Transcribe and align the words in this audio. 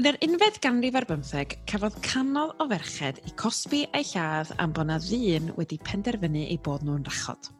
Yn 0.00 0.06
yr 0.08 0.16
unfed 0.24 0.56
ganrif 0.64 0.94
ar 0.96 1.04
bymtheg, 1.04 1.58
cafodd 1.68 1.98
canol 2.00 2.54
o 2.62 2.64
ferched 2.70 3.18
i 3.28 3.32
cosbi 3.36 3.82
eu 3.92 4.06
lladd 4.08 4.54
am 4.62 4.72
bod 4.72 4.88
na 4.88 4.96
ddyn 5.04 5.50
wedi 5.58 5.76
penderfynu 5.84 6.46
eu 6.46 6.56
bod 6.64 6.86
nhw'n 6.86 7.04
rachod. 7.04 7.50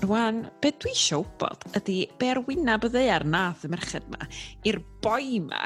Rwan, 0.00 0.46
be 0.64 0.72
dwi 0.72 0.94
eisiau 0.94 1.26
wybod 1.26 1.68
ydy 1.82 1.98
be 2.16 2.32
arwynab 2.32 2.88
y 2.88 2.92
ddeiar 2.94 3.26
nath 3.28 3.68
y 3.68 3.72
merched 3.74 4.08
yma 4.08 4.24
i'r 4.64 4.80
boi 5.04 5.20
yma 5.36 5.60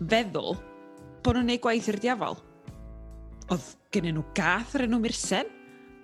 feddwl 0.00 0.56
bod 0.56 1.36
nhw'n 1.36 1.44
gwneud 1.44 1.64
gwaith 1.68 1.92
i'r 1.92 2.02
diafol. 2.08 2.40
Oedd 3.52 3.70
gen 3.92 4.08
nhw 4.14 4.24
gath 4.38 4.78
ar 4.78 4.88
enw 4.88 5.04
Mirsen, 5.04 5.56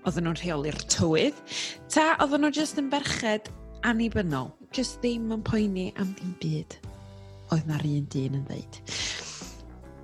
Oedden 0.04 0.28
nhw'n 0.28 0.42
rheoli'r 0.42 0.82
tywydd? 0.92 1.40
Ta 1.88 2.10
oedden 2.18 2.44
nhw 2.44 2.52
jyst 2.60 2.76
yn 2.82 2.92
berched 2.92 3.48
annibynnol, 3.88 4.52
jyst 4.76 5.00
ddim 5.00 5.32
yn 5.32 5.48
poeni 5.48 5.94
am 5.96 6.12
ddim 6.12 6.36
byd? 6.44 6.82
oedd 7.54 7.68
na'r 7.70 7.86
un 7.88 8.08
dyn 8.12 8.40
yn 8.40 8.46
dweud. 8.48 8.80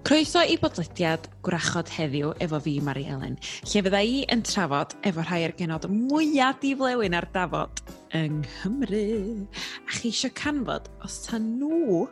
Croeso 0.06 0.40
i 0.42 0.56
bodlediad 0.58 1.26
gwrachod 1.46 1.90
heddiw 1.92 2.32
efo 2.42 2.58
fi, 2.64 2.78
Mari 2.82 3.04
Ellen, 3.12 3.36
lle 3.68 3.82
fydda 3.84 4.00
i 4.02 4.22
yn 4.32 4.40
trafod 4.46 4.96
efo 5.06 5.22
rhai 5.22 5.44
o'r 5.46 5.54
genod 5.58 5.86
mwyaf 5.92 6.58
diflewyn 6.62 7.14
ar 7.18 7.28
dafod 7.34 7.82
yng 8.16 8.40
Nghymru. 8.40 9.46
A 9.86 9.98
chi 9.98 10.10
eisiau 10.10 10.34
canfod 10.40 10.88
os 11.06 11.20
ta 11.26 11.38
nhw 11.38 12.08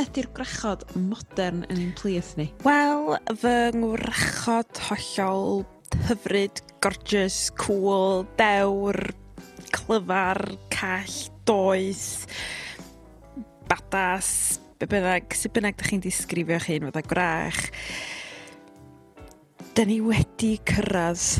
ydy'r 0.00 0.30
gwrachod 0.36 0.84
modern 0.96 1.64
yn 1.66 1.82
ein 1.86 1.92
plith 1.98 2.36
ni? 2.38 2.50
Wel, 2.66 3.16
fy 3.40 3.56
ngwrachod 3.80 4.84
hollol 4.86 5.64
hyfryd, 6.06 6.62
gorgeous, 6.84 7.48
cool, 7.58 8.22
dewr, 8.38 9.00
clyfar, 9.74 10.40
call, 10.72 11.18
doeth, 11.48 12.26
badas, 13.70 14.58
be 14.80 14.88
bynnag, 14.90 15.30
sut 15.36 15.54
bynnag 15.54 15.78
da 15.78 15.86
chi'n 15.86 16.02
disgrifio 16.02 16.58
eich 16.58 16.82
fod 16.82 16.98
a 16.98 17.02
gwrach. 17.06 17.62
Da 19.76 19.84
ni 19.86 20.00
wedi 20.02 20.56
cyrraedd 20.66 21.38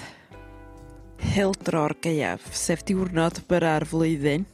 hildro'r 1.35 1.97
gaeaf, 2.05 2.47
sef 2.57 2.85
diwrnod 2.89 3.43
byra'r 3.51 3.87
flwyddyn. 3.91 4.47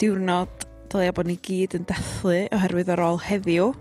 Diwrnod 0.00 0.66
dylia 0.92 1.12
bod 1.16 1.28
ni 1.28 1.36
gyd 1.42 1.74
yn 1.76 1.86
dathlu 1.88 2.46
oherwydd 2.54 2.94
ar 2.94 3.02
ôl 3.08 3.20
heddiw, 3.26 3.72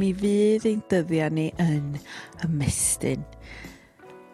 mi 0.00 0.10
fydd 0.16 0.66
ein 0.68 0.82
dyddiau 0.90 1.30
ni 1.32 1.48
yn 1.62 1.98
ymestyn. 2.44 3.24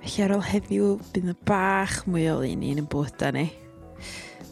Felly 0.01 0.25
ar 0.25 0.37
ôl 0.39 0.45
heddiw, 0.49 0.93
bydd 1.13 1.33
y 1.35 1.39
bach 1.47 2.01
mwy 2.09 2.29
o 2.33 2.41
un 2.47 2.65
i'n 2.65 2.85
yn 2.85 2.91
bwyta 2.91 3.35
ni. 3.35 3.49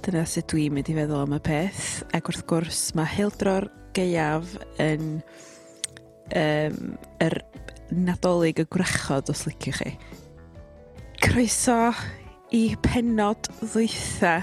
Dyna 0.07 0.21
sut 0.23 0.53
dwi'n 0.53 0.71
mynd 0.71 0.87
i 0.87 0.95
feddwl 0.95 1.25
am 1.25 1.33
y 1.35 1.41
peth. 1.43 1.87
Ac 2.15 2.29
wrth 2.31 2.45
gwrs, 2.47 2.81
mae 2.95 3.09
hildro'r 3.11 3.65
Geiaf 3.97 4.53
yn 4.79 5.17
um, 6.31 6.77
yr 7.25 7.35
nadolig 7.91 8.61
y 8.63 8.65
gwrachod 8.71 9.33
os 9.33 9.41
liciwch 9.49 9.81
chi. 9.81 9.91
Croeso 11.25 11.91
i 12.55 12.61
penod 12.85 13.49
ddwytha 13.57 14.37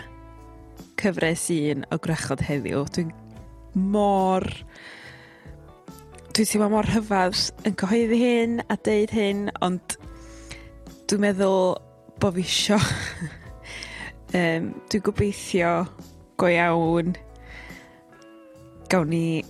cyfres 0.99 1.45
un 1.55 1.85
o 1.87 1.99
gwrachod 2.03 2.43
heddiw. 2.43 2.83
Dwi'n 2.97 3.13
mor... 3.93 4.43
Dwi'n 6.33 6.49
teimlo 6.49 6.67
mor 6.73 6.91
hyfad 6.91 7.39
yn 7.63 7.77
cyhoeddi 7.79 8.19
hyn 8.19 8.59
a 8.67 8.75
deud 8.83 9.15
hyn, 9.15 9.47
ond 9.63 9.95
dwi'n 11.07 11.23
meddwl 11.29 11.77
bod 12.19 12.35
fi 12.35 12.43
isio 12.43 12.81
Um, 14.33 14.71
dwi'n 14.89 15.03
gobeithio 15.05 15.71
go 16.41 16.47
iawn 16.49 17.11
gawn 18.89 19.11
ni 19.11 19.43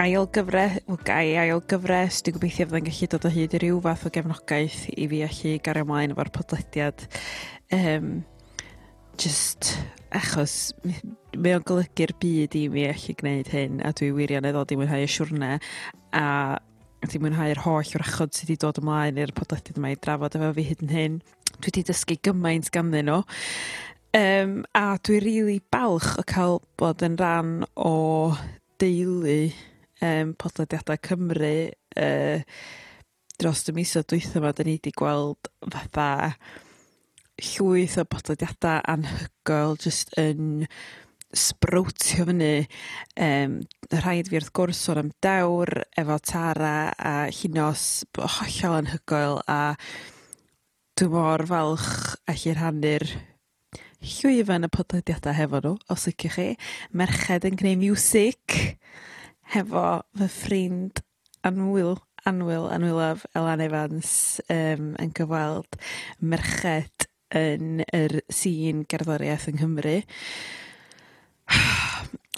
ail 0.00 0.24
gyfres, 0.32 0.78
wel 0.88 1.00
gai 1.04 1.34
ail 1.38 1.60
gyfres, 1.68 2.22
dwi'n 2.24 2.38
gobeithio 2.38 2.66
fydda'n 2.70 2.86
gallu 2.88 3.08
dod 3.12 3.26
o 3.28 3.32
hyd 3.34 3.56
i 3.58 3.60
ryw 3.62 3.82
fath 3.84 4.06
o 4.08 4.12
gefnogaeth 4.14 4.86
i 4.96 5.08
fi 5.10 5.20
allu 5.26 5.52
gario 5.66 5.84
ymlaen 5.84 6.14
efo'r 6.16 6.32
podlediad. 6.34 7.04
Um, 7.76 8.24
just 9.20 9.74
achos 10.14 10.72
mae 10.84 11.54
o'n 11.58 11.66
golygu'r 11.68 12.14
byd 12.22 12.56
i 12.58 12.64
mi 12.72 12.86
allu 12.88 13.14
gwneud 13.20 13.50
hyn 13.52 13.80
a 13.84 13.92
dwi 13.96 14.14
wirioneddol 14.16 14.66
di 14.70 14.78
mwynhau 14.80 15.04
y 15.04 15.10
siwrne 15.10 15.56
a 16.14 16.26
wedi 17.04 17.20
mwynhau'r 17.22 17.60
holl 17.64 17.90
wrachod 17.94 18.32
sydd 18.34 18.48
wedi 18.48 18.60
dod 18.64 18.80
ymlaen 18.80 19.18
i'r 19.20 19.32
podlediad 19.36 19.80
yma 19.80 19.92
i 19.92 19.98
drafod 20.00 20.36
efo 20.38 20.52
fi 20.56 20.64
hyd 20.68 20.84
yn 20.86 20.94
hyn. 20.94 21.18
Dwi 21.54 21.68
wedi 21.68 21.84
dysgu 21.90 22.16
gymaint 22.24 22.70
ganddyn 22.74 23.10
nhw. 23.10 23.20
Um, 24.14 24.56
a 24.78 24.96
dwi 25.02 25.18
rili 25.18 25.34
really 25.40 25.60
balch 25.74 26.12
o 26.20 26.24
cael 26.30 26.60
bod 26.78 27.02
yn 27.02 27.18
rhan 27.18 27.64
o 27.74 27.94
deulu 28.78 29.38
um, 30.00 30.34
podlediadau 30.38 31.00
Cymru 31.08 31.54
uh, 31.98 32.42
dros 33.42 33.64
y 33.68 33.74
misoedd 33.74 34.08
dwytho 34.12 34.38
yma, 34.40 34.54
da 34.54 34.64
ni 34.66 34.76
wedi 34.78 34.94
gweld 34.94 35.50
fatha 35.66 36.08
llwyth 37.42 37.98
o 37.98 38.06
podlediadau 38.06 38.84
anhygoel 38.94 39.74
jyst 39.82 40.14
yn 40.20 40.68
sbrowtio 41.38 42.26
fyny. 42.28 42.66
Um, 43.20 43.60
rhaid 43.92 44.30
fi 44.30 44.40
wrth 44.40 44.52
gwrs 44.56 44.82
o'r 44.92 45.02
am 45.02 45.12
dewr, 45.24 45.84
efo 45.98 46.18
Tara 46.22 46.92
a 46.96 47.14
Hinos, 47.34 48.04
hollol 48.16 48.80
anhygoel 48.80 49.40
a 49.50 49.60
dwi 50.94 51.10
mor 51.10 51.42
falch 51.50 51.88
allu 52.30 52.54
rhannu'r 52.54 53.06
llwyfan 54.04 54.66
y 54.66 54.70
podlediadau 54.72 55.34
hefo 55.34 55.60
nhw, 55.64 55.74
os 55.92 56.06
ydych 56.10 56.36
chi. 56.36 56.48
Merched 56.92 57.46
yn 57.48 57.56
gwneud 57.60 57.80
music 57.80 58.58
hefo 59.54 59.86
fy 60.18 60.28
ffrind 60.30 61.00
Anwyl, 61.44 61.98
Anwyl, 62.24 62.68
Anwylaf 62.72 63.24
Elan 63.36 63.60
Evans 63.64 64.40
um, 64.48 64.92
yn 65.00 65.10
gyfweld 65.16 65.76
merched 66.24 67.08
yn 67.36 67.82
yr 67.92 68.20
sîn 68.32 68.84
gerddoriaeth 68.88 69.50
yng 69.50 69.58
Nghymru. 69.60 69.98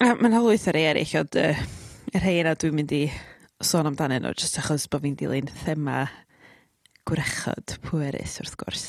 Mae'n 0.01 0.21
ma' 0.21 0.45
ar 0.71 0.79
ei 0.79 1.07
o 1.07 1.21
ond 1.23 1.41
yy 1.41 1.57
y 2.17 2.21
rhai 2.21 2.39
yna 2.41 2.55
dwi'n 2.57 2.77
mynd 2.77 2.93
i 2.95 3.03
sôn 3.65 3.89
amdanyn 3.89 4.23
nhw, 4.25 4.33
jyst 4.39 4.61
achos 4.61 4.87
bod 4.91 5.03
fi'n 5.05 5.17
dilyn 5.19 5.49
thema 5.65 6.07
gwrachod 7.09 7.77
pwerus 7.85 8.39
wrth 8.43 8.57
gwrs. 8.61 8.85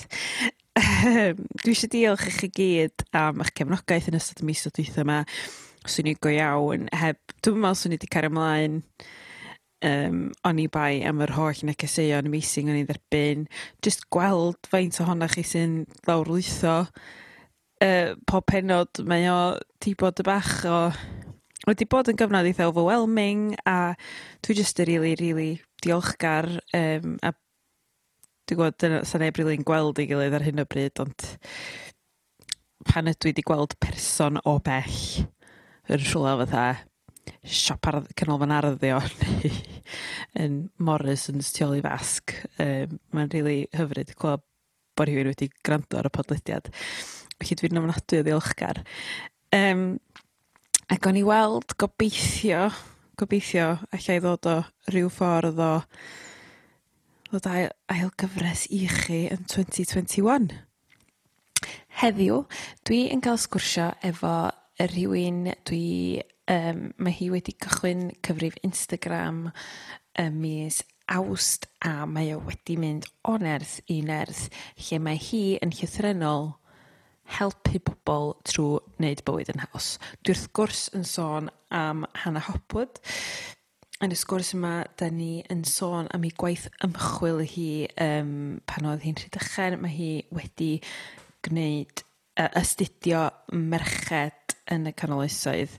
Ehm, 0.77 1.41
dwi 1.63 1.73
eisiau 1.73 1.91
diolch 1.93 2.27
i 2.29 2.33
chi 2.35 2.49
gyd 2.53 3.05
am 3.17 3.41
eich 3.43 3.53
cefnogaeth 3.57 4.09
yn 4.11 4.19
ystod 4.19 4.43
y 4.43 4.47
mis 4.49 4.65
o 4.69 4.71
dwytha 4.73 5.03
yma. 5.05 5.21
Swn 5.87 6.11
i 6.11 6.15
go 6.19 6.31
iawn 6.33 6.89
heb 6.95 7.19
dwi'n 7.45 7.61
meddwl 7.63 7.79
swn 7.81 7.95
i 7.95 7.97
wedi 7.97 8.09
cario 8.11 8.31
ymlaen 8.33 8.81
um, 8.81 8.83
ehm, 9.89 10.23
o'n 10.47 10.61
i 10.61 10.67
bai 10.71 11.01
am 11.07 11.23
yr 11.25 11.35
holl 11.37 11.63
negeseuon 11.69 12.27
amazing 12.29 12.71
o'n 12.71 12.81
i'n 12.81 12.89
dderbyn 12.89 13.45
jyst 13.85 14.07
gweld 14.13 14.69
faint 14.71 14.99
ohonoch 15.03 15.37
chi 15.37 15.45
sy'n 15.47 15.79
lawrlwytho 16.09 16.81
yy 17.83 18.15
pob 18.29 18.45
penod 18.49 19.03
mae 19.05 19.27
o 19.29 19.39
'di 19.81 19.93
bod 19.99 20.21
y' 20.21 20.25
bach 20.25 20.53
o 20.65 20.77
wedi 21.67 21.85
bod 21.89 22.09
yn 22.09 22.17
gyfnod 22.17 22.47
eitha 22.49 22.69
overwhelming 22.69 23.51
a 23.67 23.93
dwi 24.45 24.55
jyst 24.57 24.79
yn 24.81 24.89
really, 24.89 25.13
really 25.19 25.51
diolchgar 25.83 26.47
um, 26.77 27.17
a 27.21 27.33
dwi'n 28.47 28.57
gwybod 28.57 28.77
dyna 28.81 29.03
sa 29.05 29.19
neb 29.21 29.37
rili'n 29.37 29.65
gweld 29.67 29.99
ei 29.99 30.07
gilydd 30.09 30.37
ar 30.37 30.45
hyn 30.47 30.63
o 30.63 30.65
bryd 30.69 31.03
ond 31.03 31.27
pan 32.87 33.11
ydw 33.11 33.27
i 33.27 33.33
wedi 33.33 33.45
gweld 33.45 33.75
person 33.83 34.39
o 34.47 34.57
bell 34.63 35.01
yn 35.91 36.05
rhywle 36.05 36.37
fatha 36.41 36.67
siop 37.43 37.89
ar- 37.91 38.07
canolfan 38.17 38.55
arddio 38.55 39.01
neu 39.21 39.51
yn 40.39 40.57
Morrisons 40.79 41.51
tu 41.53 41.65
ôl 41.67 41.77
i 41.77 41.83
fasg 41.85 42.33
um, 42.63 42.97
mae'n 43.13 43.33
rili 43.33 43.43
really 43.43 43.69
hyfryd 43.75 44.15
clywed 44.15 44.45
bod 44.97 45.09
rhywun 45.11 45.29
wedi 45.29 45.51
gwrando 45.61 45.99
ar 45.99 46.09
y 46.09 46.13
podlediad 46.13 46.71
felly 47.41 47.57
dwi'n 47.59 47.81
ofnadwy 47.81 48.21
o 48.21 48.27
ddiolchgar. 48.27 48.83
Um, 49.55 49.83
ac 50.91 51.07
o'n 51.09 51.19
i 51.19 51.23
weld 51.27 51.75
gobeithio, 51.79 52.67
gobeithio, 53.19 53.73
allai 53.95 54.19
ddod 54.23 54.49
o 54.51 54.55
rhyw 54.91 55.11
ffordd 55.13 55.59
o 55.63 55.73
ddod 57.31 57.49
ail, 57.51 57.73
ail 57.91 58.13
gyfres 58.19 58.67
i 58.73 58.85
chi 58.91 59.25
yn 59.33 59.43
2021. 59.49 60.49
Heddiw, 61.97 62.43
dwi 62.87 63.07
yn 63.13 63.23
cael 63.25 63.39
sgwrsio 63.41 63.91
efo 64.05 64.39
rhywun 64.83 65.53
dwi... 65.67 66.23
Um, 66.47 66.93
mae 67.03 67.11
hi 67.11 67.25
wedi 67.27 67.51
cychwyn 67.59 68.05
cyfrif 68.23 68.53
Instagram 68.63 69.49
ym 70.23 70.37
mis 70.39 70.77
awst 71.11 71.65
a 71.83 72.05
mae 72.07 72.29
o 72.35 72.37
wedi 72.45 72.77
mynd 72.79 73.09
o 73.27 73.33
nerth 73.41 73.81
i 73.91 73.97
nerth 74.07 74.45
lle 74.85 75.01
mae 75.03 75.19
hi 75.19 75.41
yn 75.59 75.73
llythrenol 75.75 76.53
helpu 77.37 77.81
pobl 77.83 78.33
trwy 78.47 78.79
wneud 78.97 79.23
bywyd 79.27 79.51
yn 79.53 79.63
haws. 79.65 79.95
Dwi 80.23 80.35
wrth 80.35 80.49
gwrs 80.57 80.87
yn 80.97 81.05
sôn 81.07 81.51
am 81.73 82.05
Hannah 82.23 82.47
Hopwood. 82.47 83.01
Yn 84.03 84.13
y 84.13 84.17
sgwrs 84.19 84.53
yma, 84.53 84.83
da 84.99 85.09
ni 85.09 85.41
yn 85.49 85.63
sôn 85.65 86.09
am 86.13 86.25
ei 86.27 86.33
gwaith 86.37 86.67
ymchwil 86.85 87.41
hi 87.49 87.87
um, 88.03 88.59
pan 88.69 88.85
oedd 88.91 89.01
hi'n 89.07 89.17
rhydychen. 89.17 89.79
Mae 89.81 89.95
hi 89.95 90.11
wedi 90.37 90.75
gwneud 91.47 92.03
uh, 92.37 92.51
astudio 92.61 93.25
merched 93.57 94.57
yn 94.73 94.85
y 94.91 94.93
canoloesoedd. 94.97 95.73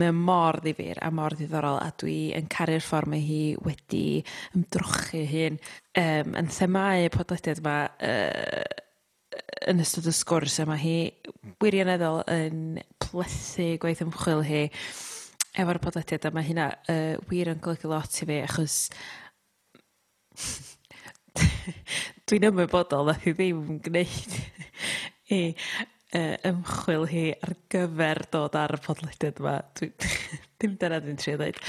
Mae 0.00 0.14
mor 0.16 0.60
ddifur 0.64 1.02
a 1.04 1.10
mor 1.12 1.36
ddiddorol 1.36 1.80
a 1.82 1.90
dwi 2.00 2.30
yn 2.38 2.48
caru'r 2.48 2.84
ffordd 2.84 3.12
mae 3.12 3.20
hi 3.26 3.42
wedi 3.66 4.22
ymdrochu 4.56 5.26
hyn 5.28 5.58
um, 6.00 6.36
yn 6.40 6.48
themau 6.56 7.04
y 7.04 7.10
podlediad 7.12 7.60
yma 7.60 7.76
uh, 8.08 8.64
yn 9.70 9.82
ystod 9.84 10.08
y 10.10 10.14
sgwrs 10.14 10.58
yma 10.64 10.76
hi 10.80 10.96
wirioneddol 11.62 12.22
yn 12.32 12.80
plethu 13.02 13.72
gwaith 13.82 14.04
ymchwil 14.04 14.44
hi 14.46 14.66
efo'r 15.60 15.80
podlediad 15.82 16.28
a 16.28 16.34
ma' 16.34 16.46
hynna 16.46 16.68
uh, 16.92 17.14
wir 17.30 17.50
yn 17.52 17.62
golygu 17.62 17.90
lot 17.90 18.22
i 18.22 18.28
fi 18.28 18.40
achos 18.46 18.76
dwi'n 22.30 22.48
ymwybodol 22.50 23.08
nath 23.10 23.24
hi 23.26 23.34
ddim 23.36 23.64
yn 23.74 23.80
gwneud 23.84 24.36
i 25.34 25.40
uh, 26.16 26.36
ymchwil 26.50 27.06
hi 27.10 27.24
ar 27.34 27.54
gyfer 27.72 28.22
dod 28.32 28.58
ar 28.58 28.76
y 28.76 28.80
podlediad 28.84 29.40
yma. 29.42 29.56
Dwi, 29.78 29.90
dim 30.60 30.76
dyna 30.80 31.00
dwi'n 31.02 31.20
trio 31.20 31.38
dweud. 31.40 31.60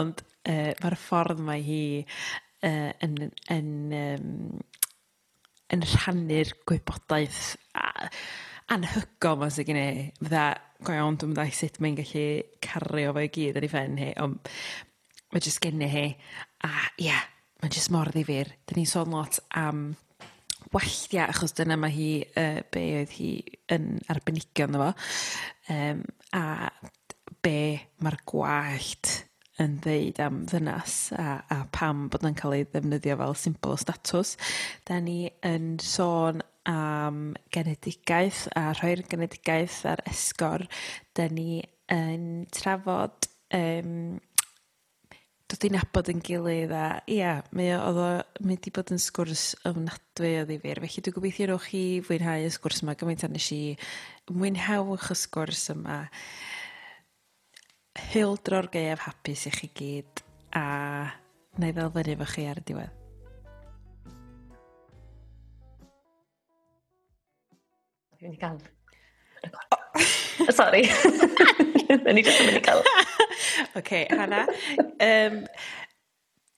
Ond 0.00 0.22
uh, 0.22 0.72
mae'r 0.82 0.98
ffordd 1.00 1.42
mae 1.44 1.64
hi 1.66 1.82
uh, 2.02 2.90
yn, 3.04 3.18
yn, 3.26 3.32
yn 3.56 3.72
um, 3.98 4.60
yn 5.72 5.84
rhannu'r 5.86 6.52
gwybodaeth 6.68 7.42
anhygol 8.72 9.40
ma 9.40 9.48
sy'n 9.52 9.68
gen 9.68 9.80
i. 9.80 9.88
Fydda, 10.20 10.44
go 10.84 10.94
iawn, 10.96 11.18
dwi'n 11.20 11.34
meddwl 11.34 11.56
sut 11.56 11.80
mae'n 11.82 11.98
gallu 11.98 12.26
cario 12.64 13.12
fo 13.16 13.24
i 13.24 13.32
gyd 13.32 13.58
ar 13.58 13.66
ei 13.66 13.72
ffen 13.72 13.98
hi, 14.00 14.12
ond 14.22 14.52
mae 15.32 15.44
jyst 15.44 15.62
gen 15.64 15.84
i 15.84 15.90
hi. 15.90 16.06
A 16.68 16.72
ie, 16.96 17.08
yeah, 17.08 17.26
mae'n 17.62 17.74
jyst 17.74 17.92
mor 17.94 18.12
ddifur. 18.12 18.52
Dyn 18.68 18.82
ni'n 18.82 18.90
sôn 18.90 19.12
lot 19.14 19.40
am 19.58 19.84
walltia, 20.72 21.26
achos 21.28 21.56
dyna 21.58 21.76
mae 21.80 21.92
hi, 21.94 22.10
uh, 22.38 22.62
be 22.72 22.86
oedd 23.00 23.16
hi 23.18 23.32
yn 23.74 23.94
arbenigio 24.12 24.68
arbenigion 24.68 24.78
efo, 24.78 24.92
um, 25.74 26.02
a 26.38 26.44
be 27.42 27.58
mae'r 28.04 28.18
gwallt 28.28 29.12
yn 29.60 29.76
ddeud 29.84 30.20
am 30.24 30.42
ddynas 30.48 30.96
a, 31.18 31.42
a 31.52 31.58
pam 31.74 32.06
bod 32.12 32.24
yn 32.28 32.36
cael 32.38 32.56
ei 32.56 32.64
ddefnyddio 32.68 33.18
fel 33.20 33.36
symbol 33.36 33.76
o 33.76 33.78
statws. 33.80 34.36
Da 34.88 35.00
ni 35.04 35.26
yn 35.46 35.76
sôn 35.82 36.40
am 36.68 37.32
genedigaeth 37.52 38.46
a 38.56 38.70
rhoi'r 38.78 39.04
genedigaeth 39.10 39.82
ar 39.92 40.02
esgor. 40.08 40.64
Da 41.16 41.28
ni 41.28 41.62
yn 41.92 42.46
trafod 42.54 43.28
um, 43.52 44.20
dod 45.52 45.66
i'n 45.68 45.74
nabod 45.76 46.08
yn 46.08 46.22
gilydd 46.24 46.72
a 46.72 46.86
ia, 47.12 47.34
mae 47.52 47.74
oedd 47.76 47.98
o 48.00 48.08
mynd 48.46 48.68
i 48.68 48.72
bod 48.72 48.92
yn 48.94 49.00
sgwrs 49.02 49.50
ofnadwy 49.68 50.38
o 50.40 50.46
ddifur. 50.48 50.80
Felly 50.80 51.04
dwi'n 51.04 51.16
gobeithio 51.18 51.50
rowch 51.50 51.68
chi 51.68 51.84
fwynhau 52.06 52.46
y 52.46 52.52
sgwrs 52.54 52.80
yma 52.86 52.96
gymaint 52.96 53.26
a 53.26 53.28
nes 53.28 53.50
i 53.52 53.60
mwynhewch 54.32 55.10
y 55.12 55.18
sgwrs 55.26 55.66
yma 55.74 55.98
hildro'r 57.98 58.68
gaeaf 58.72 59.04
hapus 59.06 59.46
i 59.48 59.52
chi 59.54 59.68
gyd 59.76 60.22
a 60.56 60.64
na 61.60 61.68
i 61.68 61.74
ddelfynu 61.76 62.16
fo 62.22 62.28
chi 62.32 62.46
ar 62.48 62.60
y 62.60 62.64
diwedd. 62.70 62.98
Dwi'n 68.16 68.30
mynd 68.30 68.38
i 68.38 68.42
gael. 68.42 68.62
Oh. 70.40 70.48
Sorry. 70.54 70.80
Dwi'n 72.02 72.18
i 72.18 72.22
yn 72.24 72.46
mynd 72.48 72.56
i 72.56 72.62
gael. 72.64 72.80
Oce, 72.80 73.74
okay, 73.80 74.06
Hannah. 74.08 74.46
Um, 74.96 75.42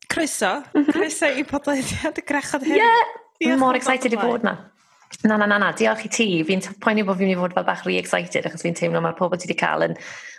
croeso. 0.09 0.53
Mhm. 0.77 0.93
Croeso 0.93 1.31
i 1.35 1.43
podlediad 1.49 2.21
y 2.21 2.25
grachod 2.29 2.67
hyn. 2.69 2.79
Ie, 2.79 3.21
Yeah, 3.43 3.59
mor 3.59 3.75
excited 3.75 4.15
i 4.15 4.21
fod 4.21 4.45
na. 4.47 4.55
Na, 5.23 5.37
na, 5.37 5.47
na, 5.47 5.59
na, 5.61 5.71
diolch 5.77 6.05
i 6.09 6.11
ti. 6.13 6.27
Fi'n 6.49 6.65
poeni 6.83 7.05
bod 7.07 7.21
fi'n 7.21 7.31
mynd 7.31 7.39
i 7.39 7.41
fod 7.41 7.55
fel 7.57 7.67
bach 7.69 7.85
re-excited 7.87 8.49
achos 8.49 8.65
fi'n 8.65 8.77
teimlo 8.79 9.01
mae'r 9.05 9.17
pobl 9.19 9.39
ti 9.39 9.49
wedi 9.49 9.59
cael 9.61 9.87
yn 9.89 9.97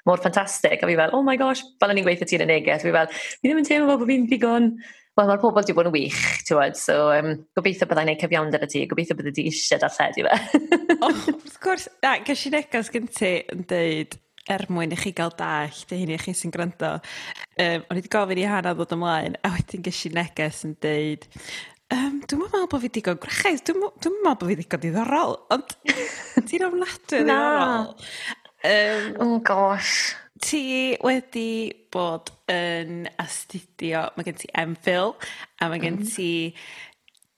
mor 0.10 0.22
ffantastig. 0.22 0.84
A 0.84 0.90
fi 0.90 1.00
fel, 1.00 1.16
oh 1.16 1.24
my 1.26 1.38
gosh, 1.42 1.64
fel 1.82 1.94
yn 1.94 2.02
i'n 2.02 2.08
gweithio 2.08 2.28
ti'n 2.30 2.46
y 2.46 2.50
neges. 2.52 2.86
Fi 2.86 2.94
fel, 2.96 3.10
fi 3.16 3.48
ddim 3.48 3.64
yn 3.64 3.72
teimlo 3.72 3.98
bod 3.98 4.12
fi'n 4.12 4.30
digon... 4.32 4.72
Wel, 5.16 5.30
mae'r 5.30 5.40
pobl 5.40 5.62
wedi 5.62 5.72
bod 5.72 5.88
yn 5.88 5.94
wych, 5.94 6.24
ti'n 6.44 6.58
wad. 6.60 6.76
So, 6.76 7.08
um, 7.16 7.38
gobeithio 7.56 7.88
byddai'n 7.88 8.12
ei 8.12 8.18
cyfiawnder 8.20 8.66
y 8.66 8.68
ti. 8.74 8.82
Gobeithio 8.92 9.16
byddai 9.16 9.32
di 9.38 9.46
eisiau 9.48 9.80
darlledu 9.80 10.26
fe. 10.28 10.60
oh, 10.98 11.08
wrth 11.08 11.56
gwrs, 11.64 11.88
na, 12.04 12.18
gysi 12.28 12.52
negas 12.52 12.92
gen 12.92 13.08
ti 13.08 13.38
yn 13.54 13.64
dweud 13.70 14.18
er 14.52 14.66
mwyn 14.70 14.94
i 14.94 14.98
chi 15.00 15.12
gael 15.16 15.32
dall, 15.38 15.78
dy 15.90 16.02
hyn 16.02 16.12
i 16.14 16.18
chi 16.22 16.34
sy'n 16.38 16.54
gwrando. 16.54 16.92
Um, 17.56 17.86
o'n 17.88 17.98
i 17.98 18.02
wedi 18.02 18.12
gofyn 18.14 18.42
i 18.42 18.46
hana 18.50 18.76
ddod 18.76 18.94
ymlaen, 18.94 19.40
a 19.42 19.54
wedyn 19.56 19.86
gysi 19.86 20.12
neges 20.14 20.62
yn 20.68 20.76
deud, 20.84 21.26
Um, 21.94 22.16
dwi'n 22.26 22.40
meddwl 22.42 22.66
bod 22.72 22.82
fi 22.82 22.90
digon 22.96 23.20
gwrachedd 23.22 23.60
dwi'n 23.68 23.84
w- 23.84 23.92
dwi'm 24.02 24.16
yn 24.26 24.50
fi 24.50 24.56
digon 24.58 24.82
diddorol 24.82 25.36
ond 25.54 25.76
ti'n 26.50 26.66
ofnadwy 26.66 27.20
diddorol. 27.20 27.92
Um, 28.66 29.12
Oh 29.22 29.38
gosh. 29.46 30.16
Ti 30.42 30.98
wedi 31.06 31.70
bod 31.94 32.32
yn 32.52 33.06
astudio 33.22 34.08
mae 34.18 34.26
gen 34.28 34.42
ti 34.42 34.50
Em 34.58 34.74
Phil 34.76 35.14
a 35.62 35.70
mae 35.70 35.80
gen 35.84 36.02
mm. 36.02 36.10
ti 36.10 36.32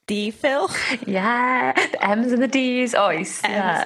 D, 0.07 0.31
Phil? 0.31 0.69
Yeah, 1.05 1.73
the 1.75 1.99
M's 2.01 2.31
and 2.31 2.41
the 2.41 2.47
D's, 2.47 2.95
oes 2.95 3.41
Yeah. 3.43 3.83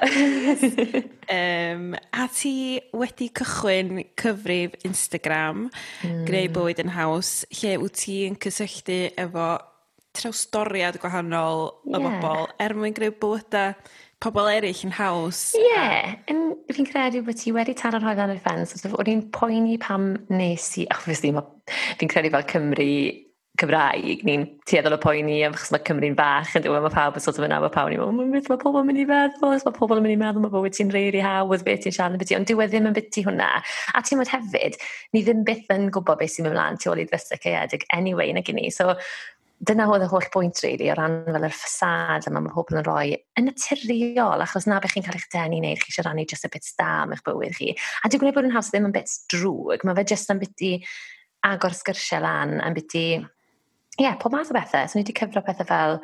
um, 1.33 1.95
a 2.13 2.27
ti 2.29 2.79
wedi 2.93 3.31
cychwyn 3.33 4.03
cyfrif 4.21 4.77
Instagram 4.85 5.71
mm. 6.05 6.21
Greu 6.29 6.45
Bywyd 6.53 6.83
yn 6.85 6.93
Haws 6.93 7.39
lle 7.57 7.73
wt 7.81 7.97
ti'n 8.03 8.37
cysylltu 8.37 8.99
efo 9.17 9.47
trawstoriad 10.17 10.99
gwahanol 11.01 11.67
yeah. 11.85 11.97
o 11.97 11.99
bobl 12.03 12.47
er 12.61 12.75
mwyn 12.77 12.95
greu 12.97 13.13
bywydau 13.23 13.75
pobl 14.21 14.51
eraill 14.51 14.83
yn 14.85 14.93
haws. 14.93 15.39
Ie, 15.57 15.65
yeah. 15.65 16.11
fi'n 16.75 16.87
credu 16.89 17.23
bod 17.25 17.39
ti 17.39 17.53
wedi 17.55 17.73
taro 17.77 18.01
rhoi 18.01 18.13
lan 18.19 18.35
y 18.35 18.37
ffens. 18.37 18.75
oedd 18.77 18.93
o'n 18.93 19.09
i'n 19.09 19.25
poeni 19.33 19.79
pam 19.81 20.13
nes 20.29 20.67
i, 20.77 20.85
obviously, 20.93 21.33
fi'n 21.97 22.11
credu 22.11 22.33
fel 22.35 22.45
Cymru 22.51 22.91
Cymraeg, 23.59 24.21
ni'n 24.25 24.45
tueddol 24.65 24.95
o 24.95 24.97
poeni 25.01 25.41
am 25.43 25.53
achos 25.53 25.73
mae 25.73 25.83
Cymru'n 25.85 26.15
bach 26.17 26.53
yn 26.55 26.63
dweud, 26.63 26.85
mae 26.85 26.93
pawb 26.93 27.17
yn 27.19 27.23
sort 27.23 27.37
of 27.37 27.45
yna, 27.45 27.59
mae 27.61 27.73
pawb 27.73 27.91
yn 27.91 27.99
mynd, 27.99 28.21
mm, 28.23 28.31
beth 28.37 28.47
mae 28.49 28.61
pobl 28.61 28.79
yn 28.79 28.87
mynd 28.87 29.01
i 29.03 29.05
feddwl, 29.09 29.57
mae 29.65 29.75
pobl 29.75 29.99
yn 29.99 30.05
mynd 30.05 30.15
i 30.15 30.19
meddwl, 30.21 30.45
mae 30.45 30.53
bywyd 30.53 30.77
ti'n 30.77 30.93
reiri 30.95 31.21
hawdd, 31.25 31.65
beth 31.67 31.83
ti'n 31.83 31.95
siarad 31.97 32.15
yn 32.15 32.21
beth 32.21 32.31
ond 32.37 32.47
diwedd 32.49 32.71
ddim 32.71 32.87
yn 32.89 32.95
beth 32.95 33.11
ti 33.11 33.25
hwnna. 33.27 33.49
A 33.91 34.03
ti'n 34.07 34.21
mynd 34.21 34.31
hefyd, 34.31 34.79
ni 35.11 35.25
ddim 35.27 35.43
byth 35.49 35.75
yn 35.75 35.91
gwybod 35.93 36.21
beth 36.23 36.33
sy'n 36.33 36.47
mynd 36.47 36.57
mlaen 36.57 36.79
tu 36.81 36.93
ôl 36.93 37.03
i 37.03 37.05
ddysau 37.11 37.43
caeedig 37.43 37.85
anyway, 37.97 38.31
nag 38.37 38.49
i 38.49 38.55
ni. 38.55 38.71
So, 38.73 38.95
dyna 39.67 39.85
oedd 39.91 40.05
y 40.05 40.09
holl 40.09 40.25
bwynt 40.33 40.59
rili 40.63 40.87
really, 40.87 40.89
o 40.89 40.95
ran 40.97 41.19
fel 41.27 41.45
yr 41.45 41.53
ffasad 41.53 42.25
yma 42.29 42.41
mae 42.41 42.53
pobl 42.55 42.79
yn 42.79 42.85
rhoi 42.87 43.13
yn 43.37 43.45
naturiol 43.45 44.41
achos 44.41 44.65
na 44.69 44.79
beth 44.81 44.95
chi'n 44.95 45.05
cael 45.05 45.19
eich 45.19 45.27
denu 45.33 45.59
neu 45.61 45.77
chi 45.77 45.91
eisiau 45.91 46.07
rannu 46.07 46.25
just 46.29 46.47
y 46.47 46.51
bit 46.53 46.71
da 46.79 46.89
am 47.03 47.13
eich 47.13 47.21
bywyd 47.27 47.53
chi. 47.59 47.75
A 48.01 48.09
dwi'n 48.09 48.23
gwneud 48.23 48.37
bod 48.37 48.49
yn 48.49 48.55
haws 48.55 48.71
ddim 48.73 48.89
yn 48.89 48.95
bit 48.95 49.13
drwg, 49.33 49.85
mae 49.85 49.99
fe 49.99 50.07
just 50.13 50.33
yn 50.33 50.41
bit 50.41 50.65
i 50.65 50.73
agor 51.45 51.77
sgyrsiau 51.77 52.25
lan, 52.25 52.57
yn 52.65 52.77
bit 52.77 52.97
i... 52.97 53.05
Ie, 53.99 54.05
yeah, 54.05 54.15
pob 54.17 54.33
math 54.33 54.49
o 54.49 54.55
bethau. 54.55 54.87
So 54.87 54.97
ni 54.97 55.03
wedi 55.03 55.13
cyfro 55.19 55.43
pethau 55.45 55.67
fel 55.69 55.99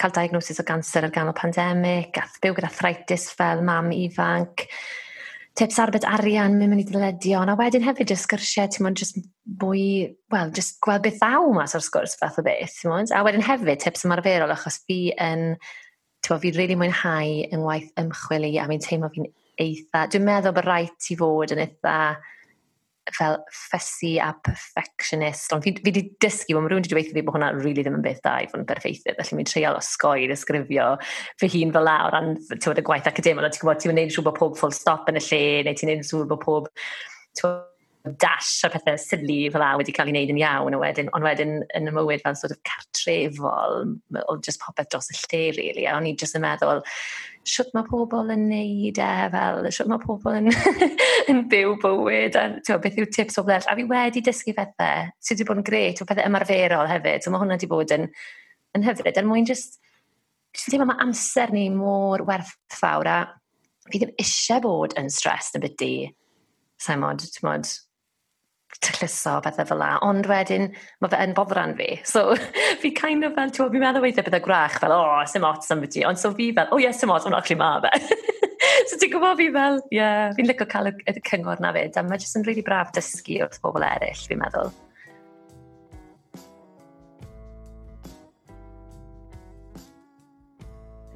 cael 0.00 0.14
diagnosis 0.16 0.58
o 0.62 0.64
ganser 0.66 1.06
ar 1.06 1.14
ganol 1.14 1.36
pandemig, 1.38 2.18
a 2.18 2.26
byw 2.42 2.56
gyda 2.56 2.70
thritis 2.72 3.28
fel 3.36 3.62
mam 3.66 3.92
ifanc, 3.94 4.66
tips 5.58 5.78
arbed 5.82 6.06
arian, 6.06 6.54
mynd 6.58 6.70
mynd 6.70 6.84
i 6.84 6.86
ddyledion, 6.86 7.50
a 7.50 7.56
wedyn 7.58 7.82
hefyd 7.82 8.12
jyst 8.12 8.28
sgyrsiau, 8.28 8.70
ti'n 8.70 8.84
mwyn, 8.86 8.96
jyst 9.00 9.18
bwy, 9.58 9.82
wel, 10.32 10.52
jyst 10.54 10.78
gweld 10.84 11.02
beth 11.06 11.18
ddaw 11.18 11.48
mas 11.56 11.74
o'r 11.74 11.82
sgwrs 11.82 12.14
fath 12.20 12.38
o 12.38 12.44
beth, 12.46 12.76
ti'n 12.78 12.92
mwyn. 12.92 13.10
A 13.16 13.24
wedyn 13.26 13.44
hefyd 13.46 13.82
tips 13.82 14.06
ymarferol, 14.06 14.54
achos 14.54 14.78
fi 14.86 15.00
yn, 15.16 15.48
ti'n 16.22 16.34
mwyn, 16.34 16.42
fi'n 16.44 16.58
really 16.60 16.78
mwynhau 16.78 17.34
yng 17.48 17.64
ngwaith 17.64 17.90
ymchwil 18.04 18.46
i, 18.46 18.52
a 18.62 18.68
fi'n 18.70 18.84
teimlo 18.86 19.10
fi'n 19.16 19.26
eitha, 19.64 20.04
dwi'n 20.12 20.26
meddwl 20.28 20.54
bod 20.54 20.68
rhaid 20.68 21.10
i 21.10 21.18
fod 21.18 21.56
yn 21.56 21.64
eitha, 21.66 21.98
fel 23.16 23.38
fussy 23.70 24.16
a 24.22 24.32
perfectionist. 24.44 25.52
Ond 25.54 25.64
fi, 25.64 25.74
fi 25.78 25.86
wedi 25.88 26.04
dysgu, 26.24 26.56
ond 26.56 26.66
mae 26.66 26.72
rhywun 26.72 26.84
wedi 26.84 26.92
dweud 26.94 27.12
fi 27.14 27.24
bod 27.24 27.38
hwnna 27.38 27.52
rili 27.54 27.64
really 27.64 27.86
ddim 27.86 27.98
yn 28.00 28.04
beth 28.04 28.20
da 28.26 28.36
i 28.42 28.50
fod 28.50 28.62
yn 28.62 28.68
berffeithio. 28.68 29.16
Felly 29.20 29.38
mi'n 29.38 29.50
treial 29.50 29.78
osgoi 29.78 30.24
i 30.24 30.28
ddisgrifio 30.30 30.90
fy 31.40 31.52
hun 31.54 31.74
fel 31.76 31.88
lawr 31.88 32.10
o 32.10 32.14
ran 32.16 32.34
y 32.36 32.86
gwaith 32.90 33.10
academol. 33.10 33.48
Ti'n 33.48 33.64
gwybod, 33.64 33.82
ti'n 33.82 33.94
gwneud 33.94 34.14
siŵr 34.14 34.28
bod 34.28 34.38
pob 34.40 34.60
full 34.60 34.76
stop 34.76 35.10
yn 35.12 35.20
y 35.20 35.24
lle, 35.30 35.42
neu 35.66 35.78
ti'n 35.78 35.92
gwneud 35.92 36.08
siŵr 36.10 36.30
bod 36.34 36.44
pob 36.44 36.70
dash 38.16 38.64
a 38.64 38.70
pethau 38.72 38.96
sydlu 39.00 39.50
fel 39.52 39.62
la 39.62 39.72
wedi 39.78 39.92
cael 39.96 40.08
ei 40.08 40.14
wneud 40.14 40.32
yn 40.32 40.40
iawn 40.40 40.76
a 40.76 40.80
wedyn, 40.80 41.10
ond 41.16 41.26
wedyn 41.26 41.58
yn 41.76 41.90
y 41.90 41.94
mywyd 41.94 42.22
fel 42.24 42.36
sort 42.38 42.54
of 42.54 42.60
cartrefol, 42.68 43.84
oedd 44.22 44.44
just 44.46 44.62
popeth 44.62 44.90
dros 44.92 45.10
y 45.12 45.18
lle, 45.18 45.42
really, 45.58 45.86
a 45.86 45.96
o'n 45.98 46.08
i 46.08 46.14
just 46.16 46.38
yn 46.38 46.44
meddwl, 46.46 46.82
siwt 47.48 47.72
mae 47.76 47.86
pobl 47.88 48.32
yn 48.34 48.44
neud 48.50 49.00
e, 49.00 49.08
fel 49.32 49.68
siwt 49.74 49.90
mae 49.90 50.02
pobl 50.02 50.36
yn, 50.40 50.50
yn 51.32 51.42
byw 51.50 51.74
bywyd, 51.82 52.36
a 52.38 52.44
tywed, 52.60 52.82
beth 52.84 53.00
yw 53.00 53.08
tips 53.14 53.40
o 53.40 53.44
flell. 53.46 53.66
A 53.68 53.76
fi 53.78 53.86
wedi 53.88 54.22
dysgu 54.24 54.54
pethau 54.56 55.08
sydd 55.16 55.38
wedi 55.38 55.48
bod 55.48 55.62
yn 55.62 55.68
gret, 55.68 56.02
o 56.02 56.08
pethau 56.08 56.28
ymarferol 56.28 56.90
hefyd, 56.90 57.24
so 57.24 57.32
mae 57.32 57.42
hwnna 57.42 57.58
wedi 57.58 57.70
bod 57.70 57.94
yn, 57.96 58.08
yn 58.76 58.86
hyfryd, 58.86 59.18
er 59.20 59.28
mwyn 59.28 59.48
just, 59.48 59.80
dwi'n 60.54 60.74
teimlo 60.74 60.88
mae 60.90 61.02
amser 61.06 61.52
ni 61.54 61.66
mor 61.72 62.24
werthfawr, 62.28 63.10
a 63.10 63.88
fi 63.88 64.02
ddim 64.02 64.16
eisiau 64.20 64.64
bod 64.64 64.96
yn 65.00 65.10
stressed 65.12 65.56
yn 65.58 65.64
byd 65.64 65.78
di. 65.80 65.92
Sa'n 66.78 67.00
mod, 67.02 67.24
ti'n 67.24 67.48
mod, 67.48 67.70
tylluso 68.84 69.38
bethau 69.44 69.66
fel 69.68 69.80
la, 69.80 69.90
ond 70.04 70.26
wedyn 70.28 70.68
mae 71.02 71.12
fe 71.12 71.20
yn 71.24 71.34
boddran 71.36 71.74
fi 71.78 71.88
so 72.06 72.34
fi 72.82 72.90
kind 72.94 73.26
of 73.26 73.36
fel 73.38 73.52
t'wo' 73.54 73.68
fi'n 73.72 73.82
meddwl 73.84 74.04
weithie 74.04 74.24
bydd 74.26 74.42
gwrach 74.44 74.76
fel 74.82 74.94
o 74.94 74.98
oh, 75.04 75.22
sim 75.30 75.46
ots 75.48 75.72
ambyti 75.74 76.04
ond 76.08 76.20
so 76.20 76.30
fi 76.36 76.50
fel 76.56 76.68
o 76.70 76.76
oh, 76.76 76.82
ie 76.82 76.92
sim 76.94 77.12
ots 77.14 77.28
ond 77.28 77.38
actually 77.38 77.58
ma' 77.60 77.78
fe. 77.84 78.18
so 78.88 78.98
ti'n 79.00 79.14
gwybod 79.14 79.40
fi 79.40 79.48
fel 79.54 79.80
ie 79.88 79.98
yeah. 79.98 80.34
fi'n 80.36 80.50
licio 80.50 80.68
cael 80.74 80.92
y 80.92 80.94
y 81.08 81.16
cyngor 81.30 81.62
'na 81.62 81.72
'fyd 81.76 81.96
a 81.96 82.04
mae 82.06 82.20
jyst 82.20 82.38
yn 82.38 82.46
rili 82.48 82.66
braf 82.66 82.92
dysgu 82.96 83.40
wrth 83.46 83.58
bobol 83.64 83.86
eraill, 83.88 84.28
fi'n 84.28 84.42
meddwl. 84.44 84.70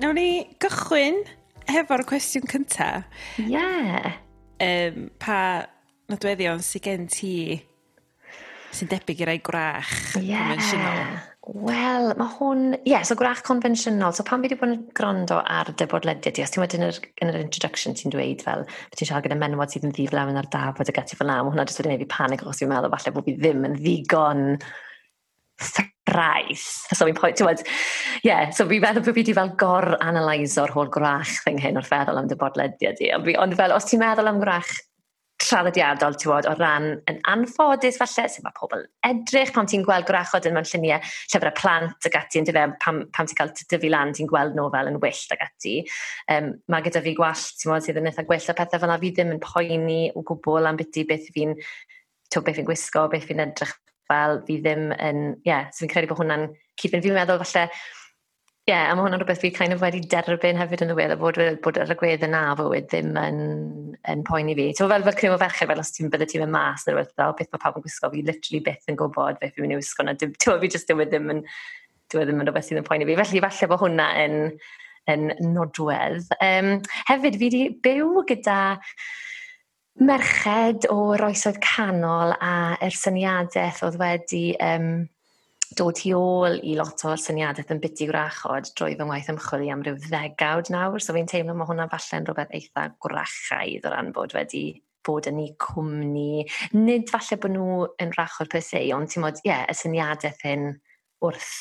Nawn 0.03 0.17
ni 0.19 0.29
gychwyn 0.59 1.21
hefo'r 1.71 2.03
cwestiwn 2.09 2.49
cynta. 2.51 2.89
Ie. 3.39 3.53
Yeah. 3.53 4.17
Um, 4.63 5.11
pa 5.23 5.69
nodweddion 6.13 6.63
sydd 6.65 6.87
gen 6.87 7.11
ti 7.11 7.35
sy'n 8.73 8.89
debyg 8.89 9.21
i 9.23 9.29
rai 9.29 9.39
gwrach 9.45 9.93
yeah. 10.21 10.49
conventional? 10.49 11.21
Wel, 11.43 12.13
mae 12.15 12.31
hwn... 12.37 12.61
Ie, 12.77 12.93
yeah, 12.93 13.03
so 13.03 13.17
gwrach 13.19 13.43
conventional. 13.43 14.15
So 14.15 14.23
pan 14.23 14.45
fi 14.45 14.47
wedi 14.47 14.59
bod 14.61 14.71
yn 14.71 14.85
gwrando 14.95 15.41
ar 15.43 15.73
dy 15.75 15.89
bodlediad 15.91 16.37
ti, 16.37 16.45
os 16.45 16.55
ti'n 16.55 16.63
wedyn 16.63 16.87
yn 16.87 17.33
yr 17.33 17.41
introduction 17.41 17.97
ti'n 17.99 18.15
dweud 18.15 18.45
fel, 18.47 18.63
ti'n 18.95 19.09
siarad 19.09 19.27
gyda 19.27 19.41
menwod 19.41 19.73
sydd 19.75 19.89
yn 19.89 19.95
ddiflawn 19.97 20.39
ar 20.39 20.47
dafod 20.53 20.93
y 20.93 20.95
gati 20.95 21.19
fel 21.19 21.29
na, 21.29 21.41
mae 21.43 21.51
hwnna 21.51 21.67
jyst 21.67 21.83
wedi 21.83 21.91
gwneud 21.91 22.05
fi 22.05 22.11
panig 22.15 22.47
os 22.47 22.63
fi'n 22.63 22.71
meddwl 22.71 22.95
falle 22.95 23.15
bod 23.17 23.27
fi 23.27 23.35
ddim 23.41 23.67
yn 23.67 23.75
ddigon 23.81 24.45
thraeth. 26.13 26.69
So 26.95 27.11
fi'n 27.11 27.19
pwynt, 27.19 27.41
ti'n 27.41 27.51
wed, 27.51 27.67
ie, 27.67 28.31
yeah, 28.31 28.55
so 28.55 28.69
fi'n 28.71 28.87
meddwl 28.87 29.03
bod 29.03 29.11
fi 29.11 29.19
wedi 29.19 29.35
fel 29.41 29.53
gor-analyso'r 29.59 30.77
holl 30.77 30.95
gwrach 30.95 31.41
thing 31.43 31.59
hyn 31.63 31.83
o'r 31.83 31.91
feddwl 31.91 32.23
am 32.23 32.31
dy 32.31 32.39
bodlediad 32.39 33.03
i. 33.03 33.11
Ond, 33.19 33.59
fel, 33.59 33.75
os 33.75 33.91
ti'n 33.91 34.05
meddwl 34.05 34.31
am 34.31 34.39
gwrach 34.43 34.71
traddodiadol, 35.43 36.17
ti'n 36.19 36.33
o 36.33 36.55
ran 36.57 36.89
yn 37.11 37.19
anffodus 37.31 37.99
falle, 38.01 38.27
sef 38.31 38.45
mae 38.45 38.55
pobl 38.57 38.85
edrych, 39.09 39.53
pan 39.55 39.69
ti'n 39.69 39.85
gweld 39.87 40.07
gwrachod 40.09 40.47
yn 40.49 40.57
mewn 40.57 40.69
lluniau 40.69 41.03
llyfrau 41.03 41.55
plant 41.59 42.09
ag 42.09 42.19
ati, 42.21 42.41
yn 42.41 42.49
dyfe, 42.49 42.65
pam, 42.85 43.03
pam 43.15 43.29
ti'n 43.29 43.41
cael 43.41 43.53
dyfu 43.59 43.93
lan, 43.93 44.15
ti'n 44.17 44.31
gweld 44.31 44.57
nhw 44.59 44.69
fel 44.75 44.93
yn 44.93 45.01
wyllt 45.03 45.35
ag 45.37 45.47
ati. 45.49 45.79
Um, 46.33 46.53
mae 46.73 46.87
gyda 46.87 47.03
fi 47.05 47.17
gwallt, 47.19 47.57
ti'n 47.61 47.73
modd, 47.73 47.87
sydd 47.87 48.01
yn 48.01 48.11
eitha 48.11 48.27
gwyllt 48.29 48.53
a 48.53 48.57
pethau 48.59 48.83
fel 48.83 48.93
na, 48.93 49.01
fi 49.03 49.13
ddim 49.15 49.35
yn 49.35 49.43
poeni 49.43 50.03
o 50.15 50.25
gwbl 50.27 50.71
am 50.71 50.79
beth 50.81 51.03
beth 51.09 51.33
fi'n 51.35 51.57
beth 52.33 52.57
fi'n 52.57 52.69
gwisgo, 52.69 53.09
beth 53.13 53.27
fi'n 53.29 53.43
edrych 53.45 53.75
fel, 54.09 54.41
fi 54.47 54.59
ddim 54.63 54.93
yn, 54.97 55.25
ie, 55.43 55.51
yeah, 55.51 55.69
so 55.71 55.85
fi'n 55.85 55.93
credu 55.93 56.11
bod 56.11 56.23
hwnna'n 56.23 56.47
cyd-fynd. 56.81 57.05
Fi'n 57.05 57.19
meddwl 57.19 57.43
falle, 57.43 57.67
Ie 58.63 58.71
yeah, 58.71 58.93
a 58.93 58.95
mae 58.95 59.03
hwnna'n 59.03 59.19
rhywbeth 59.19 59.41
fi 59.43 59.49
kind 59.51 59.75
of 59.75 59.81
wedi 59.83 59.99
derbyn 60.07 60.59
hefyd 60.61 60.85
yn 60.85 60.93
ddiweddar 60.93 61.19
bod 61.19 61.39
yy 61.43 61.57
bod 61.65 61.81
yr 61.83 61.91
agwedd 61.91 62.23
yna 62.23 62.43
fywyd 62.61 62.85
ddim 62.93 63.17
yn 63.19 63.39
yn 64.13 64.21
poeni 64.29 64.55
fi. 64.55 64.69
T'mo' 64.79 64.87
fel 64.93 65.07
fel 65.09 65.17
criw 65.19 65.33
o 65.35 65.39
ferched 65.41 65.67
fel 65.67 65.83
os 65.83 65.91
ti'n 65.97 66.13
byddet 66.13 66.31
ti'n 66.31 66.45
mynd 66.45 66.55
mas 66.55 66.85
ne' 66.87 66.95
rhywbeth, 66.95 67.17
fel 67.19 67.35
beth 67.41 67.49
mae 67.51 67.63
pawb 67.65 67.81
yn 67.81 67.85
gwisgo 67.89 68.11
fi 68.13 68.23
literally 68.29 68.61
byth 68.69 68.93
yn 68.93 68.99
gwybod 69.01 69.41
beth 69.41 69.57
fi'n 69.57 69.67
mynd 69.67 69.75
i 69.75 69.79
wisgo 69.81 70.07
'na 70.07 70.15
ti'n 70.21 70.37
fi 70.39 70.71
jyst 70.77 70.95
e 70.95 70.97
ddim 71.01 71.27
yn 71.35 71.43
e 71.43 72.23
ddim 72.23 72.45
yn 72.45 72.47
rhywbeth 72.47 72.69
sydd 72.69 72.79
yn 72.85 72.87
poeni 72.87 73.09
fi 73.09 73.17
felly 73.19 73.43
falle 73.49 73.69
bod 73.73 73.83
hwnna 73.83 74.07
yn 74.23 74.37
yn 75.11 75.27
nodwedd. 75.57 76.31
Um, 76.39 76.71
hefyd 77.09 77.41
fi 77.41 77.49
wedi 77.49 77.65
byw 77.83 78.23
gyda 78.31 78.61
merched 80.07 80.87
o'r 80.95 81.27
oesoedd 81.27 81.59
canol 81.67 82.37
a 82.39 82.55
yr 82.79 82.95
syniadeth 82.95 83.83
o'dd 83.89 83.99
wedi 84.07 84.45
um, 84.63 84.93
dod 85.79 86.01
i 86.07 86.13
ôl 86.17 86.59
i 86.67 86.77
lot 86.79 87.03
o'r 87.09 87.21
syniadaeth 87.21 87.73
yn 87.75 87.81
byty 87.83 88.09
gwrachod 88.11 88.71
drwy 88.79 88.97
fy 88.99 89.07
ngwaith 89.07 89.31
ymchwil 89.33 89.67
i 89.67 89.73
am 89.73 89.83
ryw 89.85 89.99
ddegawd 90.05 90.71
nawr, 90.75 91.03
so 91.03 91.15
fi'n 91.17 91.29
teimlo 91.31 91.55
mae 91.57 91.69
hwnna 91.69 91.89
falle'n 91.93 92.27
rhywbeth 92.29 92.55
eitha 92.59 92.89
gwrachaidd 93.05 93.87
o 93.89 93.93
ran 93.93 94.13
bod 94.17 94.35
wedi 94.37 94.65
bod 95.07 95.27
yn 95.31 95.41
ei 95.43 95.53
cwmni. 95.63 96.45
Nid 96.79 97.11
falle 97.11 97.39
bod 97.43 97.55
nhw 97.57 97.77
yn 98.03 98.15
rachod 98.19 98.51
per 98.53 98.63
se, 98.65 98.83
ond 98.95 99.11
ti'n 99.11 99.25
modd, 99.25 99.41
ie, 99.43 99.51
yeah, 99.51 99.65
y 99.71 99.77
syniadaeth 99.77 100.45
hyn 100.47 100.69
wrth 101.23 101.53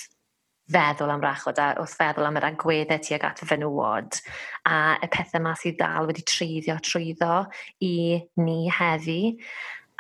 feddwl 0.72 1.12
am 1.12 1.24
rachod 1.26 1.60
a 1.60 1.72
wrth 1.82 1.98
feddwl 2.00 2.28
am 2.30 2.38
yr 2.40 2.48
agweddau 2.52 3.02
tuag 3.04 3.26
at 3.28 3.42
fenywod 3.44 4.22
a 4.70 4.78
y 5.04 5.10
pethau 5.12 5.42
yma 5.42 5.56
sydd 5.60 5.80
dal 5.82 6.08
wedi 6.08 6.24
treiddio 6.28 6.78
trwyddo 6.86 7.42
i 7.84 8.22
ni 8.40 8.62
heddi. 8.72 9.22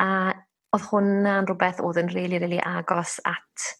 A 0.01 0.31
oedd 0.71 0.87
hwnna'n 0.87 1.49
rhywbeth 1.49 1.81
oedd 1.83 1.99
yn 1.99 2.13
rili, 2.13 2.37
really, 2.37 2.39
rili 2.39 2.59
really 2.61 2.63
agos 2.63 3.19
at 3.27 3.71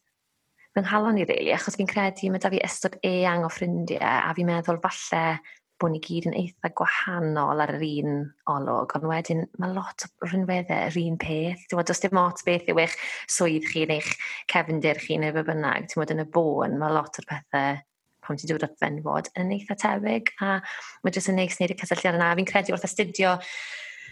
fy 0.76 0.84
nghalon 0.86 1.20
i 1.20 1.26
rili, 1.26 1.38
really, 1.38 1.56
achos 1.56 1.76
fi'n 1.80 1.90
credu 1.90 2.30
mae 2.32 2.42
da 2.44 2.52
fi 2.52 2.62
ystod 2.64 2.96
eang 3.08 3.44
o 3.44 3.50
ffrindiau 3.52 4.00
a 4.02 4.32
fi'n 4.38 4.48
meddwl 4.48 4.80
falle 4.84 5.24
bod 5.82 5.92
ni 5.96 6.00
gyd 6.04 6.28
yn 6.30 6.38
eitha 6.38 6.70
gwahanol 6.78 7.64
ar 7.64 7.74
yr 7.74 7.84
un 7.88 8.18
olwg, 8.54 8.94
ond 8.98 9.08
wedyn 9.10 9.46
mae 9.60 9.74
lot 9.74 10.06
o 10.06 10.30
rhinweddau 10.30 10.92
yr 10.92 11.00
un 11.02 11.18
peth. 11.22 11.66
Ti'n 11.68 11.80
bod, 11.80 11.94
dim 12.04 12.18
lot 12.20 12.44
beth 12.46 12.70
yw 12.72 12.82
eich 12.84 12.98
swydd 13.34 13.68
chi 13.72 13.86
neu 13.90 13.98
eich 13.98 14.12
cefndir 14.52 15.02
chi 15.02 15.18
neu 15.20 15.34
fe 15.36 15.46
bynnag, 15.48 15.90
ti'n 15.90 16.04
bod 16.04 16.14
yn 16.16 16.24
y 16.24 16.28
bôn, 16.38 16.78
mae 16.80 16.94
lot 16.94 17.20
o'r 17.22 17.30
pethau 17.32 17.82
pan 18.22 18.38
ti'n 18.38 18.54
dod 18.54 18.68
at 18.68 18.78
fenfod 18.80 19.32
yn 19.42 19.54
eitha 19.58 19.78
tebyg, 19.82 20.34
a 20.46 20.60
mae 21.02 21.16
jyst 21.16 21.32
yn 21.34 21.40
neis 21.42 21.58
wneud 21.58 21.74
y 21.74 21.80
cysylltiad 21.82 22.20
yna. 22.20 22.34
Fi'n 22.38 22.52
credu 22.52 22.76
wrth 22.76 22.86
astudio 22.88 23.36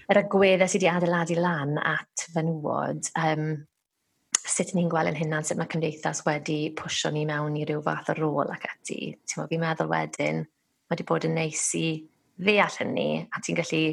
yr 0.10 0.24
agweddau 0.24 0.70
sydd 0.70 0.82
wedi 0.82 0.92
adeiladu 0.96 1.38
lan 1.38 1.78
at 1.84 2.30
fenywod, 2.34 3.12
um, 3.22 3.52
sut 4.50 4.76
ni'n 4.76 4.90
gweld 4.92 5.12
yn 5.12 5.20
hynna'n 5.20 5.46
sut 5.48 5.60
mae 5.60 5.70
cymdeithas 5.72 6.24
wedi 6.28 6.60
pwysio 6.78 7.14
ni 7.14 7.26
mewn 7.30 7.58
i 7.60 7.66
ryw 7.70 7.82
fath 7.86 8.12
o 8.14 8.18
rôl 8.20 8.54
ac 8.54 8.68
ati. 8.70 9.14
Ti'n 9.30 9.50
fi'n 9.50 9.64
meddwl 9.64 9.92
wedyn, 9.92 10.44
mae 10.46 10.96
wedi 10.96 11.08
bod 11.10 11.28
yn 11.30 11.38
neis 11.38 11.66
i 11.78 11.88
ddeall 12.40 12.80
hynny, 12.82 13.10
a 13.30 13.44
ti'n 13.44 13.60
gallu 13.60 13.84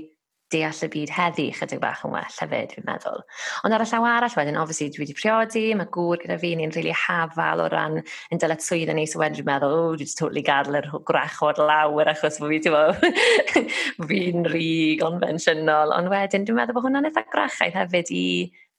deall 0.55 0.83
y 0.87 0.89
byd 0.93 1.11
heddi 1.11 1.47
chydig 1.57 1.81
bach 1.83 2.05
yn 2.07 2.13
well 2.15 2.37
hefyd, 2.39 2.75
fi'n 2.77 2.87
meddwl. 2.87 3.23
Ond 3.67 3.75
ar 3.75 3.83
y 3.83 3.87
llaw 3.91 4.05
arall 4.07 4.37
wedyn, 4.39 4.59
obviously, 4.61 4.87
dwi 4.95 5.03
wedi 5.03 5.17
priodi, 5.19 5.65
mae 5.79 5.89
gŵr 5.95 6.21
gyda 6.23 6.37
fi, 6.39 6.53
ni'n 6.55 6.71
rili 6.71 6.93
really 6.93 6.99
hafal 7.01 7.65
o 7.65 7.67
ran 7.73 7.99
yn 7.99 8.43
dyled 8.43 8.63
swydd 8.63 8.93
yn 8.95 9.01
eis 9.03 9.17
o 9.17 9.23
wedyn, 9.23 9.41
dwi'n 9.41 9.49
meddwl, 9.49 9.75
o, 9.75 9.89
dwi 9.97 10.07
wedi 10.07 10.19
totally 10.21 10.45
gadw 10.47 10.77
yr 10.79 10.87
gwrachod 11.09 11.59
lawr 11.59 12.13
achos 12.13 12.39
fi, 12.39 12.61
ti'n 12.63 12.77
meddwl, 12.77 13.19
fi'n 14.13 14.47
rhi 14.53 14.71
gonfensiynol. 15.03 15.97
Ond 15.99 16.13
wedyn, 16.15 16.47
dwi'n 16.47 16.61
meddwl 16.61 16.79
bod 16.79 16.87
hwnna'n 16.87 17.11
eitha 17.11 17.27
grachaidd 17.35 17.81
hefyd 17.81 18.15
i 18.15 18.27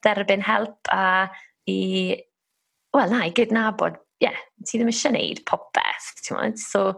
derbyn 0.07 0.45
help 0.47 0.93
a 0.93 1.27
i, 1.71 1.79
wel 2.95 3.13
na, 3.13 3.23
i 3.27 3.33
gydnabod, 3.35 3.99
ie, 4.21 4.27
yeah, 4.27 4.41
ti 4.63 4.79
ddim 4.79 4.91
eisiau 4.91 5.13
gwneud 5.13 5.43
popeth, 5.49 6.11
ti'n 6.23 6.37
modd? 6.37 6.61
So, 6.61 6.89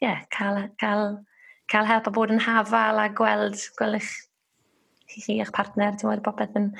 ie, 0.00 0.08
yeah, 0.08 0.22
cael, 0.34 0.60
cael, 0.80 1.18
cael 1.70 1.88
help 1.88 2.10
a 2.10 2.14
bod 2.14 2.32
yn 2.34 2.42
hafal 2.44 3.00
a 3.02 3.08
gweld, 3.16 3.60
gweld 3.78 4.00
eich, 4.00 4.12
chi, 5.08 5.20
chi 5.20 5.38
eich 5.40 5.52
partner, 5.54 5.96
ti'n 5.98 6.10
modd, 6.10 6.24
popeth 6.26 6.58
yn, 6.60 6.72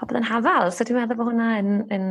popeth 0.00 0.20
yn 0.22 0.28
hafal. 0.30 0.72
So 0.72 0.86
dwi'n 0.86 1.02
meddwl 1.02 1.20
bod 1.20 1.32
hwnna 1.32 1.50
yn, 1.60 1.74
yn, 1.94 2.08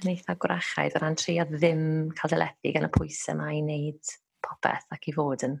yn 0.00 0.12
eitha 0.14 0.36
gwrachaidd 0.40 0.96
o 0.98 1.02
ran 1.02 1.18
trio 1.18 1.46
ddim 1.50 1.84
cael 2.18 2.36
dyledu 2.36 2.74
gan 2.76 2.88
y 2.88 2.94
pwysau 2.94 3.34
yma 3.36 3.50
i 3.56 3.64
wneud 3.64 4.16
popeth 4.44 4.86
ac 4.94 5.10
i 5.10 5.16
fod 5.16 5.44
yn 5.48 5.58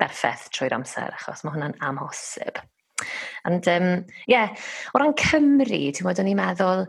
berffaith 0.00 0.48
trwy'r 0.54 0.74
amser, 0.76 1.14
achos 1.14 1.44
mae 1.44 1.54
hwnna'n 1.54 1.76
amhosib. 1.86 2.58
Ond, 3.48 3.66
ie, 3.68 3.74
um, 3.76 4.04
yeah, 4.30 4.54
o 4.94 5.00
ran 5.00 5.14
Cymru, 5.18 5.80
ti'n 5.94 6.06
bod, 6.06 6.20
o'n 6.20 6.30
i'n 6.30 6.38
meddwl, 6.38 6.84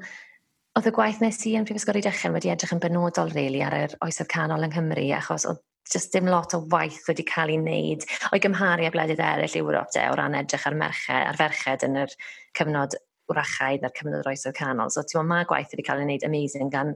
Oedd 0.76 0.90
y 0.90 0.92
gwaith 0.92 1.22
nes 1.24 1.38
i 1.48 1.54
yn 1.56 1.64
Prifysgol 1.64 1.96
Rydychen 1.96 2.34
wedi 2.36 2.50
edrych 2.52 2.74
yn 2.76 2.82
benodol 2.84 3.30
really, 3.32 3.62
ar 3.64 3.72
yr 3.78 3.94
oesoedd 4.04 4.28
canol 4.28 4.66
yng 4.66 4.74
Nghymru, 4.74 5.06
achos 5.16 5.46
oedd 5.48 5.62
just 5.88 6.12
dim 6.12 6.28
lot 6.28 6.52
o 6.58 6.60
waith 6.74 7.06
wedi 7.08 7.24
cael 7.30 7.54
ei 7.54 7.62
wneud 7.62 8.04
o'i 8.28 8.42
gymharu 8.44 8.84
â 8.84 8.90
gwledydd 8.92 9.22
eraill 9.24 9.56
Ewrop 9.62 9.94
de 9.96 10.04
o 10.12 10.18
ran 10.20 10.36
edrych 10.36 10.66
ar, 10.68 10.76
merched, 10.76 11.16
ar 11.16 11.40
ferched 11.40 11.86
yn 11.88 11.96
yr 12.02 12.12
cyfnod 12.60 12.98
wrachaidd 13.32 13.88
a'r 13.88 13.96
cyfnod 13.96 14.20
yr 14.20 14.30
oesoedd 14.34 14.58
canol. 14.58 14.92
So 14.92 15.06
ti'n 15.08 15.24
ma 15.30 15.46
gwaith 15.48 15.72
wedi 15.72 15.88
cael 15.88 16.04
ei 16.04 16.10
wneud 16.10 16.28
amazing 16.28 16.74
gan 16.76 16.92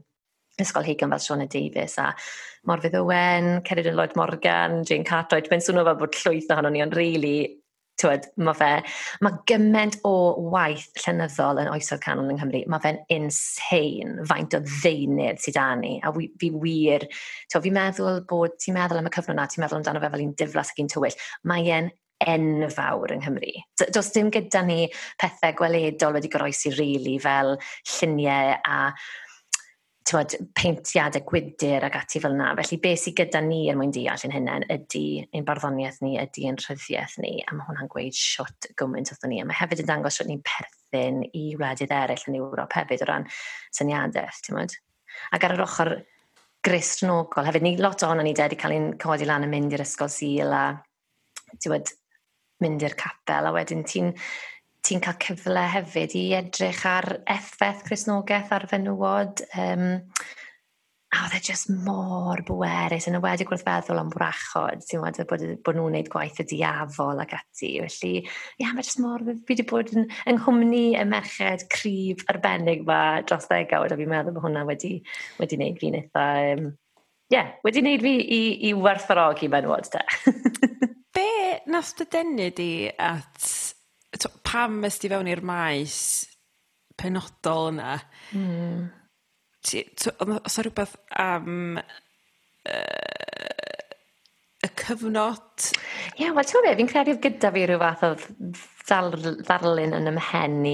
Ysgol 0.59 0.83
Heigan 0.83 1.15
fel 1.15 1.23
Siona 1.23 1.47
Davies 1.47 1.95
a 2.03 2.09
Morfydd 2.67 2.99
Owen, 2.99 3.61
Cerid 3.63 3.87
yn 3.93 3.95
Lloyd 3.95 4.19
Morgan, 4.19 4.81
Jane 4.83 5.07
Cartwright, 5.07 5.47
mae'n 5.47 5.63
swnio 5.63 5.87
fel 5.87 6.01
bod 6.03 6.19
llwyth 6.19 6.51
ohonon 6.51 6.75
ni, 6.75 6.83
ond 6.83 6.99
really, 6.99 7.58
Tywed, 7.99 8.29
mae 8.39 8.55
fe, 8.55 8.71
mae 9.25 9.39
gymaint 9.49 9.97
o 10.07 10.13
waith 10.53 10.87
llenyddol 11.03 11.59
yn 11.63 11.71
oesoedd 11.73 12.03
canol 12.05 12.29
yng 12.31 12.39
Nghymru, 12.39 12.63
mae 12.71 12.83
fe'n 12.83 13.01
insane 13.11 14.27
faint 14.29 14.55
o 14.55 14.61
ddeunydd 14.63 15.41
sydd 15.43 15.59
â 15.59 15.69
ni. 15.81 15.97
A 16.03 16.13
fi, 16.15 16.29
fi 16.39 16.51
wir, 16.55 17.07
tywed, 17.51 17.65
fi'n 17.65 17.79
meddwl 17.79 18.21
bod, 18.29 18.55
ti'n 18.61 18.77
meddwl 18.79 19.01
am 19.01 19.09
y 19.09 19.15
cyfnod 19.15 19.39
na, 19.39 19.47
ti'n 19.51 19.65
meddwl 19.65 19.81
amdano 19.81 20.03
fe 20.03 20.13
fel 20.13 20.27
un 20.27 20.37
diflas 20.39 20.71
ac 20.71 20.83
un 20.83 20.93
tywyll. 20.93 21.19
Mae 21.51 21.73
e'n 21.75 21.91
enfawr 22.19 23.13
yng 23.15 23.23
Nghymru. 23.23 23.53
Does 23.95 24.11
dim 24.15 24.31
gyda 24.33 24.63
ni 24.67 24.85
pethau 25.19 25.55
gweledol 25.59 26.15
wedi 26.17 26.31
goroesi 26.31 26.71
rili 26.73 26.79
really, 26.79 27.17
fel 27.19 27.55
lluniau 27.95 28.55
a 28.59 28.79
tywed, 30.09 30.35
peintiadau 30.57 31.21
gwydyr 31.27 31.85
ac 31.85 31.97
ati 31.99 32.21
fel 32.23 32.33
yna. 32.33 32.49
Felly 32.57 32.79
beth 32.81 33.03
sydd 33.03 33.17
gyda 33.19 33.41
ni 33.45 33.59
er 33.69 33.77
mwyn 33.77 33.93
deall 33.93 34.25
yn 34.25 34.33
hynny 34.33 34.67
ydy 34.75 35.03
ein 35.37 35.45
barddoniaeth 35.47 35.99
ni, 36.05 36.15
ydy 36.21 36.47
ein 36.49 36.57
rhyddiaeth 36.59 37.17
ni, 37.21 37.35
a 37.45 37.55
mae 37.55 37.67
hwnna'n 37.67 37.91
gweud 37.91 38.17
siwt 38.17 38.69
gymaint 38.79 39.13
wrthyn 39.13 39.33
ni. 39.33 39.41
A 39.43 39.47
mae 39.47 39.59
hefyd 39.59 39.83
yn 39.83 39.89
dangos 39.89 40.19
siwt 40.19 40.31
ni'n 40.31 40.43
perthyn 40.45 41.21
i 41.29 41.45
wledydd 41.59 41.93
eraill 41.93 42.25
yn 42.31 42.39
Ewrop 42.41 42.75
hefyd 42.79 43.05
o 43.05 43.09
ran 43.09 43.27
syniadaeth, 43.77 44.41
ti'n 44.45 44.57
mwyd? 44.57 44.77
Ac 45.35 45.45
ar 45.45 45.55
yr 45.57 45.65
ochr 45.67 45.95
grisnogol 46.65 47.47
hefyd, 47.47 47.65
ni 47.65 47.75
lot 47.79 48.05
ohono 48.07 48.25
ni 48.25 48.33
wedi 48.37 48.59
cael 48.59 48.75
ein 48.75 48.93
codi 49.01 49.29
lan 49.29 49.45
yn 49.45 49.53
mynd 49.53 49.77
i'r 49.77 49.85
ysgol 49.85 50.11
sil 50.11 50.55
a, 50.55 50.63
ti'n 51.55 51.93
mynd 52.65 52.83
i'r 52.83 52.97
capel, 52.99 53.47
a 53.47 53.53
wedyn 53.55 53.85
ti'n 53.87 54.15
ti'n 54.85 55.01
cael 55.03 55.17
cyfle 55.23 55.63
hefyd 55.73 56.15
i 56.17 56.25
edrych 56.39 56.83
ar 56.87 57.07
effaith 57.29 57.85
Crisnogeth 57.87 58.53
ar 58.55 58.67
fenywod. 58.71 59.43
Um, 59.59 59.89
a 61.09 61.23
oedd 61.25 61.39
e 61.39 61.39
jyst 61.41 61.71
mor 61.87 62.43
bwerus 62.45 63.07
yn 63.09 63.17
y 63.17 63.21
wedi 63.23 63.45
gwrth 63.49 63.63
feddwl 63.65 63.97
am 63.97 64.11
brachod, 64.13 64.83
ti'n 64.85 65.01
meddwl 65.01 65.25
bod, 65.29 65.45
bod 65.65 65.77
nhw'n 65.77 65.87
gwneud 65.89 66.11
gwaith 66.13 66.37
y 66.43 66.45
diafol 66.51 67.21
ac 67.23 67.33
ati. 67.39 67.71
Felly, 67.81 68.11
ia, 68.21 68.33
yeah, 68.61 68.75
mae 68.77 68.85
jyst 68.85 69.01
mor, 69.01 69.23
fi 69.25 69.55
wedi 69.55 69.65
bod 69.71 69.89
yn, 69.95 70.05
yng 70.29 70.37
nghwmni 70.37 70.83
y 70.99 71.07
merched 71.09 71.65
cryf 71.73 72.21
arbennig 72.29 72.85
ma 72.85 72.99
dros 73.25 73.49
ddegawd, 73.49 73.95
a 73.95 73.97
fi'n 73.97 74.13
meddwl 74.13 74.37
bod 74.37 74.45
hwnna 74.45 74.67
wedi, 74.69 74.99
wedi 75.41 75.57
wneud 75.57 75.81
fi'n 75.81 75.97
eitha... 76.03 76.27
Um, 76.53 76.69
yeah, 77.33 77.55
wedi 77.65 77.81
wneud 77.81 78.05
fi 78.05 78.13
i, 78.21 78.41
i 78.69 78.75
werthfarogi 78.77 79.49
menywod, 79.49 79.89
da. 79.95 80.05
Be 81.17 81.29
nath 81.73 81.95
dy 81.97 82.05
denu 82.13 82.51
di 82.53 82.71
at 82.93 83.49
pam 84.43 84.83
est 84.87 85.03
ti 85.03 85.11
fewn 85.11 85.29
i'r 85.29 85.43
maes 85.45 85.97
penodol 86.99 87.69
yna? 87.73 87.99
mm. 88.35 88.87
O's 89.59 90.57
o 90.57 90.63
rhywbeth 90.63 90.95
am 91.19 91.77
uh, 91.77 91.83
y 94.65 94.69
cyfnod? 94.79 95.67
Ie 96.15 96.23
yeah, 96.23 96.33
wel 96.35 96.47
ti'n 96.47 96.63
meddwl, 96.63 96.79
fi'n 96.79 96.89
credu 96.89 97.15
gyda 97.23 97.51
fi 97.55 97.65
rhyw 97.67 97.81
fath 97.83 98.05
o 98.07 98.09
ddarlun 98.89 99.93
yn 99.99 100.09
'ym 100.09 100.19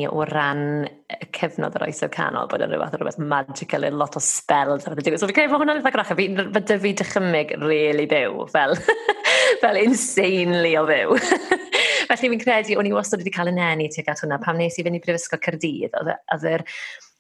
o 0.08 0.10
ran 0.30 0.64
y 0.86 1.30
cyfnod 1.36 1.76
yr 1.76 1.88
oesoedd 1.90 2.14
canol 2.14 2.48
bod 2.52 2.64
yn 2.64 2.72
rhyw 2.72 2.86
fath 2.86 2.96
o 2.96 3.02
rhywbeth 3.02 3.26
magical 3.34 3.90
a 3.90 3.92
lot 3.92 4.16
o 4.16 4.24
spells 4.24 4.88
ar 4.88 4.96
y 4.96 5.02
digwydd 5.02 5.22
so 5.22 5.30
fi'n 5.30 5.40
credu 5.42 5.54
bod 5.54 5.66
hwnna'n 5.66 5.82
eitha 5.82 5.96
gwrachod 5.98 6.22
fi 6.22 6.30
ma' 6.38 6.62
'dy 6.62 6.80
fi 6.86 6.94
dychymyg 7.02 7.58
rili 7.66 8.08
byw 8.14 8.46
fel 8.54 8.78
fel 9.64 9.82
insanely 9.82 10.76
o 10.80 10.86
fyw. 10.90 11.20
Felly 12.06 12.30
fi'n 12.30 12.42
credu, 12.42 12.78
o'n 12.78 12.88
i 12.90 12.94
wastad 12.94 13.22
wedi 13.22 13.34
cael 13.34 13.50
yn 13.50 13.60
eni 13.62 13.90
tuag 13.94 14.14
at 14.14 14.22
hwnna, 14.22 14.38
pam 14.44 14.60
nes 14.62 14.78
i 14.78 14.86
fynd 14.86 15.00
i 15.00 15.02
Brifysgol 15.02 15.42
Cyrdydd, 15.42 15.98
oedd 16.06 16.48
yr 16.52 16.64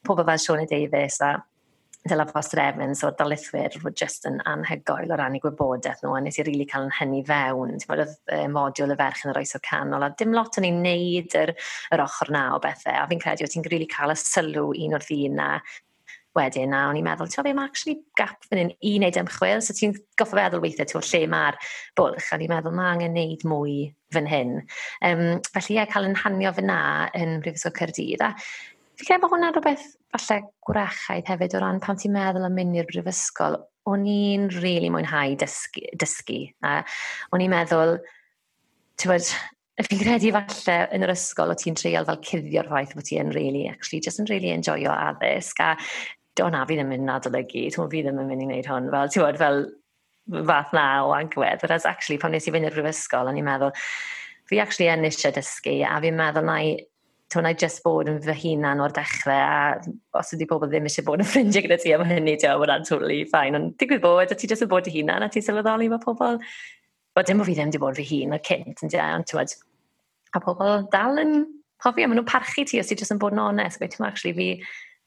pobl 0.06 0.25
fel 0.27 0.42
Sione 0.42 0.65
Davies 0.70 1.18
a 1.25 1.36
Dyla 2.06 2.27
Foster 2.30 2.60
Evans 2.62 3.00
o'r 3.01 3.15
dalithwyr 3.18 3.80
were 3.82 3.94
just 3.98 4.27
yn 4.30 4.36
anhygoel 4.46 5.10
o 5.10 5.18
ran 5.18 5.38
i 5.38 5.39
gwybodaeth 5.42 6.04
nhw, 6.04 6.12
a 6.13 6.20
nes 6.22 6.38
i 6.38 6.44
rili 6.44 6.51
really 6.51 6.68
cael 6.70 6.86
yn 6.86 6.94
hynny 7.00 7.24
fewn. 7.25 7.72
Ti'n 7.82 7.89
bod 7.89 8.04
oedd 8.04 8.51
modiwl 8.54 8.94
y 8.94 8.98
ferch 9.00 9.24
yn 9.25 9.32
yr 9.34 9.39
oes 9.42 9.56
o 9.58 9.62
canol, 9.65 10.06
a 10.06 10.12
dim 10.20 10.36
lot 10.38 10.60
o'n 10.62 10.68
i'n 10.70 10.84
neud 10.86 11.34
yr, 11.39 11.56
yr 11.96 12.04
ochr 12.06 12.30
na 12.36 12.44
o 12.54 12.62
bethau, 12.62 13.00
a 13.01 13.08
fi'n 13.10 13.24
credu 13.24 13.48
o 13.48 13.50
ti'n 13.50 13.65
rili 13.65 13.74
really 13.74 13.89
cael 13.96 14.13
y 14.13 14.18
sylw 14.22 14.68
un 14.70 14.94
o'r 15.00 15.08
ddyn 15.08 15.39
na 15.42 15.50
wedyn 16.36 16.75
a 16.75 16.86
o'n 16.89 17.00
i'n 17.00 17.06
meddwl, 17.06 17.30
ti'n 17.32 17.42
meddwl, 17.42 17.58
mae 17.58 17.70
actually 17.70 17.98
gap 18.20 18.46
fan 18.50 18.62
hyn 18.62 18.72
i 18.80 18.96
wneud 19.00 19.20
ymchwil, 19.22 19.63
so 19.63 19.75
ti'n 19.77 19.96
goffa 20.20 20.39
feddwl 20.39 20.63
weithiau 20.63 20.89
ti'n 20.92 21.06
lle 21.10 21.22
mae'r 21.32 21.60
bwlch, 22.00 22.30
a 22.30 22.38
o'n 22.38 22.46
i'n 22.46 22.54
meddwl, 22.54 22.75
mae 22.75 22.94
angen 22.94 23.15
wneud 23.15 23.46
mwy 23.50 23.75
fan 24.15 24.30
hyn. 24.32 24.56
Um, 25.06 25.25
felly 25.51 25.75
ie, 25.75 25.80
yeah, 25.80 25.89
cael 25.92 26.10
yn 26.10 26.18
hanio 26.20 26.54
fy 26.56 26.65
na 26.65 26.80
yn 27.18 27.39
Brifysgol 27.44 27.75
Cyrdydd, 27.80 28.25
a 28.25 28.34
fi 28.96 29.08
credu 29.08 29.25
bod 29.25 29.36
hwnna'n 29.36 29.56
rhywbeth 29.56 29.88
falle 30.15 30.42
gwrachaidd 30.68 31.32
hefyd 31.32 31.58
o 31.58 31.63
ran 31.63 31.82
pan 31.84 32.00
ti'n 32.00 32.15
meddwl 32.15 32.48
am 32.48 32.56
mynd 32.56 32.80
i'r 32.80 32.92
Brifysgol, 32.92 33.58
o'n 33.92 34.06
i'n 34.10 34.48
rili 34.54 34.62
really 34.63 34.94
mwynhau 34.94 35.36
dysgu, 35.42 35.84
dysgu. 36.00 36.39
a 36.65 36.80
o'n 37.36 37.44
i'n 37.44 37.51
meddwl, 37.51 37.98
ti'n 39.00 39.12
bod, 39.12 39.34
fi'n 39.84 40.00
credu 40.00 40.32
falle 40.32 40.77
yn 40.96 41.04
yr 41.04 41.12
ysgol 41.12 41.51
o 41.51 41.58
ti'n 41.60 41.75
treial 41.75 42.08
fel 42.08 42.22
cuddio'r 42.24 42.70
ffaith 42.72 42.94
bod 42.96 43.08
ti'n 43.10 43.34
really, 43.36 43.65
actually, 43.68 44.00
just 44.00 44.22
yn 44.24 44.30
really 44.32 44.54
enjoyo 44.56 44.94
addysg 44.94 45.60
a 45.60 45.74
do 46.36 46.50
na, 46.51 46.65
fi 46.68 46.77
ddim 46.77 46.94
yn 46.96 47.12
adolygu, 47.12 47.68
ti'n 47.72 47.92
fi 47.92 48.04
ddim 48.04 48.20
yn 48.22 48.30
mynd 48.30 48.44
i 48.44 48.48
wneud 48.50 48.70
hwn, 48.70 48.89
fel, 48.94 49.12
ti'n 49.12 49.24
bod, 49.24 49.39
fel 49.39 49.62
fath 50.50 50.74
na 50.74 50.86
o 51.06 51.13
agwedd, 51.15 51.63
whereas 51.63 51.86
actually, 51.86 52.18
pan 52.22 52.34
nes 52.36 52.48
i 52.48 52.54
fynd 52.54 52.68
i'r 52.68 52.75
brifysgol, 52.75 53.30
o'n 53.30 53.39
i'n 53.39 53.46
meddwl, 53.46 53.72
fi 54.50 54.60
actually 54.62 54.89
yn 54.92 55.08
eisiau 55.08 55.34
dysgu, 55.36 55.77
a 55.88 55.96
fi'n 56.04 56.18
meddwl 56.18 56.48
na 56.48 56.58
i, 56.65 56.75
to 57.34 57.42
na 57.42 57.51
i 57.54 57.58
just 57.62 57.84
bod 57.86 58.10
yn 58.10 58.20
fy 58.25 58.36
hunan 58.42 58.82
o'r 58.84 58.96
dechrau, 58.96 59.38
a 59.38 60.20
os 60.20 60.34
ydy 60.36 60.48
pobl 60.50 60.70
ddim 60.72 60.89
eisiau 60.89 61.06
bod 61.08 61.24
yn 61.24 61.30
ffrindiau 61.30 61.65
gyda 61.65 61.77
ti 61.82 61.94
am 61.96 62.06
hynny, 62.10 62.36
ti'n 62.42 62.51
meddwl, 62.51 62.72
that's 62.72 62.89
totally 62.89 63.22
fine, 63.32 63.58
ond 63.60 63.75
digwydd 63.82 64.04
bod, 64.04 64.34
a 64.34 64.39
ti 64.39 64.50
just 64.50 64.65
yn 64.65 64.72
bod 64.72 64.89
y 64.89 64.96
hunan, 64.98 65.25
a 65.25 65.30
ti'n 65.32 65.46
sylweddoli 65.46 65.92
mae 65.94 66.01
pobl, 66.04 66.42
wel, 67.15 67.27
dim 67.30 67.42
bod 67.42 67.50
fi 67.50 67.56
ddim 67.60 67.72
wedi 67.72 67.84
bod 67.86 68.01
fy 68.01 68.08
hun 68.12 68.36
o'r 68.36 68.44
cynt, 68.50 68.82
yn 68.82 68.92
dweud, 68.92 69.20
ond 69.20 69.30
ti'n 69.30 69.42
meddwl, 69.42 69.62
a 70.36 70.44
pobl 70.44 70.89
dal 70.92 71.22
yn 71.22 71.38
hoffi, 71.86 72.04
a 72.04 72.10
maen 72.10 72.20
nhw'n 72.20 72.27
parchu 72.30 72.65
ti 72.65 72.82
os 72.82 72.89
ti 72.89 72.98
just 72.98 73.14
yn 73.14 73.22
bod 73.22 73.38
yn 73.38 73.46
onest, 73.46 73.79
gweithio, 73.79 74.07
actually, 74.10 74.33
fi, 74.36 74.50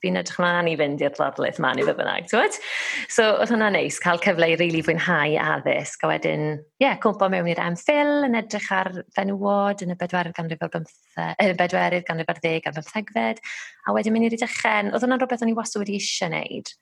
fi'n 0.05 0.19
edrych 0.21 0.39
mlaen 0.41 0.71
i 0.71 0.77
fynd 0.79 1.03
i'r 1.03 1.15
gladlaeth 1.17 1.61
ma 1.63 1.73
neu 1.75 1.87
fe 1.89 1.95
bynnag, 1.99 2.29
ti'n 2.31 2.59
So, 3.11 3.27
oedd 3.41 3.53
hwnna'n 3.53 3.75
neis, 3.77 3.99
cael 4.03 4.21
cyfle 4.23 4.49
i 4.49 4.55
rili 4.55 4.69
really 4.69 4.83
fwynhau 4.87 5.37
addysg, 5.43 6.05
a 6.05 6.13
wedyn, 6.13 6.45
ie, 6.79 6.85
yeah, 6.85 6.99
cwmpo 7.03 7.31
mewn 7.33 7.51
i'r 7.51 7.63
MPhil 7.75 8.29
yn 8.29 8.39
edrych 8.39 8.69
ar 8.75 8.93
fenywod 9.17 9.85
yn 9.87 9.95
y 9.95 9.99
bedwerydd 9.99 10.37
ganrif 10.39 10.67
ar 10.67 10.75
bymtheg, 10.75 11.41
y 11.43 11.57
bedwerydd 11.59 12.07
ganrif 12.09 12.35
ar 12.35 12.43
ddeg 12.43 12.69
ar 12.69 12.77
bymthegfed, 12.79 13.43
a 13.87 13.97
wedyn 13.97 14.15
mynd 14.15 14.31
i'r 14.31 14.39
dychen, 14.39 14.93
oedd 14.93 15.07
hwnna'n 15.07 15.25
rhywbeth 15.25 15.47
o'n 15.47 15.55
i 15.55 15.57
wastad 15.59 15.83
wedi 15.83 15.99
eisiau 15.99 16.31
wneud, 16.31 16.75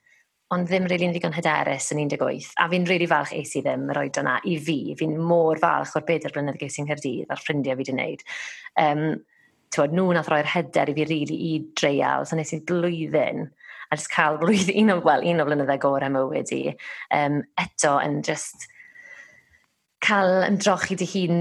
ond 0.54 0.68
ddim 0.68 0.84
rili'n 0.86 1.10
really 1.10 1.18
ddigon 1.18 1.34
hyderus 1.34 1.88
yn 1.90 2.04
18, 2.04 2.52
a 2.62 2.68
fi'n 2.70 2.84
rili 2.86 2.92
really 2.92 3.08
falch 3.10 3.32
eis 3.34 3.54
i 3.58 3.62
ddim 3.64 3.88
yr 3.90 4.02
oed 4.04 4.20
yna 4.20 4.36
i 4.46 4.54
fi. 4.62 4.78
Fi'n 4.98 5.16
môr 5.18 5.58
falch 5.62 5.96
o'r 5.98 6.04
bedair 6.06 6.34
blynedd 6.34 6.60
ges 6.60 6.78
i'n 6.78 6.86
Nghaerdydd 6.86 7.32
a'r 7.34 7.42
ffrindiau 7.42 7.74
fi 7.74 7.82
wedi 7.82 7.94
wneud. 7.96 8.22
Um, 8.78 9.02
tywed, 9.74 9.94
nhw 9.96 10.12
nath 10.14 10.30
roi'r 10.32 10.48
hyder 10.52 10.92
i 10.92 10.96
fi 10.96 11.06
rili 11.08 11.26
really, 11.30 11.50
i 11.50 11.58
dreial. 11.80 12.26
So 12.26 12.38
nes 12.38 12.54
i 12.56 12.62
blwyddyn 12.68 13.46
a 13.90 13.98
jyst 13.98 14.12
cael 14.12 14.38
blwyddyn, 14.42 14.78
un 14.82 14.96
o, 14.96 15.00
well, 15.06 15.26
un 15.26 15.42
o 15.42 15.46
flynydde 15.48 15.78
gorau 15.82 16.12
mywyd 16.14 16.54
i. 16.56 16.62
Um, 17.14 17.42
eto 17.60 17.96
yn 18.02 18.22
just 18.26 18.68
cael 20.06 20.44
ymdrochi 20.46 20.98
dy 20.98 21.06
hun 21.08 21.38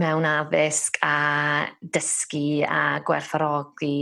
mewn 0.00 0.26
addysg 0.26 0.96
a 1.04 1.68
dysgu 1.82 2.64
a 2.66 3.00
gwerthfarogi 3.06 3.98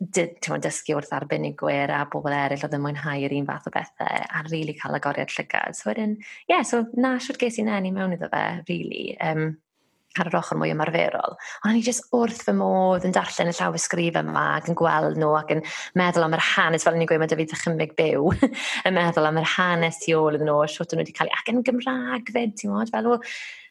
dysgu 0.00 0.94
wrth 0.96 1.10
arbenigwyr 1.12 1.90
a 1.92 2.04
bobl 2.08 2.32
eraill 2.32 2.62
oedd 2.64 2.76
yn 2.78 2.80
mwynhau 2.80 3.24
yr 3.26 3.34
un 3.36 3.48
fath 3.50 3.66
o 3.68 3.72
bethau 3.74 4.22
a 4.22 4.44
rili 4.46 4.52
really 4.54 4.76
cael 4.78 4.96
agoriad 4.96 5.34
llygad. 5.34 5.76
So 5.76 5.90
wedyn, 5.90 6.14
ie, 6.16 6.54
yeah, 6.54 6.62
so 6.64 6.86
na 6.96 7.18
siwr 7.20 7.40
ges 7.42 7.58
i'n 7.60 7.68
enni 7.68 7.92
mewn 7.92 8.16
iddo 8.16 8.30
fe, 8.32 8.44
rili. 8.70 9.10
Really. 9.10 9.18
Um, 9.20 9.58
ar 10.18 10.30
yr 10.30 10.36
ochr 10.40 10.58
mwy 10.58 10.72
ymarferol. 10.74 11.36
Ond 11.66 11.76
ni 11.76 11.82
jyst 11.86 12.08
wrth 12.16 12.42
fy 12.46 12.54
modd 12.58 13.04
yn 13.06 13.14
darllen 13.14 13.52
y 13.52 13.54
llawysgrif 13.54 14.18
yma 14.18 14.44
ac 14.56 14.70
yn 14.70 14.78
gweld 14.78 15.18
nhw 15.20 15.30
ac 15.38 15.52
yn 15.54 15.62
meddwl 15.98 16.26
am 16.26 16.34
yr 16.34 16.42
hanes, 16.42 16.86
fel 16.86 16.96
ni'n 16.98 17.10
gweud, 17.10 17.22
mae 17.22 17.30
David 17.30 17.52
Dychymig 17.52 17.94
byw, 17.98 18.32
yn 18.88 18.96
meddwl 18.96 19.28
am 19.30 19.38
yr 19.38 19.50
hanes 19.54 20.00
tu 20.02 20.16
ôl 20.18 20.38
iddyn 20.38 20.50
nhw, 20.50 20.64
siwt 20.72 20.94
nhw 20.94 21.04
wedi 21.04 21.14
cael 21.14 21.30
ei 21.30 21.38
ac 21.38 21.52
yn 21.52 21.62
Gymraeg 21.66 22.32
fyd, 22.34 22.56
ti'n 22.58 22.74
modd, 22.74 22.90
fel 22.94 23.10
o, 23.12 23.18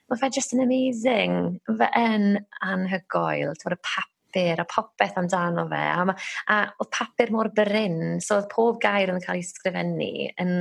mae 0.10 0.21
fe 0.21 0.30
just 0.38 0.56
yn 0.56 0.63
amazing, 0.63 1.58
fe 1.67 1.89
yn 1.99 2.30
anhygoel, 2.65 3.58
ti'n 3.60 3.75
y 3.75 3.80
papur 3.89 4.63
a 4.63 4.67
popeth 4.69 5.17
amdano 5.19 5.65
fe. 5.71 5.82
A, 5.91 6.06
ma, 6.08 6.15
a 6.47 6.62
oedd 6.80 6.93
papur 6.95 7.34
mor 7.36 7.52
bryn, 7.56 8.21
so 8.23 8.39
oedd 8.39 8.47
pob 8.54 8.80
gair 8.84 9.12
yn 9.12 9.19
cael 9.25 9.41
ei 9.41 9.47
sgrifennu 9.47 10.30
yn 10.39 10.54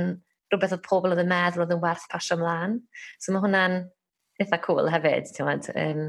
rhywbeth 0.49 0.75
oedd 0.75 0.85
pobl 0.85 1.13
oedd 1.13 1.21
yn 1.23 1.29
meddwl 1.29 1.63
oedd 1.63 1.75
yn 1.75 1.81
werth 1.83 2.07
pasio 2.11 2.35
ymlaen. 2.35 2.79
So 3.21 3.31
mae 3.31 3.43
hwnna'n 3.45 3.79
eitha 4.43 4.59
cŵl 4.65 4.89
hefyd 4.93 5.31
t'mod 5.35 5.69
yym 5.75 6.03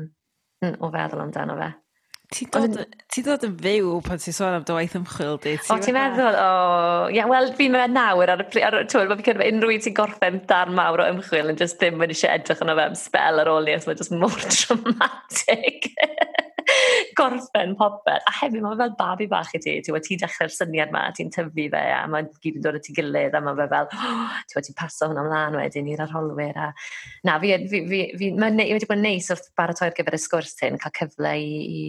mm 0.65 0.77
o 0.85 0.91
feddwl 0.95 1.25
amdano 1.25 1.57
fe. 1.63 1.71
Ti 2.31 2.47
dod, 2.47 2.77
ti 3.11 3.25
dod 3.27 3.43
yn 3.43 3.57
fyw 3.59 3.97
pan 4.07 4.21
ti'n 4.23 4.35
sôn 4.37 4.55
am 4.55 4.67
dy 4.67 4.75
waith 4.77 4.93
ymchwil 4.95 5.41
di? 5.43 5.57
O, 5.67 5.79
ti'n 5.83 5.97
meddwl? 5.97 6.37
O, 6.39 6.51
ia, 7.11 7.25
wel, 7.27 7.51
fi'n 7.59 7.75
meddwl 7.75 7.97
nawr 7.97 8.31
ar 8.37 8.45
y 8.45 8.47
pryd, 8.53 8.77
twyd, 8.93 9.11
mae 9.11 9.19
fi'n 9.19 9.27
cyrfa 9.27 9.49
unrhyw 9.51 9.81
ti'n 9.83 9.97
gorffen 9.97 10.39
darn 10.51 10.77
mawr 10.79 11.03
o 11.03 11.09
ymchwil 11.11 11.51
yn 11.51 11.59
just 11.59 11.81
ddim 11.81 11.99
wedi 11.99 12.15
eisiau 12.15 12.39
edrych 12.39 12.63
yna 12.63 12.77
fe 12.79 12.85
am 12.87 12.95
spel 13.01 13.43
ar 13.43 13.51
ôl 13.51 13.67
ni, 13.67 13.75
mae 13.83 13.99
just 13.99 14.15
mor 14.15 14.47
traumatic. 14.55 15.91
gorffen 17.19 17.75
popeth. 17.79 18.23
A 18.31 18.35
hefyd, 18.41 18.63
mae 18.63 18.79
fel 18.79 18.95
babi 18.99 19.27
bach 19.31 19.51
i 19.57 19.61
ti. 19.63 19.77
Ti'n 19.85 20.07
ti 20.07 20.19
dechrau'r 20.21 20.55
syniad 20.55 20.95
ma, 20.95 21.07
ti'n 21.17 21.33
tyfu 21.35 21.67
fe, 21.73 21.83
a 21.97 22.05
mae'n 22.11 22.31
gyd 22.45 22.61
yn 22.61 22.65
dod 22.67 22.79
at 22.79 22.89
ei 22.91 22.97
gilydd, 22.97 23.37
a 23.37 23.43
mae 23.45 23.59
fe 23.59 23.69
fel, 23.75 23.91
oh, 23.97 24.39
ti'n 24.53 24.69
ti 24.69 24.77
paso 24.79 25.11
hwnna 25.11 25.27
ymlaen 25.27 25.59
wedyn 25.61 25.91
i'r 25.93 26.05
arholwyr. 26.07 26.63
A... 26.69 26.71
Na, 27.27 27.39
fi, 27.43 27.53
fi, 27.73 27.83
fi, 27.91 28.01
fi, 28.21 28.33
mae 28.39 28.55
wedi 28.61 28.89
bod 28.89 29.01
yn 29.01 29.07
neis 29.09 29.31
wrth 29.35 29.51
baratoi'r 29.59 29.99
gyfer 29.99 30.19
y 30.19 30.23
sgwrs 30.23 30.57
tyn, 30.61 30.79
cael 30.81 30.97
cyfle 31.03 31.35
i, 31.43 31.61
i 31.61 31.85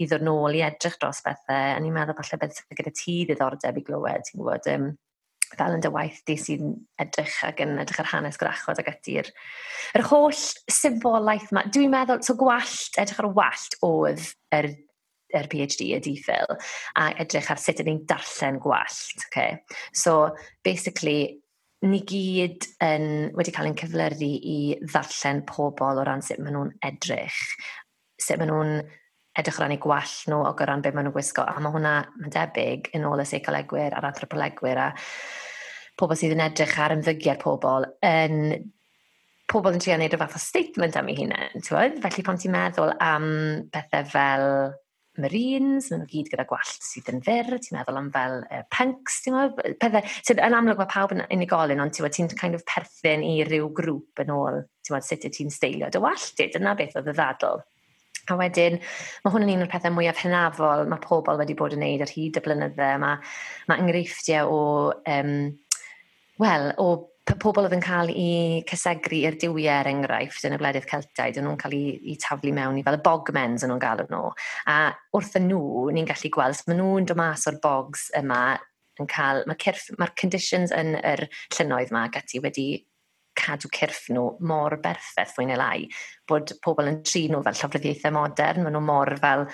i 0.00 0.08
ddod 0.08 0.24
nôl 0.24 0.56
i 0.56 0.64
edrych 0.64 0.96
dros 1.00 1.20
bethau. 1.26 1.76
A 1.76 1.78
ni'n 1.82 1.94
meddwl 1.94 2.16
falle 2.18 2.40
beth 2.40 2.58
sydd 2.58 2.78
gyda 2.78 2.92
ti 2.96 3.20
ddiddordeb 3.28 3.80
i 3.80 3.86
glywed, 3.86 4.26
ti'n 4.26 4.40
gwybod, 4.40 4.68
um, 4.74 4.90
fel 5.58 5.74
yn 5.74 5.82
dy 5.82 5.90
waith 5.92 6.20
di 6.28 6.36
sy'n 6.38 6.76
edrych 7.02 7.40
ac 7.48 7.60
yn 7.64 7.78
edrych 7.82 8.02
ar 8.04 8.10
hanes 8.12 8.38
grachod 8.40 8.80
ac 8.80 8.92
ydy'r 8.92 9.30
yr 9.98 10.06
holl 10.10 10.44
symbolaeth 10.70 11.50
yma. 11.50 11.66
Dwi'n 11.74 11.92
meddwl, 11.94 12.22
so 12.26 12.36
gwallt, 12.38 12.96
edrych 13.00 13.20
ar 13.22 13.30
wallt 13.36 13.76
oedd 13.86 14.30
yr, 14.56 14.70
yr 15.36 15.50
PhD 15.50 15.90
y 15.96 16.00
diffyl 16.04 16.56
a 16.98 17.10
edrych 17.22 17.50
ar 17.52 17.60
sut 17.62 17.82
ydyn 17.82 17.98
ni'n 17.98 18.06
darllen 18.10 18.60
gwallt. 18.62 19.26
Okay? 19.28 19.58
So, 19.92 20.32
basically, 20.66 21.40
ni 21.86 22.02
gyd 22.06 22.66
yn, 22.84 23.06
wedi 23.36 23.54
cael 23.56 23.70
ein 23.70 23.78
cyflyru 23.78 24.30
i 24.54 24.58
ddarllen 24.84 25.44
pobl 25.48 26.00
o 26.00 26.06
ran 26.06 26.22
sut 26.24 26.40
maen 26.42 26.56
nhw'n 26.56 26.74
edrych, 26.86 27.38
sut 28.20 28.38
maen 28.40 28.52
nhw'n 28.52 28.74
edrych 29.38 29.60
o 29.60 29.62
ran 29.62 29.76
eu 29.76 29.82
gwall 29.82 30.16
nhw 30.30 30.40
o 30.48 30.52
ran 30.66 30.82
beth 30.82 30.96
maen 30.96 31.08
nhw'n 31.08 31.14
gwisgo. 31.14 31.44
A 31.46 31.62
mae 31.62 31.74
hwnna, 31.74 31.94
yn 32.24 32.34
debyg, 32.34 32.90
yn 32.96 33.06
ôl 33.08 33.22
y 33.22 33.28
seicolegwyr 33.28 33.96
a'r 33.96 34.10
anthropolegwyr 34.10 34.82
a 34.82 34.90
pobl 36.00 36.18
sydd 36.18 36.34
yn 36.36 36.44
edrych 36.48 36.76
ar 36.80 36.96
ymddygiad 36.96 37.40
pobl 37.42 37.86
yn 38.06 38.70
pobl 39.50 39.74
yn 39.74 39.82
trio 39.82 39.96
wneud 39.98 40.14
y 40.14 40.20
fath 40.20 40.36
o 40.38 40.42
statement 40.42 40.96
am 40.98 41.08
ei 41.10 41.18
hunain, 41.18 41.64
ti'n 41.64 41.98
Felly 42.04 42.24
pan 42.26 42.38
ti'n 42.38 42.54
meddwl 42.54 42.94
am 43.02 43.26
bethau 43.74 44.06
fel 44.12 44.46
Marines, 45.20 45.88
maen 45.90 46.04
nhw 46.04 46.10
gyd 46.12 46.30
gyda 46.32 46.46
gwallt 46.48 46.86
sydd 46.86 47.10
yn 47.10 47.18
fyr, 47.26 47.50
ti'n 47.58 47.76
meddwl 47.76 47.98
am 47.98 48.12
fel 48.14 48.36
uh, 48.46 48.62
punks, 48.72 49.18
ti'n 49.24 49.36
meddwl, 49.36 49.74
pethau, 49.82 50.14
sydd 50.22 50.42
yn 50.46 50.56
amlwg 50.56 50.80
mae 50.80 50.90
pawb 50.92 51.14
yn 51.16 51.24
unigolyn, 51.26 51.82
ond 51.82 51.98
ti'n 51.98 52.30
kind 52.38 52.56
of 52.56 52.64
perthyn 52.70 53.26
i 53.26 53.40
ryw 53.48 53.68
grŵp 53.76 54.22
yn 54.24 54.32
ôl, 54.36 54.62
ti'n 54.86 54.96
meddwl, 54.96 55.08
sut 55.10 55.26
ti'n 55.36 55.52
steilio 55.52 55.90
dy 55.90 56.02
wallt, 56.04 56.44
dyna 56.54 56.76
beth 56.78 56.96
oedd 57.00 57.10
y 57.10 57.16
ddadl. 57.18 57.64
A 58.30 58.38
wedyn, 58.38 58.78
mae 59.24 59.34
hwn 59.34 59.46
yn 59.46 59.54
un 59.56 59.64
o'r 59.66 59.70
pethau 59.72 59.94
mwyaf 59.94 60.22
hynafol 60.22 60.86
mae 60.90 61.02
pobl 61.02 61.40
wedi 61.40 61.56
bod 61.58 61.74
yn 61.74 61.82
neud 61.84 62.04
ar 62.04 62.12
hyd 62.14 62.38
y 62.38 62.42
blynydde. 62.44 62.90
Mae, 63.02 63.18
mae 63.70 63.82
enghreifftiau 63.82 64.50
o, 64.54 64.60
um, 65.10 65.32
wel, 66.42 66.70
o 66.78 66.90
pobl 67.40 67.66
oedd 67.66 67.76
yn 67.76 67.84
cael 67.84 68.10
eu 68.10 68.62
cysegru 68.70 69.20
i'r 69.20 69.36
diwiau 69.38 69.80
er 69.80 69.90
enghraifft 69.90 70.46
yn 70.48 70.56
y 70.56 70.60
bledydd 70.60 70.88
Celtaid, 70.90 71.38
yn 71.38 71.46
nhw'n 71.46 71.58
cael 71.60 71.76
eu, 71.76 71.92
eu 72.12 72.16
taflu 72.22 72.54
mewn 72.56 72.80
i 72.80 72.84
fel 72.86 72.98
y 72.98 73.02
bogmens 73.04 73.64
yn 73.64 73.70
nhw'n 73.72 73.82
galw 73.82 74.06
nhw. 74.10 74.32
A 74.70 74.78
wrth 75.16 75.38
nhw, 75.42 75.90
ni'n 75.94 76.08
gallu 76.08 76.32
gweld, 76.34 76.58
so 76.58 76.70
maen 76.70 76.80
nhw'n 76.82 77.08
dod 77.10 77.20
mas 77.20 77.46
o'r 77.50 77.60
bogs 77.62 78.08
yma, 78.18 78.42
yn 79.00 79.10
cael, 79.10 79.44
mae'r 79.48 79.82
ma, 80.00 80.10
conditions 80.18 80.74
yn 80.76 80.96
yr 80.98 81.26
llynnoedd 81.56 81.92
yma 81.94 82.06
gati 82.12 82.42
wedi 82.42 82.68
cadw 83.38 83.70
cyrff 83.74 84.08
nhw 84.12 84.24
mor 84.46 84.78
berffaith 84.82 85.36
fwy 85.36 85.46
neu 85.50 85.60
lai, 85.60 85.84
bod 86.28 86.54
pobl 86.64 86.90
yn 86.90 87.02
tri 87.06 87.26
nhw 87.28 87.44
fel 87.46 87.60
llofruddiaethau 87.60 88.16
modern, 88.16 88.64
maen 88.64 88.76
nhw 88.76 88.84
mor 88.84 89.14
fel 89.22 89.46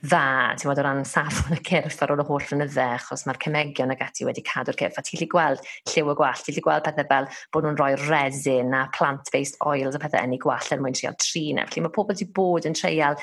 dda, 0.00 0.56
ti'n 0.56 0.70
bod 0.70 0.78
o 0.80 0.84
ran 0.84 1.02
safon 1.04 1.58
y 1.58 1.60
cyrff 1.66 2.00
ar 2.00 2.14
ôl 2.14 2.22
y 2.22 2.24
holl 2.24 2.44
flynydde, 2.48 2.86
achos 2.96 3.26
mae'r 3.28 3.40
cymegion 3.42 3.92
ag 3.92 4.04
ati 4.06 4.24
wedi 4.24 4.44
cadw'r 4.46 4.78
cyrff, 4.80 4.96
a 4.96 5.04
ti'n 5.04 5.20
lli 5.20 5.28
gweld 5.28 5.60
lliw 5.92 6.12
y 6.12 6.16
gwallt, 6.16 6.44
ti'n 6.46 6.56
lli 6.56 6.64
gweld 6.64 6.86
pethau 6.86 7.08
fel 7.10 7.28
bod 7.52 7.66
nhw'n 7.66 7.80
rhoi 7.80 7.92
resin 8.06 8.72
a 8.76 8.86
plant-based 8.96 9.60
oils 9.68 9.98
a 9.98 10.00
pethau 10.00 10.24
yn 10.24 10.36
ei 10.38 10.40
gwallt 10.40 10.72
er 10.72 10.80
mwyn 10.80 10.96
treol 10.96 11.18
trin. 11.20 11.60
E. 11.60 11.66
Felly 11.68 11.84
mae 11.84 11.96
pobl 11.96 12.14
wedi 12.14 12.30
bod 12.40 12.68
yn 12.70 12.78
treial 12.78 13.20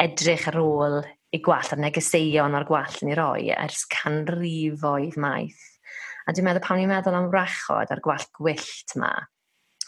edrych 0.00 0.48
ar 0.48 0.56
ôl 0.62 1.02
i 1.36 1.42
gwallt, 1.44 1.74
a'r 1.74 1.84
negeseuon 1.84 2.56
o'r 2.56 2.68
gwallt 2.70 3.04
yn 3.04 3.12
ei 3.12 3.20
roi 3.20 3.50
ers 3.58 3.84
canrifoedd 3.92 5.20
maith. 5.20 5.69
A 6.26 6.34
dwi'n 6.34 6.48
meddwl 6.48 6.64
pan 6.64 6.80
ni'n 6.80 6.90
meddwl 6.90 7.18
am 7.18 7.30
rachod 7.32 7.92
a'r 7.92 8.02
gwallt 8.04 8.32
gwyllt 8.36 8.96
yma, 8.96 9.12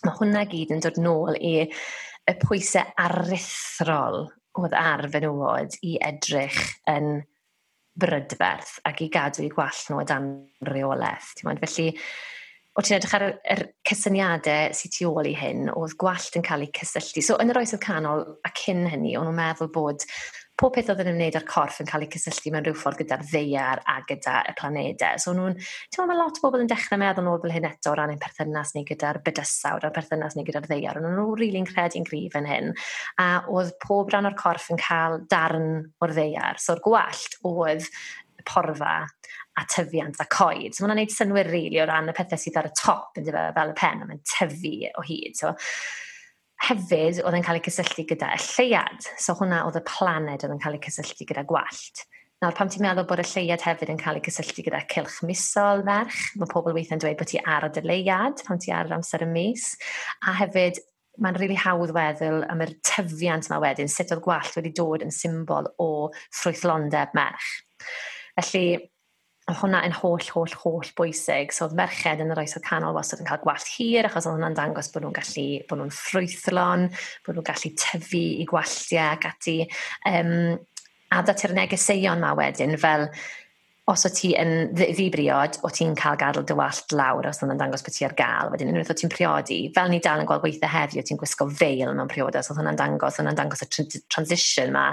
mae 0.03 0.17
hwnna 0.19 0.47
gyd 0.51 0.73
yn 0.75 0.83
dod 0.85 1.01
nôl 1.03 1.37
i 1.39 1.55
y 1.63 2.37
pwysau 2.43 2.95
aruthrol 3.03 4.25
oedd 4.61 4.75
ar 4.77 5.07
fenywod 5.13 5.77
i 5.87 5.97
edrych 6.05 6.59
yn 6.91 7.23
brydferth 8.03 8.79
ac 8.89 9.03
i 9.05 9.09
gadw 9.13 9.45
i 9.45 9.51
gwall 9.53 9.81
nhw 9.89 10.01
o 10.01 10.05
dan 10.09 10.29
reolaeth. 10.69 11.35
Felly, 11.43 11.89
o 12.73 12.85
ti'n 12.85 12.97
edrych 12.97 13.17
ar 13.19 13.27
yr 13.55 13.65
cysyniadau 13.89 14.77
sy'n 14.77 14.95
tu 14.95 15.11
ôl 15.11 15.29
i 15.29 15.35
hyn, 15.37 15.67
oedd 15.77 15.97
gwallt 16.01 16.39
yn 16.39 16.47
cael 16.47 16.65
ei 16.65 16.73
cysylltu. 16.79 17.25
So, 17.25 17.37
yn 17.43 17.53
yr 17.53 17.61
oesoedd 17.61 17.85
canol 17.85 18.25
a 18.47 18.53
cyn 18.57 18.87
hynny, 18.89 19.17
o'n 19.19 19.29
nhw'n 19.29 19.41
meddwl 19.41 19.73
bod 19.75 20.07
pob 20.61 20.75
peth 20.77 20.91
oedd 20.93 21.01
yn 21.03 21.11
ymwneud 21.13 21.37
â'r 21.39 21.47
corff 21.49 21.81
yn 21.83 21.89
cael 21.89 22.05
ei 22.05 22.11
cysylltu 22.13 22.53
mewn 22.53 22.67
rhyw 22.67 22.77
ffordd 22.79 23.01
gyda'r 23.01 23.25
ddeiar 23.27 23.83
a 23.89 23.97
gyda 24.09 24.35
y 24.51 24.55
planedau. 24.59 25.21
So 25.23 25.35
nhw'n, 25.37 25.57
ti'n 25.57 26.03
meddwl, 26.03 26.11
mae 26.11 26.21
lot 26.21 26.39
o 26.39 26.45
bobl 26.45 26.63
yn 26.63 26.71
dechrau 26.71 27.01
meddwl 27.01 27.27
nôl 27.27 27.41
fel 27.43 27.55
hyn 27.57 27.69
eto 27.71 27.93
o 27.93 27.97
ran 27.99 28.13
ein 28.13 28.21
perthynas 28.23 28.75
ni 28.77 28.85
gyda'r 28.89 29.23
bydysawd 29.27 29.87
a'r 29.89 29.95
perthynas 29.97 30.37
ni 30.37 30.47
gyda'r 30.47 30.69
ddeiar. 30.69 31.01
Ond 31.01 31.09
nhw'n 31.09 31.39
rili'n 31.41 31.69
credu'n 31.69 32.07
gryf 32.09 32.37
yn 32.39 32.51
hyn. 32.51 32.73
A 33.23 33.29
oedd 33.51 33.73
pob 33.83 34.13
rhan 34.13 34.29
o'r 34.29 34.39
corff 34.39 34.69
yn 34.73 34.81
cael 34.83 35.23
darn 35.33 35.71
o'r 36.05 36.15
ddeiar. 36.15 36.61
So'r 36.63 36.85
gwallt 36.85 37.41
oedd 37.49 37.89
porfa 38.45 38.95
a 39.59 39.67
tyfiant 39.69 40.21
a 40.21 40.27
coed. 40.33 40.75
So, 40.75 40.85
mae'n 40.85 40.97
gwneud 40.97 41.13
synwyr 41.13 41.51
rili 41.51 41.75
really 41.75 41.83
o 41.83 41.89
ran 41.89 42.09
y 42.11 42.15
pethau 42.17 42.41
sydd 42.41 42.57
ar 42.61 42.71
y 42.71 42.73
top, 42.79 43.19
yn 43.21 43.27
dyfa, 43.27 43.51
fel 43.57 43.75
y 43.75 43.77
pen, 43.79 44.01
a 44.01 44.09
mae'n 44.09 44.23
tyfu 44.25 44.73
o 44.97 45.05
hyd. 45.07 45.37
So, 45.39 45.53
hefyd 46.69 47.21
oedd 47.25 47.37
yn 47.39 47.45
cael 47.45 47.59
ei 47.59 47.65
cysylltu 47.67 48.07
gyda 48.13 48.33
y 48.37 48.41
lleiad. 48.45 49.11
So 49.21 49.35
hwnna 49.39 49.65
oedd 49.67 49.81
y 49.81 49.85
planed 49.89 50.45
oedd 50.45 50.55
yn 50.55 50.63
cael 50.63 50.79
ei 50.79 50.85
cysylltu 50.85 51.27
gyda 51.29 51.45
gwallt. 51.49 52.05
Nawr, 52.43 52.55
pam 52.59 52.71
ti'n 52.71 52.83
meddwl 52.83 53.07
bod 53.07 53.23
y 53.23 53.27
lleiad 53.27 53.63
hefyd 53.63 53.93
yn 53.93 54.01
cael 54.01 54.19
ei 54.19 54.25
cysylltu 54.27 54.65
gyda 54.67 54.81
cilch 54.91 55.21
misol 55.27 55.85
ferch, 55.87 56.23
mae 56.39 56.51
pobl 56.51 56.75
weithiau'n 56.75 57.03
dweud 57.03 57.19
bod 57.21 57.31
ti 57.31 57.39
ar 57.39 57.69
y 57.69 57.71
dyleiad 57.77 58.43
pam 58.49 58.59
ti 58.63 58.75
ar 58.75 58.91
amser 58.95 59.23
y 59.23 59.29
mis, 59.31 59.69
a 60.27 60.35
hefyd 60.41 60.81
mae'n 61.23 61.37
rili 61.37 61.53
really 61.53 61.61
hawdd 61.61 61.93
weddwl 61.95 62.43
am 62.51 62.65
yr 62.65 62.73
tyfiant 62.89 63.51
yma 63.51 63.61
wedyn, 63.63 63.91
sut 63.91 64.15
oedd 64.15 64.25
gwallt 64.25 64.57
wedi 64.59 64.73
dod 64.75 65.05
yn 65.05 65.13
symbol 65.15 65.69
o 65.83 65.91
ffrwythlondeb 66.33 67.13
merch. 67.15 67.51
Felly, 68.39 68.65
Oedd 69.51 69.59
hwnna 69.59 69.81
yn 69.89 69.95
holl, 69.97 70.23
holl, 70.37 70.53
holl 70.63 70.91
bwysig. 70.99 71.51
So 71.55 71.67
oedd 71.67 71.77
merched 71.79 72.21
yn 72.23 72.31
yr 72.31 72.41
oesoedd 72.45 72.67
canol 72.67 72.95
wastad 72.95 73.25
yn 73.25 73.27
cael 73.27 73.43
gwallt 73.43 73.71
hir, 73.75 74.07
achos 74.07 74.29
oedd 74.29 74.37
hwnna'n 74.39 74.59
dangos 74.59 74.93
bod 74.95 75.03
nhw'n 75.03 75.17
gallu, 75.17 75.47
bod 75.69 75.81
nhw'n 75.81 75.95
ffrwythlon, 75.97 76.87
bod 77.27 77.39
nhw'n 77.39 77.49
gallu 77.51 77.73
tyfu 77.83 78.23
i 78.43 78.47
gwalltiau 78.49 79.17
ac 79.17 79.27
ati. 79.33 79.57
Um, 80.13 80.55
a 81.13 81.21
dat 81.27 81.43
i'r 81.45 81.57
negeseuon 81.57 82.23
ma 82.23 82.33
wedyn 82.39 82.79
fel 82.81 83.09
os 83.91 84.05
o 84.07 84.11
ti 84.15 84.31
yn 84.39 84.71
ddibriod, 84.79 85.57
o 85.67 85.71
ti'n 85.75 85.97
cael 85.99 86.15
gadw 86.21 86.45
dy 86.47 86.55
wallt 86.55 86.93
lawr 86.95 87.27
os 87.27 87.41
yna'n 87.43 87.59
dangos 87.59 87.83
bod 87.83 87.97
ti 87.97 88.07
ar 88.07 88.15
gael. 88.15 88.53
Wedyn 88.53 88.71
unwaith 88.71 88.93
o 88.95 88.97
ti'n 88.99 89.11
priodi, 89.11 89.59
fel 89.75 89.91
ni 89.91 89.99
dal 90.05 90.23
yn 90.23 90.29
gweld 90.29 90.45
weithio 90.47 91.03
o 91.03 91.05
ti'n 91.09 91.19
gwisgo 91.19 91.49
feil 91.51 91.91
mewn 91.91 92.11
priodas, 92.11 92.47
so 92.47 92.55
oedd 92.55 92.63
hwnna'n 92.63 92.79
dangos, 92.79 93.19
hwnna'n 93.19 93.41
dangos 93.41 93.65
y 93.67 93.71
transition 94.07 94.71
ma 94.77 94.85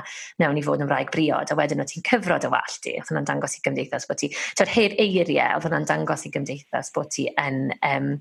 mewn 0.41 0.58
i 0.58 0.65
fod 0.65 0.82
yn 0.82 0.89
wraig 0.89 1.13
briod, 1.13 1.54
a 1.54 1.60
wedyn 1.60 1.86
o 1.86 1.88
ti'n 1.89 2.06
cyfro 2.10 2.39
dy 2.41 2.49
wallt 2.49 2.82
di, 2.82 2.95
oedd 2.97 3.12
hwnna'n 3.12 3.30
dangos 3.30 3.60
i 3.60 3.65
gymdeithas 3.67 4.10
bod 4.10 4.23
ti, 4.23 4.32
tywed 4.58 4.73
heb 4.73 4.97
eiriau, 5.06 5.60
oedd 5.60 5.69
hwnna'n 5.69 5.89
dangos 5.93 6.25
i 6.25 6.34
gymdeithas 6.34 6.89
bod 6.95 7.13
ti 7.13 7.30
yn, 7.38 7.67
um, 7.86 8.15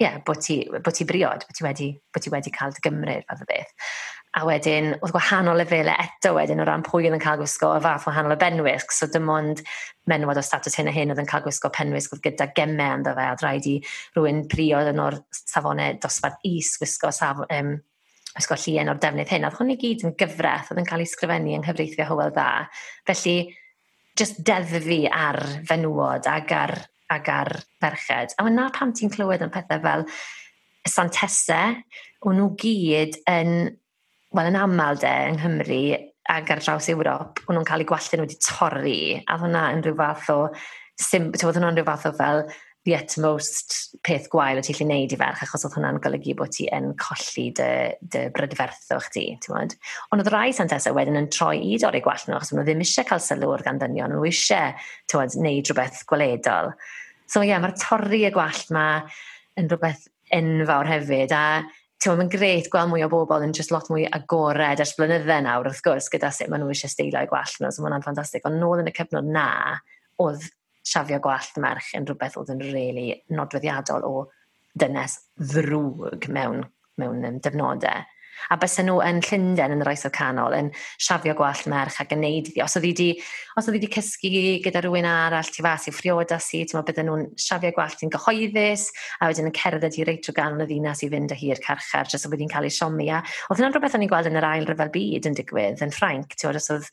yeah, 0.00 0.16
bod 0.24 0.40
ti, 0.40 0.62
bod 0.72 0.96
ti 0.96 1.04
briod, 1.04 1.44
bod 1.44 1.60
ti 1.60 1.68
wedi, 1.68 1.90
bod 2.14 2.24
ti 2.24 2.32
wedi 2.32 2.54
cael 2.56 2.72
dy 2.72 2.88
gymryd 2.88 3.28
fath 3.28 3.44
o 3.44 3.52
beth. 3.52 3.92
A 4.36 4.44
wedyn, 4.44 4.90
oedd 5.00 5.12
gwahanol 5.14 5.56
lefelau 5.56 5.96
eto 6.02 6.34
wedyn 6.36 6.60
o 6.60 6.66
ran 6.68 6.82
pwy 6.84 7.06
oedd 7.06 7.16
yn 7.16 7.22
cael 7.22 7.38
gwisgo 7.40 7.70
y 7.78 7.80
fath 7.82 8.04
wahanol 8.06 8.34
y 8.34 8.38
benwisg. 8.40 8.92
So 8.92 9.08
dim 9.08 9.30
ond 9.32 9.62
menwod 10.10 10.40
o 10.40 10.44
status 10.44 10.76
hyn 10.76 10.90
a 10.90 10.92
hyn 10.92 11.14
oedd 11.14 11.22
yn 11.22 11.28
cael 11.30 11.46
gwisgo 11.46 11.70
penwisg 11.72 12.12
oedd 12.12 12.24
gyda 12.26 12.50
gemau 12.56 12.98
ynddo 12.98 13.14
fe. 13.16 13.24
A 13.24 13.38
rhaid 13.40 13.68
i 13.70 13.76
rhywun 14.16 14.42
priodd 14.52 14.92
yn 14.92 15.00
o'r 15.04 15.16
safonau 15.32 15.96
dosbarth 16.02 16.44
is 16.48 16.74
gwisgo 16.80 17.12
saf, 17.14 17.40
um, 17.48 17.72
gwisgo 18.34 18.60
llun 18.66 18.92
o'r 18.92 19.00
defnydd 19.06 19.32
hyn. 19.32 19.48
Oedd 19.48 19.58
hwn 19.62 19.72
i 19.72 19.78
gyd 19.80 20.04
yn 20.06 20.14
gyfraith 20.20 20.74
oedd 20.74 20.82
yn 20.84 20.90
cael 20.92 21.06
ei 21.06 21.10
sgrifennu 21.14 21.56
yng 21.56 21.64
nghyfreithio 21.64 22.10
hywel 22.12 22.36
dda. 22.36 22.50
Felly, 23.08 23.36
just 24.18 24.44
deddfu 24.44 25.02
ar 25.08 25.40
fenywod 25.68 26.28
ag 26.28 26.52
ar, 26.52 26.76
ag 27.16 27.32
ar 27.32 27.54
ferched. 27.80 28.36
A 28.36 28.50
na 28.52 28.68
pam 28.74 28.92
ti'n 28.92 29.12
clywed 29.14 29.44
yn 29.46 29.54
pethau 29.54 29.82
fel 29.84 30.08
santesau, 30.88 31.76
o'n 32.26 32.38
nhw 32.40 32.48
gyd 32.58 33.20
yn 33.30 33.52
wel 34.36 34.50
yn 34.50 34.60
aml 34.60 35.00
de 35.00 35.10
yng 35.30 35.38
Nghymru 35.40 35.82
ag 36.28 36.50
ar 36.52 36.60
draws 36.60 36.90
Ewrop, 36.92 37.40
o'n 37.48 37.56
nhw'n 37.56 37.66
cael 37.68 37.84
eu 37.84 37.88
gwalltu 37.88 38.20
wedi 38.20 38.36
torri, 38.44 39.00
a 39.24 39.38
hwnna 39.40 39.68
yn 39.72 39.84
rhyw 39.84 39.96
fath 39.96 40.32
o, 40.34 40.40
sim, 41.00 41.30
oedd 41.32 41.56
hwnna'n 41.56 41.78
rhyw 41.78 41.86
fath 41.88 42.08
o 42.10 42.12
fel 42.18 42.42
the 42.84 42.94
utmost 42.96 43.96
peth 44.04 44.28
gwael 44.32 44.60
o 44.60 44.64
ti'n 44.64 44.76
lli 44.76 44.86
wneud 44.86 45.14
i 45.16 45.18
ferch, 45.20 45.40
achos 45.44 45.64
oedd 45.66 45.78
hwnna'n 45.78 46.00
golygu 46.04 46.34
bod 46.36 46.52
ti 46.54 46.68
yn 46.72 46.90
colli 47.00 47.48
dy, 47.56 47.70
dy 48.12 48.26
brydferthwch 48.36 49.08
ti, 49.14 49.24
ti'n 49.40 49.54
mwyn. 49.54 49.74
Ond 50.12 50.24
oedd 50.24 50.30
rai 50.34 50.52
santesau 50.56 50.96
wedyn 50.96 51.18
yn 51.20 51.30
troi 51.32 51.58
i 51.64 51.80
dorri 51.80 52.04
gwall 52.04 52.28
nhw, 52.28 52.36
achos 52.36 52.52
nhw 52.52 52.64
ddim 52.68 52.84
eisiau 52.84 53.08
cael 53.08 53.24
sylw 53.24 53.48
o'r 53.54 53.64
gandynion, 53.66 54.12
nhw 54.14 54.28
eisiau, 54.28 54.76
ti'n 55.08 55.20
mwyn, 55.20 55.34
wneud 55.40 55.72
rhywbeth 55.72 56.04
gweledol. 56.08 56.72
So 57.28 57.42
ie, 57.42 57.50
yeah, 57.50 57.60
mae'r 57.64 57.76
torri 57.80 58.22
y 58.28 58.32
gwallt 58.32 58.72
ma 58.76 58.86
yn 59.58 59.68
rhywbeth 59.68 60.06
enfawr 60.36 60.88
hefyd, 60.92 61.32
a 61.32 61.44
ti'n 61.98 62.18
mae'n 62.18 62.30
gret 62.30 62.68
gweld 62.70 62.92
mwy 62.92 63.02
o 63.02 63.08
bobl 63.10 63.42
yn 63.42 63.54
just 63.56 63.72
lot 63.74 63.88
mwy 63.90 64.04
agored 64.14 64.82
ers 64.82 64.94
blynydde 64.98 65.40
nawr, 65.44 65.66
wrth 65.66 65.82
gwrs, 65.82 66.10
gyda 66.12 66.30
sut 66.34 66.50
maen 66.50 66.62
nhw 66.62 66.70
eisiau 66.74 66.92
steilio 66.92 67.24
i 67.24 67.30
gwallt 67.30 67.58
nhw, 67.58 67.72
so 67.74 67.82
mae'n 67.82 68.04
ffantastig. 68.04 68.44
Ond 68.46 68.60
nôl 68.62 68.84
yn 68.84 68.90
y 68.90 68.94
cyfnod 68.94 69.26
na, 69.34 69.48
oedd 70.22 70.46
siafio 70.86 71.18
gwallt 71.22 71.58
merch 71.62 71.90
yn 71.98 72.06
rhywbeth 72.08 72.38
oedd 72.40 72.52
yn 72.54 72.62
really 72.62 73.08
nodweddiadol 73.34 74.06
o 74.06 74.12
dynes 74.78 75.18
ddrwg 75.40 76.28
mewn, 76.34 76.62
mewn 77.00 77.26
um, 77.26 77.40
defnodau. 77.42 78.06
A 78.52 78.56
bys 78.60 78.78
nhw 78.80 78.98
yn 79.04 79.20
Llundain 79.24 79.74
yn 79.74 79.84
yr 79.84 79.90
oesoedd 79.92 80.14
canol 80.14 80.56
yn 80.56 80.70
siafio 80.96 81.34
gwallt 81.38 81.66
merch 81.70 81.98
ac 82.02 82.14
yn 82.16 82.22
neud 82.24 82.48
iddi. 82.50 82.62
Os 82.64 82.78
oedd 82.78 82.86
wedi, 82.86 83.08
os 83.58 83.68
oedd 83.68 83.78
wedi 83.78 83.90
cysgu 83.92 84.32
gyda 84.64 84.82
rhywun 84.84 85.08
arall, 85.10 85.52
ti 85.52 85.64
fas 85.66 85.88
i 85.90 85.94
ffrioda 85.94 86.40
si, 86.42 86.62
ti'n 86.64 86.78
meddwl 86.78 86.88
bydden 86.90 87.10
nhw'n 87.10 87.26
siafio 87.48 87.74
gwallt 87.76 88.04
yn 88.06 88.14
gyhoeddus, 88.14 88.88
a 89.20 89.30
wedyn 89.30 89.50
yn 89.50 89.56
cerdded 89.58 90.00
i 90.00 90.08
reit 90.08 90.30
o 90.30 90.36
ganol 90.36 90.64
y 90.64 90.68
ddinas 90.70 91.04
i 91.04 91.12
fynd 91.12 91.34
â 91.34 91.38
hi'r 91.38 91.62
carchar, 91.64 92.10
jyst 92.10 92.28
oedd 92.28 92.36
wedi'n 92.36 92.52
cael 92.52 92.68
ei 92.68 92.74
siomi. 92.74 93.08
A 93.12 93.22
oedd 93.22 93.60
hwnna'n 93.60 93.76
rhywbeth 93.76 93.98
o'n 93.98 94.06
i'n 94.06 94.12
gweld 94.12 94.30
yn 94.32 94.40
yr 94.40 94.50
ail 94.52 94.68
ryfel 94.68 94.92
byd 94.94 95.30
yn 95.30 95.38
digwydd, 95.38 95.82
yn 95.84 95.94
Ffrainc, 95.94 96.38
ti'n 96.38 96.58
os 96.58 96.70
oedd 96.74 96.92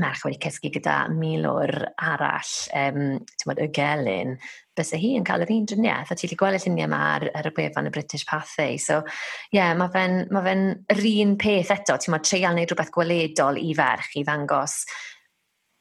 merch 0.00 0.22
wedi 0.26 0.38
cysgu 0.42 0.70
gyda 0.74 0.96
milwr 1.12 1.72
arall, 1.96 2.52
um, 2.76 3.00
ti'n 3.24 3.50
modd, 3.50 3.62
y 3.62 3.68
gelyn, 3.74 4.36
bys 4.76 4.92
hi 4.96 5.14
yn 5.18 5.26
cael 5.26 5.44
yr 5.46 5.52
un 5.54 5.66
driniaeth, 5.70 6.12
a 6.12 6.18
ti'n 6.18 6.30
gallu 6.30 6.40
gweld 6.42 6.58
y 6.58 6.62
lluniau 6.64 6.88
yma 6.88 7.00
ar, 7.14 7.26
ar 7.40 7.48
y 7.48 7.52
gwefan 7.56 7.88
y 7.88 7.92
British 7.94 8.26
Pathau. 8.28 8.78
So, 8.82 9.00
ie, 9.50 9.58
yeah, 9.58 9.74
mae 9.78 9.92
fe'n 9.94 10.22
ma 10.34 10.44
fe 10.44 10.56
yr 10.94 11.02
un 11.12 11.36
peth 11.40 11.74
eto, 11.76 11.98
ti'n 11.98 12.14
modd, 12.14 12.26
treial 12.28 12.56
wneud 12.56 12.72
rhywbeth 12.72 12.94
gweledol 12.94 13.60
i 13.60 13.74
ferch, 13.78 14.16
i 14.20 14.24
ddangos 14.26 14.80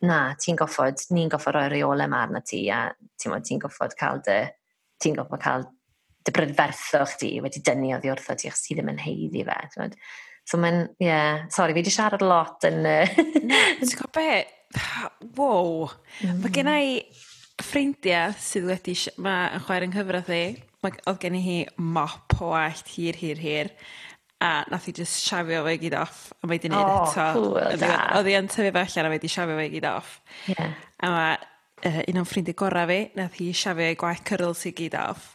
na, 0.06 0.20
ti'n 0.42 0.60
goffod, 0.60 1.08
ni'n 1.16 1.32
goffod 1.34 1.58
roi 1.58 1.70
reolau 1.74 2.08
yma 2.08 2.26
arna 2.26 2.44
ti, 2.46 2.66
a 2.72 2.88
ti'n 3.20 3.34
modd, 3.34 3.48
ti'n 3.48 3.64
goffod 3.64 3.98
cael 4.00 4.22
dy, 4.26 4.42
ti'n 5.04 5.18
goffod 5.20 5.44
cael 5.44 5.68
dy 6.26 6.34
brydfertho 6.34 7.04
chdi 7.12 7.36
wedi 7.44 7.62
dynnu 7.66 7.92
oddi 7.98 8.10
wrtho 8.10 8.34
ti, 8.38 8.50
achos 8.50 8.64
ti 8.66 8.78
ddim 8.78 8.90
yn 8.96 9.02
heiddi 9.04 9.44
fe. 9.46 9.92
So 10.46 10.60
mae'n, 10.62 10.84
ie, 11.02 11.08
yeah. 11.08 11.46
sori, 11.54 11.74
fi 11.74 11.82
wedi 11.82 11.94
siarad 11.94 12.22
lot 12.22 12.66
yn... 12.70 12.84
Na, 12.86 13.00
ti'n 13.82 13.96
gwybod 13.98 14.14
be? 14.14 14.28
Wow! 15.38 15.88
Mm. 16.22 16.42
Mae 16.44 16.54
gen 16.54 16.70
i 16.70 16.90
ffrindiau 17.64 18.36
sydd 18.38 18.68
wedi... 18.70 18.94
Mae 19.26 19.56
yn 19.58 19.64
chwer 19.66 19.86
yng 19.88 19.96
nghyfraith 19.96 20.34
i. 20.36 20.44
Oedd 20.86 21.22
gen 21.24 21.38
i 21.40 21.42
hi 21.42 21.56
mop 21.82 22.36
o 22.38 22.52
wallt 22.52 22.92
hir, 22.94 23.18
hir, 23.18 23.42
hir. 23.42 23.72
A 24.44 24.60
nath 24.70 24.86
i 24.92 24.94
just 24.94 25.18
siafio 25.26 25.64
fe 25.66 25.80
gyd 25.82 25.96
off. 25.98 26.28
A 26.38 26.46
mae 26.46 26.60
wedi 26.60 26.70
gwneud 26.70 26.92
oh, 26.92 27.08
eto. 27.08 27.26
Cool, 27.40 27.58
Oedd 28.20 28.30
hi 28.30 28.36
yn 28.38 28.50
tyfu 28.52 28.70
fe 28.70 28.84
allan 28.84 29.10
a 29.10 29.10
mae 29.10 29.18
wedi 29.18 29.32
siafio 29.32 29.58
fe 29.58 29.70
gyd 29.74 29.88
off. 29.90 30.20
Yeah. 30.52 30.76
A 31.02 31.10
mae 31.16 31.40
uh, 31.90 32.04
un 32.12 32.22
o'n 32.22 32.30
ffrindiau 32.30 32.60
gorau 32.60 32.86
fi, 32.92 33.00
nath 33.18 33.40
hi 33.40 33.50
siafio 33.56 33.88
ei 33.88 33.98
gwaith 33.98 34.22
cyrl 34.30 34.54
sy'n 34.60 34.78
gyd 34.78 35.00
off. 35.02 35.32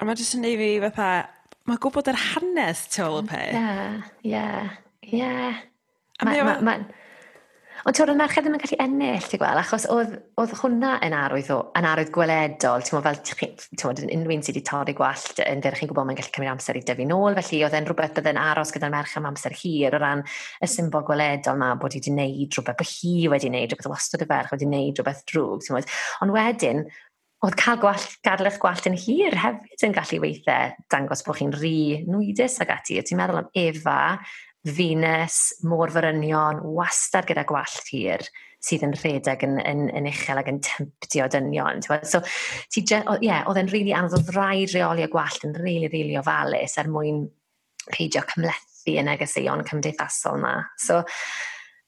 A 0.00 0.08
mae 0.08 0.18
jyst 0.18 0.34
yn 0.34 0.42
neud 0.48 0.58
fi 0.58 0.72
fatha 0.88 1.12
mae 1.68 1.78
gwybod 1.82 2.10
yr 2.12 2.18
hanes 2.32 2.86
ti 2.92 3.04
ôl 3.04 3.20
y 3.20 3.28
peth. 3.30 3.54
Ie, 4.26 4.42
ie, 5.12 5.20
ie. 5.20 6.90
Ond 7.82 7.96
ti'n 7.96 8.12
o'r 8.12 8.14
merched 8.14 8.44
ddim 8.44 8.54
yn 8.54 8.60
gallu 8.62 8.76
ennill, 8.84 9.24
ti'n 9.26 9.40
gweld, 9.42 9.58
achos 9.58 9.88
oedd, 9.90 10.12
oedd 10.38 10.52
hwnna 10.60 10.92
yn 11.02 11.16
arwydd, 11.18 11.48
o, 11.50 11.56
yn 11.74 11.86
arwydd 11.88 12.12
gweledol, 12.14 12.84
ti'n 12.86 13.02
fel, 13.02 13.18
ti'n 13.26 13.40
gweld, 13.80 14.02
unrhyw 14.06 14.36
un 14.36 14.44
sydd 14.46 14.54
wedi 14.54 14.62
torri 14.68 14.94
gwallt 14.94 15.40
yn 15.42 15.64
ddech 15.64 15.80
chi'n 15.80 15.90
gwybod 15.90 16.06
mae'n 16.06 16.20
gallu 16.20 16.34
cymryd 16.36 16.52
amser 16.52 16.78
i 16.78 16.84
dyfu 16.86 17.08
nôl, 17.10 17.34
felly 17.40 17.64
oedd 17.66 17.74
e'n 17.74 17.88
rhywbeth 17.88 18.14
bydd 18.14 18.30
yn 18.30 18.38
aros 18.38 18.70
gyda'r 18.76 18.94
merch 18.94 19.16
am 19.18 19.26
amser 19.32 19.56
hir 19.58 19.98
o 19.98 20.02
ran 20.04 20.22
y 20.22 20.70
symbol 20.70 21.02
gweledol 21.08 21.58
yma 21.58 21.72
bod 21.82 21.98
wedi 21.98 22.14
wneud 22.14 22.54
rhywbeth, 22.54 22.78
bod 22.78 22.92
hi 22.92 23.16
wedi 23.34 23.50
wneud 23.50 23.74
rhywbeth 23.74 23.90
wastad 23.96 24.22
y 24.22 24.30
ferch, 24.30 24.54
wedi 24.54 24.70
wneud 24.70 25.02
rhywbeth 25.02 25.24
drwg, 25.32 25.66
ti'n 25.66 25.80
gweld. 25.80 25.96
Ond 26.22 26.36
wedyn, 26.38 26.86
Oedd 27.42 27.56
cael 27.58 27.80
gwall, 27.82 28.04
gadl 28.22 28.46
eich 28.46 28.60
gwallt 28.62 28.86
yn 28.86 28.94
hir 28.94 29.34
hefyd 29.34 29.82
yn 29.88 29.94
gallu 29.96 30.20
weithiau 30.22 30.76
dangos 30.92 31.24
bod 31.26 31.40
chi'n 31.40 31.50
rhi 31.56 32.04
nwydus 32.06 32.60
ag 32.62 32.70
ati. 32.76 33.00
Ti'n 33.02 33.18
meddwl 33.18 33.40
am 33.40 33.48
Efa, 33.58 33.98
Venus, 34.62 35.38
môr 35.66 35.90
fyrynion, 35.90 36.60
wastad 36.76 37.26
gyda 37.26 37.42
gwallt 37.48 37.90
hir 37.90 38.22
sydd 38.62 38.84
yn 38.86 38.94
rhedeg 38.94 39.42
yn, 39.42 39.56
yn, 39.58 39.88
yn 39.90 40.06
uchel 40.06 40.38
ac 40.38 40.52
yn 40.52 40.60
temptio 40.62 41.26
dynion. 41.34 41.82
So, 42.06 42.20
ti, 42.70 42.84
yeah, 42.86 43.42
oedd 43.50 43.58
e'n 43.58 43.72
rili 43.72 43.88
really 43.88 43.96
anodd 43.98 44.20
oedd 44.20 44.30
rai 44.36 44.68
reoli 44.70 45.02
a 45.02 45.10
gwallt 45.10 45.42
yn 45.48 45.56
rili, 45.58 45.64
really, 45.64 45.90
rili 45.90 46.04
really 46.12 46.20
ofalus 46.22 46.78
er 46.78 46.90
mwyn 46.92 47.24
peidio 47.90 48.22
cymlethu 48.30 48.94
y 48.94 49.02
negeseuon 49.02 49.66
cymdeithasol 49.66 50.38
yma. 50.38 50.60
So, 50.78 51.02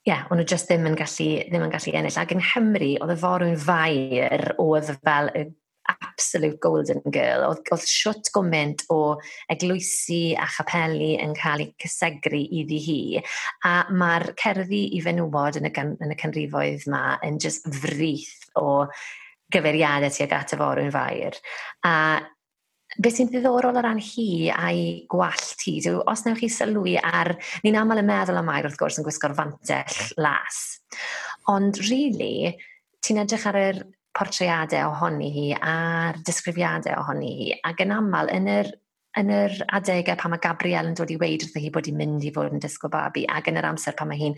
ie, 0.05 0.13
yeah, 0.13 0.25
o'n 0.29 0.37
nhw 0.37 0.45
just 0.45 0.69
ddim 0.69 0.85
yn 0.91 0.97
gallu, 1.01 1.29
ddim 1.49 1.63
yn 1.65 1.71
gallu 1.73 1.93
ennill. 1.97 2.17
Ac 2.21 2.33
yng 2.35 2.43
Nghymru, 2.45 2.91
oedd 3.01 3.13
y 3.15 3.21
forwyn 3.23 3.55
fair 3.61 4.51
oedd 4.61 4.91
fel 5.01 5.31
y 5.33 5.47
absolute 5.89 6.61
golden 6.61 7.01
girl. 7.13 7.47
Oedd, 7.49 7.63
oedd 7.73 7.87
siwt 7.89 8.29
gwmynt 8.35 8.85
o 8.93 9.17
eglwysi 9.53 10.35
a 10.37 10.47
chapeli 10.57 11.15
yn 11.25 11.35
cael 11.39 11.65
ei 11.65 11.73
cysegru 11.81 12.41
iddi 12.61 12.81
hi. 12.85 13.01
A 13.65 13.75
mae'r 13.93 14.31
cerddi 14.41 14.85
i 14.97 15.03
fenywod 15.05 15.61
yn 15.61 15.69
y, 15.71 15.75
yn 15.75 16.13
y 16.13 16.21
canrifoedd 16.21 16.89
yma 16.89 17.05
yn 17.25 17.41
just 17.41 17.69
frith 17.81 18.51
o 18.61 18.85
gyfeiriadau 19.55 20.13
tuag 20.13 20.37
at 20.37 20.55
y 20.57 20.61
forwyn 20.61 20.95
fair. 20.95 21.41
A 21.89 21.97
Beth 23.03 23.17
sy'n 23.17 23.31
ddiddorol 23.31 23.81
o 23.81 23.83
ran 23.83 23.99
hi 23.99 24.51
a'i 24.55 24.85
gwallt 25.11 25.65
hi, 25.67 25.79
yw 25.91 26.05
os 26.11 26.23
newch 26.27 26.45
chi 26.45 26.51
sylwi 26.53 26.95
ar, 27.01 27.33
ni'n 27.65 27.79
aml 27.81 28.03
yn 28.03 28.09
meddwl 28.11 28.39
am 28.39 28.53
air 28.55 28.69
wrth 28.69 28.79
gwrs 28.79 29.01
yn 29.01 29.07
gwisgo'r 29.07 29.35
fantell 29.39 29.99
las, 30.23 30.61
ond 31.51 31.81
really, 31.89 32.55
ti'n 33.05 33.23
edrych 33.25 33.49
ar 33.51 33.61
yr 33.61 33.83
portreadau 34.15 34.93
ohoni 34.93 35.33
hi 35.35 35.49
a'r 35.59 36.21
disgrifiadau 36.27 37.01
ohoni 37.03 37.35
hi, 37.41 37.51
ac 37.67 37.83
yn 37.83 37.97
aml 37.97 38.31
yn 38.35 38.51
yr 38.61 38.71
yn 39.19 39.31
yr 39.31 39.53
adegau 39.77 40.19
pan 40.19 40.33
mae 40.33 40.43
Gabriel 40.43 40.89
yn 40.91 40.97
dod 40.99 41.11
i 41.15 41.19
weid 41.21 41.45
wrtho 41.45 41.61
hi 41.63 41.71
bod 41.75 41.87
hi'n 41.87 41.99
mynd 41.99 42.25
i 42.27 42.33
fod 42.35 42.55
yn 42.55 42.63
disgo 42.63 42.91
babi 42.91 43.23
ac 43.31 43.51
yn 43.51 43.61
yr 43.61 43.69
amser 43.69 43.95
pan 43.99 44.11
mae 44.11 44.19
hi'n 44.19 44.35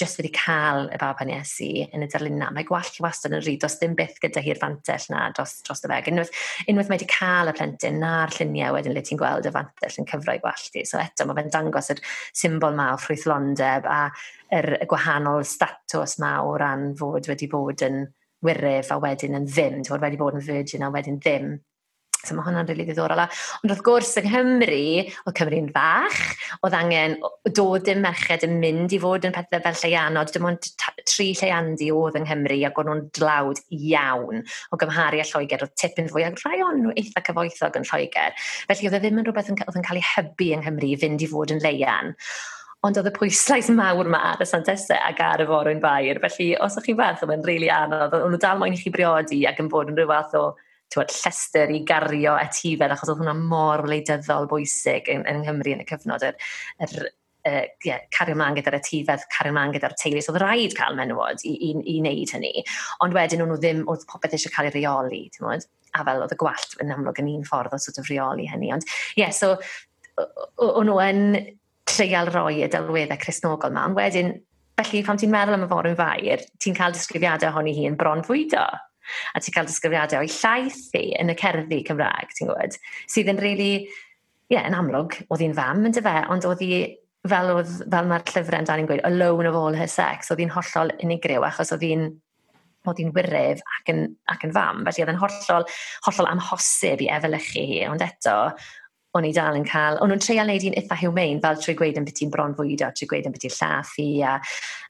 jyst 0.00 0.20
wedi 0.20 0.30
cael 0.34 0.88
y 0.92 0.98
baban 1.00 1.30
Iesu 1.32 1.68
yn 1.84 2.04
y 2.04 2.08
darlun 2.10 2.38
na. 2.40 2.48
Mae 2.54 2.66
gwall 2.68 2.90
wastad 3.04 3.34
yn 3.36 3.42
rhyd, 3.44 3.64
os 3.66 3.76
ddim 3.80 3.96
byth 3.98 4.18
gyda 4.22 4.42
hi'r 4.44 4.60
fantell 4.60 5.06
na 5.12 5.26
dros, 5.36 5.58
dros 5.66 5.84
y 5.84 5.90
feg. 5.92 6.10
Unwaith, 6.12 6.32
unwaith 6.66 6.90
mae 6.90 6.98
wedi 6.98 7.08
cael 7.10 7.52
y 7.52 7.56
plentyn 7.56 8.00
na'r 8.02 8.34
lluniau 8.36 8.76
wedyn 8.76 8.96
le 8.96 9.04
ti'n 9.06 9.20
gweld 9.20 9.48
y 9.48 9.54
fantell 9.54 9.98
yn 10.02 10.08
cyfroi 10.10 10.38
gwall 10.42 10.68
ti. 10.74 10.84
So 10.88 11.00
eto, 11.02 11.26
mae 11.28 11.38
fe'n 11.40 11.52
dangos 11.54 11.92
yr 11.94 12.04
symbol 12.42 12.76
ma 12.78 12.92
o 12.94 13.00
ffrwythlondeb 13.00 13.88
a 13.90 14.00
yr 14.60 14.72
gwahanol 14.90 15.44
statws 15.46 16.18
ma 16.22 16.38
o 16.46 16.56
ran 16.60 16.90
fod 16.98 17.28
wedi 17.30 17.50
bod 17.50 17.84
yn 17.86 18.04
wirydd 18.46 18.88
a 18.90 18.96
wedyn 19.00 19.36
yn 19.36 19.48
ddim, 19.48 19.82
ti'n 19.84 20.00
wedi 20.00 20.20
bod 20.20 20.38
yn 20.38 20.46
virgin 20.46 20.86
a 20.86 20.92
wedyn 20.92 21.20
ddim 21.20 21.58
So 22.20 22.36
mae 22.36 22.44
hwnna'n 22.44 22.68
rili 22.68 22.84
really 22.84 22.92
ddiddorol. 22.92 23.22
Ond 23.62 23.72
wrth 23.72 23.82
gwrs, 23.86 24.12
yng 24.20 24.28
Nghymru, 24.28 24.82
oedd 25.24 25.36
Cymru'n 25.38 25.70
fach, 25.74 26.18
oedd 26.66 26.76
angen 26.76 27.16
dod 27.56 27.86
dim 27.86 28.02
merched 28.04 28.44
yn 28.46 28.58
mynd 28.60 28.92
i 28.92 29.00
fod 29.00 29.24
yn 29.28 29.34
pethau 29.36 29.62
fel 29.64 29.78
lleianod. 29.80 30.32
Dim 30.34 30.48
ond 30.50 30.70
tri 31.08 31.30
lleiandi 31.38 31.90
oedd 31.94 32.20
yng 32.20 32.28
Nghymru 32.28 32.60
ac 32.68 32.80
oedd 32.80 32.90
nhw'n 32.90 33.02
dlawd 33.16 33.64
iawn 33.76 34.44
o 34.44 34.80
gymharu 34.80 35.22
a 35.22 35.26
Lloegr. 35.32 35.66
Oedd 35.66 35.76
tipyn 35.80 36.12
fwy 36.12 36.28
ac 36.28 36.40
rhai 36.44 36.60
o'n 36.66 36.84
nhw 36.84 36.94
eitha 37.00 37.24
cyfoethog 37.26 37.80
yn 37.80 37.88
Lloegr. 37.88 38.38
Felly 38.68 38.90
oedd 38.90 39.00
e 39.00 39.02
ddim 39.04 39.20
yn 39.22 39.28
rhywbeth 39.28 39.52
oedd 39.56 39.80
yn 39.80 39.88
cael 39.88 40.00
ei 40.00 40.08
hybu 40.14 40.54
yng 40.56 40.64
Nghymru 40.66 40.92
i 40.92 41.00
fynd 41.00 41.24
i 41.24 41.30
fod 41.30 41.56
yn 41.56 41.62
leian 41.64 42.16
ond 42.86 42.96
oedd 42.96 43.10
y 43.10 43.12
pwyslais 43.12 43.68
mawr 43.76 44.08
yma 44.08 44.22
ar 44.30 44.40
y 44.40 44.46
Santese 44.48 44.96
ac 44.96 45.18
ar 45.20 45.42
y 45.44 45.46
forwyn 45.48 45.82
fair. 45.82 46.16
Felly, 46.22 46.46
os 46.64 46.78
ydych 46.78 46.86
chi'n 46.86 46.96
fath, 46.96 47.24
oedd 47.26 47.34
e'n 47.34 47.42
rili 47.44 47.66
really 47.66 47.72
anodd. 47.76 48.14
Oedd 48.16 48.32
nhw 48.32 48.40
dal 48.40 48.60
moyn 48.62 48.72
i 48.72 48.80
chi 48.80 48.92
briodi 48.94 49.42
ac 49.50 49.60
yn 49.60 49.68
bod 49.68 49.90
yn 49.92 49.98
rhyw 49.98 50.08
fath 50.08 50.38
o 50.40 50.44
tywed, 50.94 51.14
llester 51.14 51.70
i 51.72 51.80
gario 51.86 52.34
etifed 52.40 52.92
achos 52.94 53.12
oedd 53.12 53.22
hwnna 53.22 53.36
mor 53.38 53.84
wleidyddol 53.86 54.48
bwysig 54.50 55.10
yng, 55.12 55.24
yng 55.30 55.44
Nghymru 55.44 55.74
yn 55.76 55.84
y 55.84 55.88
cyfnod 55.88 56.26
yr, 56.26 56.38
yr 56.86 56.96
uh, 57.46 57.66
yeah, 57.84 58.00
cario 58.14 58.36
mlaen 58.38 58.56
gyda'r 58.58 58.78
etifedd, 58.80 59.26
cario 59.32 59.54
mlaen 59.56 59.74
gyda'r 59.74 59.94
teulu. 60.00 60.22
So, 60.24 60.34
oedd 60.34 60.42
rhaid 60.42 60.74
cael 60.78 60.98
menywod 60.98 61.44
i, 61.48 61.54
i, 61.70 61.70
i 61.78 61.98
wneud 62.02 62.34
hynny. 62.36 62.64
Ond 63.04 63.16
wedyn 63.16 63.44
nhw 63.44 63.58
ddim, 63.60 63.84
oedd 63.90 64.04
popeth 64.10 64.36
eisiau 64.36 64.54
cael 64.54 64.70
ei 64.70 64.76
reoli, 64.80 65.22
ti'n 65.34 65.46
modd? 65.46 65.68
A 65.98 66.04
fel 66.06 66.22
oedd 66.24 66.34
y 66.34 66.38
gwallt 66.40 66.76
yn 66.82 66.92
amlwg 66.94 67.22
yn 67.22 67.32
un 67.32 67.46
ffordd 67.48 67.74
o 67.74 67.80
sort 67.82 67.98
of 68.02 68.10
reoli 68.10 68.46
hynny. 68.50 68.70
Ond, 68.74 68.86
ie, 69.16 69.24
yeah, 69.24 69.34
so, 69.34 69.56
o'n 70.20 70.90
nhw 70.90 71.00
yn 71.06 71.24
treial 71.90 72.30
roi 72.34 72.60
y 72.64 72.70
delweddau 72.70 73.20
chrysnogol 73.22 73.74
ma. 73.74 73.88
Ond 73.88 73.98
wedyn, 73.98 74.36
felly, 74.80 75.02
pan 75.06 75.18
ti'n 75.20 75.32
meddwl 75.32 75.58
am 75.58 75.66
y 75.66 75.70
forwyn 75.70 75.98
fair, 75.98 76.46
ti'n 76.62 76.76
cael 76.76 76.94
disgrifiadau 76.94 77.52
ohoni 77.52 77.74
hi 77.76 77.88
yn 77.90 77.98
bron 78.00 78.24
fwydo 78.26 78.66
a 79.34 79.42
ti'n 79.42 79.56
cael 79.56 79.68
disgrifiadau 79.68 80.24
o'i 80.24 80.32
llaeth 80.36 80.80
hi 80.96 81.04
yn 81.20 81.32
y 81.32 81.36
cerddi 81.40 81.82
Cymraeg, 81.88 82.32
ti'n 82.36 82.50
gwybod, 82.50 82.78
sydd 83.10 83.30
yn 83.34 83.42
really, 83.42 83.72
ie, 83.84 84.56
yeah, 84.56 84.66
yn 84.66 84.78
amlwg, 84.78 85.20
oedd 85.28 85.44
hi'n 85.44 85.56
fam 85.58 85.84
yn 85.86 85.94
dyfe, 85.96 86.16
ond 86.32 86.48
oedd 86.48 86.64
hi 86.64 86.80
fel, 87.28 87.54
oedd, 87.58 87.76
fel 87.92 88.10
mae'r 88.10 88.26
llyfrau 88.32 88.80
i'n 88.80 88.88
gweud, 88.88 89.04
alone 89.08 89.48
of 89.50 89.58
all 89.58 89.76
her 89.76 89.90
sex, 89.90 90.32
oedd 90.32 90.42
hi'n 90.42 90.52
hollol 90.54 90.92
unigryw 91.04 91.46
achos 91.46 91.72
oedd 91.76 91.86
hi'n 91.86 92.10
bod 92.86 93.00
hi'n 93.00 93.12
wirydd 93.12 93.60
ac 93.76 93.90
yn, 93.92 94.04
ac 94.32 94.44
yn 94.46 94.54
fam. 94.56 94.84
Felly 94.86 95.04
oedd 95.04 95.12
yn 95.12 95.20
hollol, 95.20 95.66
hollol 96.06 96.30
amhosib 96.30 97.02
i 97.04 97.10
efelychu 97.12 97.64
hi, 97.68 97.80
ond 97.90 98.04
eto, 98.04 98.36
o'n 99.18 99.26
i 99.26 99.32
dal 99.34 99.58
yn 99.58 99.66
cael, 99.66 99.98
o'n 100.00 100.12
nhw'n 100.12 100.22
treial 100.22 100.48
neud 100.48 100.64
i'n 100.64 100.76
eitha 100.78 100.96
hiwmein, 101.00 101.42
fel 101.42 101.58
trwy 101.60 101.74
gweud 101.78 101.98
yn 101.98 102.06
beth 102.06 102.22
i'n 102.24 102.30
bron 102.32 102.54
fwydo, 102.56 102.88
trwy 102.94 103.08
gweud 103.10 103.26
yn 103.28 103.34
beth 103.34 103.46
i'n 103.48 103.56
llaff 103.56 103.96
i, 104.00 104.08
a, 104.24 104.36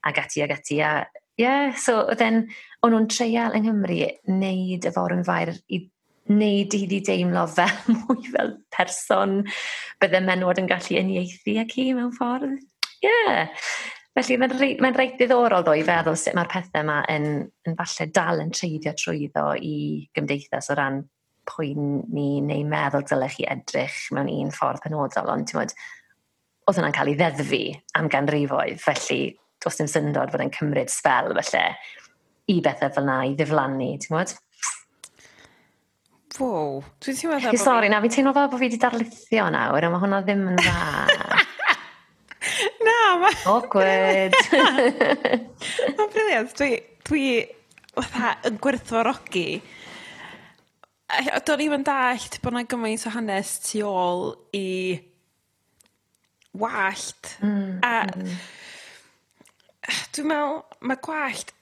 a 0.05 0.13
gati, 0.15 0.43
a 0.45 0.47
gati, 0.51 0.77
a 0.85 0.91
yeah, 1.37 1.75
so 1.75 2.09
then 2.17 2.49
o'n 2.81 2.93
nhw'n 2.93 3.07
treial 3.11 3.55
yng 3.57 3.67
Nghymru 3.67 3.97
wneud 4.29 4.87
y 4.87 4.93
forwyn 4.95 5.25
fair 5.27 5.53
i 5.71 5.83
wneud 6.31 6.75
i 6.77 6.81
fi 6.89 6.99
deimlo 7.07 7.45
fel 7.51 7.71
mwy 8.01 8.27
fel 8.33 8.53
person 8.75 9.39
bydde 10.01 10.21
menwod 10.27 10.61
yn 10.61 10.69
gallu 10.69 10.99
uniaethu 11.01 11.57
ac 11.63 11.77
i 11.81 11.87
mewn 11.97 12.13
ffordd. 12.15 12.59
Ie. 13.01 13.39
Felly 14.11 14.37
mae'n 14.37 14.53
reit, 14.59 14.81
mae'n 14.83 14.97
reit 14.99 15.15
ddiddorol 15.15 15.63
ddo 15.63 15.73
i 15.79 15.85
feddwl 15.87 16.17
sut 16.19 16.35
mae'r 16.35 16.51
pethau 16.51 16.83
yma 16.83 16.99
yn, 17.13 17.27
yn 17.67 17.77
falle 17.79 18.09
dal 18.11 18.43
yn 18.43 18.51
treiddio 18.55 18.91
trwyddo 18.99 19.45
i 19.55 19.75
gymdeithas 20.17 20.67
o 20.73 20.75
ran 20.77 20.99
pwy 21.47 21.71
ni 21.77 22.27
neu 22.43 22.65
meddwl 22.67 23.07
dylech 23.07 23.39
chi 23.39 23.47
edrych 23.49 23.97
mewn 24.15 24.29
un 24.29 24.51
ffordd 24.53 24.83
penodol, 24.83 25.31
ond 25.31 25.47
ti'n 25.49 25.63
oedd 25.63 25.75
hwnna'n 26.71 26.93
cael 26.95 27.09
ei 27.11 27.17
ddeddfu 27.19 27.61
am 27.99 28.09
ganrifoedd, 28.11 28.77
felly 28.83 29.21
does 29.61 29.77
dim 29.79 29.89
syndod 29.89 30.31
fod 30.33 30.43
e'n 30.43 30.53
cymryd 30.55 30.91
sbel 30.91 31.33
felly 31.37 31.65
i 32.51 32.61
bethau 32.63 32.91
fel 32.95 33.07
na 33.07 33.21
i 33.27 33.35
ddiflannu, 33.37 33.91
ti'n 34.01 34.11
gwybod? 34.11 34.33
Wow, 36.39 36.79
dwi'n 37.03 37.17
teimlo 37.19 37.39
fel... 37.43 37.57
Sori, 37.59 37.89
na, 37.91 37.99
fi'n 38.03 38.13
teimlo 38.15 38.33
fel 38.35 38.47
bod 38.49 38.61
fi 38.61 38.69
wedi 38.69 38.79
darlithio 38.81 39.49
nawr, 39.53 39.85
a 39.85 39.91
mae 39.91 40.01
hwnna 40.01 40.21
ddim 40.25 40.45
yn 40.49 40.57
dda. 40.57 41.41
na, 42.87 42.97
ma... 43.21 43.31
Awkward. 43.51 44.37
Mae'n 45.97 46.13
briliant. 46.15 46.55
Dwi, 46.57 46.71
dwi, 47.07 47.25
fatha, 47.99 48.33
yn 48.49 48.57
gwerthfawrogi. 48.63 49.45
Do'n 51.45 51.65
i'm 51.65 51.75
yn 51.75 51.85
dallt 51.85 52.39
bod 52.41 52.55
yna 52.55 52.63
gymaint 52.71 53.05
o 53.05 53.13
hanes 53.13 53.57
tu 53.67 53.83
ôl 53.85 54.29
i 54.55 54.67
wallt. 56.57 57.35
Mm, 57.43 57.79
a 57.83 57.93
mm 58.07 58.33
dwi'n 59.87 60.29
meddwl, 60.29 60.61
mae 60.85 60.99
gwallt 61.01 61.53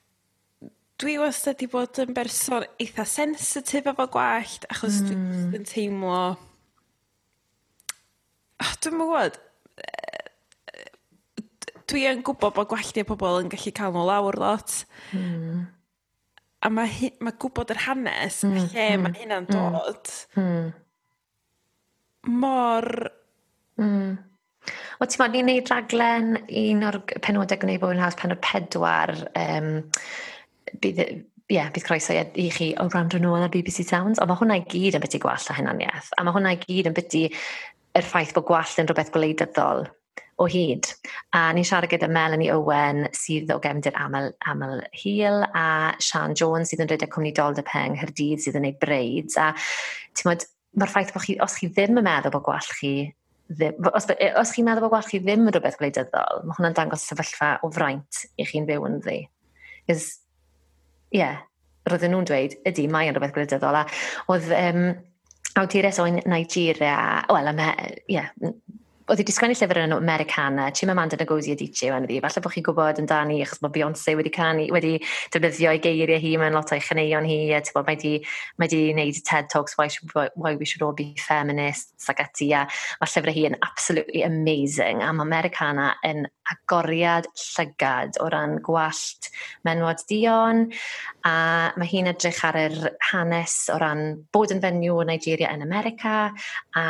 dwi 0.99 1.15
wastad 1.21 1.55
wedi 1.55 1.69
bod 1.71 1.99
yn 2.03 2.15
berson 2.15 2.65
eitha 2.81 3.05
sensitif 3.07 3.87
efo 3.87 4.05
gwallt 4.11 4.67
achos... 4.73 4.99
mm. 5.05 5.51
dwi'n 5.53 5.67
teimlo 5.67 6.17
oh, 8.59 8.73
dwi'n 8.83 8.99
gwbod 8.99 9.39
dwi 11.89 12.05
yn 12.11 12.23
gwybod 12.25 12.53
bod 12.57 12.69
gwallt 12.69 12.99
pobl 13.07 13.39
yn 13.41 13.51
gallu 13.51 13.71
cael 13.73 13.95
nhw 13.95 14.05
lawr 14.05 14.37
lot. 14.37 14.75
Mm. 15.15 15.63
A 16.59 16.69
mae 16.69 17.09
ma' 17.23 17.33
gwybod 17.39 17.71
yr 17.73 17.81
hanes... 17.87 18.43
mm. 18.45 18.57
lle 18.59 18.87
mm. 18.91 19.05
mae 19.05 19.15
hynna'n 19.23 19.47
hmm, 19.49 19.77
dod... 19.79 20.11
mm. 20.37 20.67
...mor... 22.35 22.85
Mm 23.79 24.28
O 24.99 25.07
ti'n 25.07 25.21
modd 25.21 25.35
ni'n 25.35 25.47
neud 25.49 25.71
raglen 25.71 26.33
un 26.37 26.85
o'r 26.89 26.99
penodau 27.23 27.59
gwneud 27.61 27.81
bod 27.83 27.95
yn 27.95 28.03
haws 28.03 28.17
pen 28.19 28.35
o'r 28.35 28.41
pedwar 28.43 29.13
um, 29.39 29.69
bydd 30.83 31.03
yeah, 31.49 31.69
bydd 31.73 31.85
croeso 31.87 32.13
i 32.13 32.49
chi 32.53 32.73
o 32.77 32.87
wrando 32.91 33.21
nôl 33.21 33.41
ar 33.41 33.53
BBC 33.53 33.85
Sounds 33.87 34.21
ond 34.21 34.29
mae 34.29 34.39
hwnna 34.41 34.59
i 34.59 34.65
gyd 34.69 34.99
yn 34.99 35.05
biti 35.05 35.21
gwall 35.21 35.47
a 35.49 35.55
hynaniaeth, 35.57 36.11
a 36.17 36.25
mae 36.25 36.35
hwnna 36.35 36.53
i 36.55 36.59
gyd 36.61 36.91
yn 36.91 36.97
biti 36.97 37.23
yr 37.97 38.05
ffaith 38.05 38.35
bod 38.35 38.45
gwall 38.49 38.75
yn 38.81 38.89
rhywbeth 38.89 39.13
gwleidyddol 39.15 39.87
o 40.39 40.45
hyd. 40.47 40.87
A 41.35 41.49
ni'n 41.55 41.67
siarad 41.67 41.91
gyda 41.91 42.07
Melanie 42.11 42.51
Owen 42.53 43.07
sydd 43.17 43.51
o 43.51 43.59
gefndir 43.63 43.97
aml, 43.99 44.29
aml 44.47 44.79
Hill 44.95 45.43
a 45.49 45.65
Sian 46.03 46.35
Jones 46.37 46.71
sydd 46.71 46.85
yn 46.85 46.91
rhedeg 46.91 47.11
cwmni 47.11 47.33
Doldeb 47.35 47.67
Peng 47.67 47.97
Hyrdydd 47.99 48.45
sydd 48.45 48.59
yn 48.59 48.67
neud 48.67 48.79
braids 48.79 49.39
a 49.41 49.51
t'mod 50.19 50.45
ma'r 50.79 50.91
ffaith 50.91 51.11
bod 51.15 51.25
chi, 51.25 51.35
os 51.43 51.57
chi 51.59 51.71
ddim 51.71 51.99
yn 51.99 52.07
meddwl 52.07 52.35
bod 52.37 52.45
gwall 52.45 52.71
chi 52.77 52.93
ddim, 53.49 53.89
os, 53.93 54.07
e- 54.13 54.31
os 54.39 54.53
chi'n 54.53 54.67
meddwl 54.67 54.85
bod 54.85 54.93
gwarchu 54.95 55.19
ddim 55.23 55.47
yn 55.47 55.53
rhywbeth 55.53 55.77
gwleidyddol, 55.81 56.43
mae 56.45 56.57
hwnna'n 56.57 56.77
dangos 56.77 57.05
sefyllfa 57.09 57.55
o 57.65 57.71
fraint 57.73 58.23
i 58.37 58.47
chi'n 58.47 58.67
byw 58.69 58.87
yn 58.89 58.99
ddi. 59.03 59.19
Cys, 59.89 60.09
ie, 61.09 61.21
yeah, 61.21 61.39
roedden 61.89 62.13
nhw'n 62.13 62.27
dweud, 62.29 62.57
ydy, 62.69 62.87
mae 62.91 63.09
yn 63.09 63.17
rhywbeth 63.17 63.33
gwleidyddol. 63.37 63.79
A 63.81 63.85
oedd 64.29 64.51
um, 64.59 64.83
awdures 65.59 66.01
o 66.01 66.05
Nigeria, 66.09 66.99
wel, 67.31 67.51
yma, 67.53 67.71
ie, 68.05 68.19
yeah, 68.19 68.29
oedd 69.09 69.17
hi 69.17 69.23
wedi 69.23 69.33
sgwennu 69.33 69.55
llyfr 69.57 69.79
yn 69.81 69.93
Americana, 69.95 70.67
Chimamanda 70.75 71.17
Ngozi 71.17 71.55
Adichie 71.55 71.89
yna 71.89 72.05
fi. 72.05 72.19
Falle 72.21 72.41
bod 72.45 72.53
chi'n 72.53 72.65
gwybod 72.67 72.99
amdani, 73.01 73.39
achos 73.41 73.61
mae 73.63 73.73
Beyoncé 73.73 74.13
wedi, 74.17 74.29
canu, 74.29 74.67
wedi 74.75 74.91
defnyddio 75.33 75.71
ei 75.71 75.79
geiriau 75.81 76.21
hi 76.21 76.35
mewn 76.37 76.53
lot 76.53 76.69
o'i 76.75 76.83
chaneuon 76.85 77.25
hi. 77.25 77.39
Bod, 77.73 77.87
mae 77.87 77.97
wedi 77.97 78.11
mae 78.61 78.69
di 78.69 78.81
wneud 78.91 79.17
TED 79.25 79.49
Talks, 79.49 79.79
why, 79.79 79.87
should, 79.89 80.13
why 80.13 80.53
We 80.53 80.67
Should 80.69 80.85
All 80.85 80.93
Be 80.93 81.15
Feminists 81.17 82.09
ac 82.11 82.21
ati. 82.21 82.51
A 82.53 82.67
mae 83.01 83.09
llyfr 83.09 83.33
hi 83.33 83.47
yn 83.49 83.57
absolutely 83.65 84.21
amazing. 84.27 85.01
A 85.01 85.09
mae 85.09 85.25
Americana 85.25 85.95
yn 86.05 86.27
agoriad 86.53 87.25
llygad 87.33 88.19
o 88.21 88.29
ran 88.29 88.59
gwallt 88.65 89.31
menwod 89.65 90.05
dion. 90.11 90.67
A 91.25 91.33
mae 91.73 91.89
hi'n 91.89 92.11
edrych 92.13 92.43
ar 92.45 92.61
yr 92.61 92.77
hanes 93.09 93.57
o 93.73 93.79
ran 93.81 94.19
bod 94.29 94.53
yn 94.53 94.61
fenyw 94.61 95.01
o 95.01 95.07
Nigeria 95.09 95.49
yn 95.55 95.65
America 95.65 96.29
a 96.77 96.85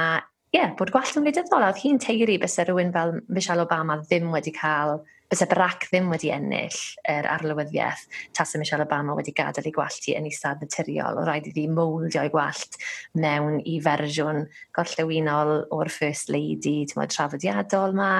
ie 0.49 0.57
yeah, 0.57 0.71
bod 0.77 0.89
gwallt 0.89 1.17
yn 1.19 1.25
wleidyddol 1.25 1.61
Oedd 1.67 1.79
hi'n 1.83 1.99
teiri 2.01 2.39
byse 2.41 2.63
rhywun 2.65 2.89
fel 2.93 3.19
Michelle 3.29 3.61
Obama 3.67 3.99
ddim 4.01 4.31
wedi 4.33 4.49
cael, 4.55 4.95
byse 5.29 5.45
Barack 5.51 5.85
ddim 5.91 6.07
wedi 6.09 6.31
ennill 6.33 6.77
yr 7.13 7.27
arlywyddiaeth 7.29 8.07
tas 8.33 8.55
y 8.57 8.61
Michelle 8.61 8.87
Obama 8.87 9.13
wedi 9.17 9.35
gadael 9.37 9.67
ei 9.69 9.75
gwallt 9.75 10.07
hi 10.09 10.15
yn 10.17 10.25
ei 10.25 10.33
stad 10.33 10.63
naturiol. 10.63 11.19
O 11.21 11.25
rhaid 11.27 11.51
iddi 11.51 11.67
mouldio 11.69 12.23
ei 12.25 12.31
gwallt 12.33 12.79
mewn 13.21 13.59
i 13.61 13.77
fersiwn 13.85 14.47
gorllewinol 14.73 15.53
o'r 15.75 15.91
First 15.93 16.33
Lady, 16.33 16.79
ti'n 16.81 16.95
tymod, 16.95 17.13
trafodiadol 17.13 17.93
ma. 17.99 18.13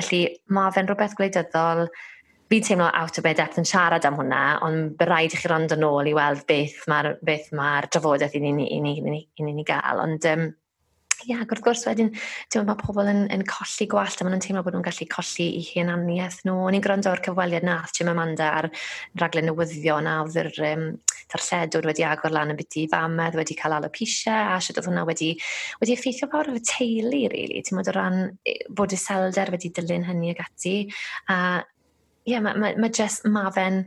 Felly 0.00 0.26
mae 0.52 0.74
fe'n 0.76 0.90
rhywbeth 0.90 1.16
gwleidyddol 1.20 1.88
Fi'n 2.52 2.62
teimlo 2.62 2.86
out 2.94 3.16
of 3.18 3.24
bed 3.24 3.38
depth 3.40 3.56
yn 3.58 3.64
siarad 3.66 4.04
am 4.06 4.14
hwnna, 4.14 4.42
ond 4.62 4.92
by 4.98 5.06
raid 5.08 5.32
i 5.34 5.38
chi 5.40 5.48
rond 5.50 5.72
yn 5.74 5.82
ôl 5.82 6.06
i 6.06 6.12
weld 6.14 6.44
beth 6.46 6.84
mae'r 6.92 7.08
beth 7.24 7.48
ma 7.56 7.70
drafodaeth 7.88 8.36
i 8.36 8.42
ni, 8.44 8.52
i 8.52 8.54
ni, 8.54 8.68
i 8.68 8.78
ni, 8.84 8.92
i 9.00 9.14
ni, 9.16 9.54
i 9.54 9.56
ni 9.56 9.64
gael. 9.66 10.02
Ond 10.04 10.28
um, 10.30 10.44
Ia, 11.24 11.40
ac 11.44 11.52
wrth 11.54 11.64
gwrs 11.64 11.84
wedyn, 11.88 12.10
ti'n 12.52 12.66
mae 12.68 12.78
pobl 12.80 13.08
yn, 13.10 13.24
yn 13.32 13.44
colli 13.48 13.86
gwallt 13.90 14.20
a 14.20 14.26
maen 14.26 14.34
nhw'n 14.36 14.44
teimlo 14.44 14.62
bod 14.66 14.76
nhw'n 14.76 14.86
gallu 14.86 15.06
colli 15.12 15.46
i 15.58 15.62
hunaniaeth 15.70 16.40
nhw. 16.44 16.56
O'n 16.66 16.76
i'n 16.76 16.84
gwrando 16.84 17.12
o'r 17.12 17.22
cyfweliad 17.24 17.66
nath, 17.66 17.94
Jim 17.96 18.10
Amanda, 18.12 18.50
ar 18.60 18.70
raglen 19.22 19.48
newyddion 19.50 20.10
a 20.10 20.16
oedd 20.24 20.38
yr 20.42 20.50
um, 20.70 20.86
darlledwr 21.32 21.88
wedi 21.90 22.06
agor 22.08 22.34
lan 22.34 22.54
yn 22.54 22.60
byty 22.60 22.86
famedd, 22.92 23.38
wedi 23.40 23.56
cael 23.58 23.76
alopecia 23.78 24.36
a 24.52 24.58
sydd 24.62 24.80
oedd 24.82 24.90
hwnna 24.90 25.06
wedi, 25.08 25.32
wedi 25.80 25.96
effeithio 25.96 26.30
fawr 26.32 26.52
o'r 26.52 26.64
teulu. 26.68 27.24
Really. 27.34 27.62
Ti'n 27.64 27.78
modd 27.78 27.92
o 27.92 27.94
ran 27.96 28.18
e, 28.44 28.58
bod 28.68 28.92
y 28.94 28.98
selder 29.00 29.52
wedi 29.54 29.72
dilyn 29.74 30.06
hynny 30.08 30.34
ag 30.34 30.42
ati. 30.44 30.76
A 31.32 31.38
ie, 32.28 32.38
mae 32.40 32.56
ma, 32.60 32.72
ma 32.80 32.90
just, 32.92 33.26
ma 33.30 33.48
fe'n... 33.54 33.84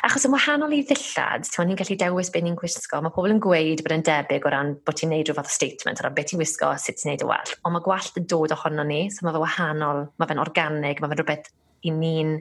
Achos 0.00 0.24
yn 0.24 0.32
wahanol 0.32 0.72
i 0.72 0.78
ddillad, 0.88 1.44
ti'n 1.44 1.68
ni'n 1.68 1.76
gallu 1.76 1.96
dewis 2.00 2.30
beth 2.32 2.44
ni'n 2.46 2.54
gwisgo. 2.56 3.02
Mae 3.04 3.12
pobl 3.12 3.34
yn 3.34 3.42
gweud 3.44 3.82
bod 3.84 3.92
yn 3.98 4.04
debyg 4.06 4.46
o 4.48 4.52
ran 4.54 4.70
bod 4.88 4.96
ti'n 4.96 5.12
neud 5.12 5.28
rhyw 5.28 5.36
fath 5.36 5.50
o 5.50 5.52
statement 5.52 6.00
o 6.00 6.06
ran 6.06 6.14
beth 6.16 6.30
ti'n 6.30 6.40
gwisgo 6.40 6.70
a 6.72 6.78
sut 6.80 6.96
ti'n 6.96 7.10
neud 7.10 7.24
y 7.26 7.28
wall. 7.28 7.52
Ond 7.68 7.76
mae 7.76 7.84
gwallt 7.84 8.16
yn 8.16 8.24
dod 8.32 8.54
ohono 8.56 8.86
ni, 8.88 9.02
so 9.12 9.26
mae 9.26 9.36
fe 9.36 9.42
wahanol, 9.44 10.06
mae 10.16 10.30
fe'n 10.30 10.40
organig, 10.40 11.02
mae 11.04 11.12
fe'n 11.12 11.20
rhywbeth 11.20 11.52
i 11.84 11.92
ni'n 11.92 12.32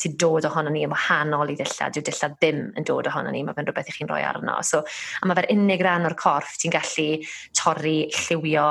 sy'n 0.00 0.16
dod 0.16 0.48
ohono 0.48 0.72
ni 0.72 0.86
yn 0.86 0.92
wahanol 0.94 1.52
i 1.52 1.58
ddillad, 1.58 2.00
yw 2.00 2.06
dillad 2.08 2.38
ddim 2.38 2.64
yn 2.80 2.88
dod 2.88 3.12
ohono 3.12 3.32
ni, 3.34 3.44
mae 3.44 3.56
fe'n 3.58 3.68
rhywbeth 3.68 3.92
i 3.92 3.96
chi'n 3.98 4.08
rhoi 4.08 4.24
arno. 4.24 4.56
So, 4.64 4.80
a 4.80 5.28
mae 5.28 5.36
fe'r 5.36 5.52
unig 5.52 5.84
ran 5.84 6.08
o'r 6.08 6.16
corff, 6.16 6.56
ti'n 6.62 6.72
gallu 6.72 7.08
torri, 7.60 7.98
lliwio, 8.22 8.70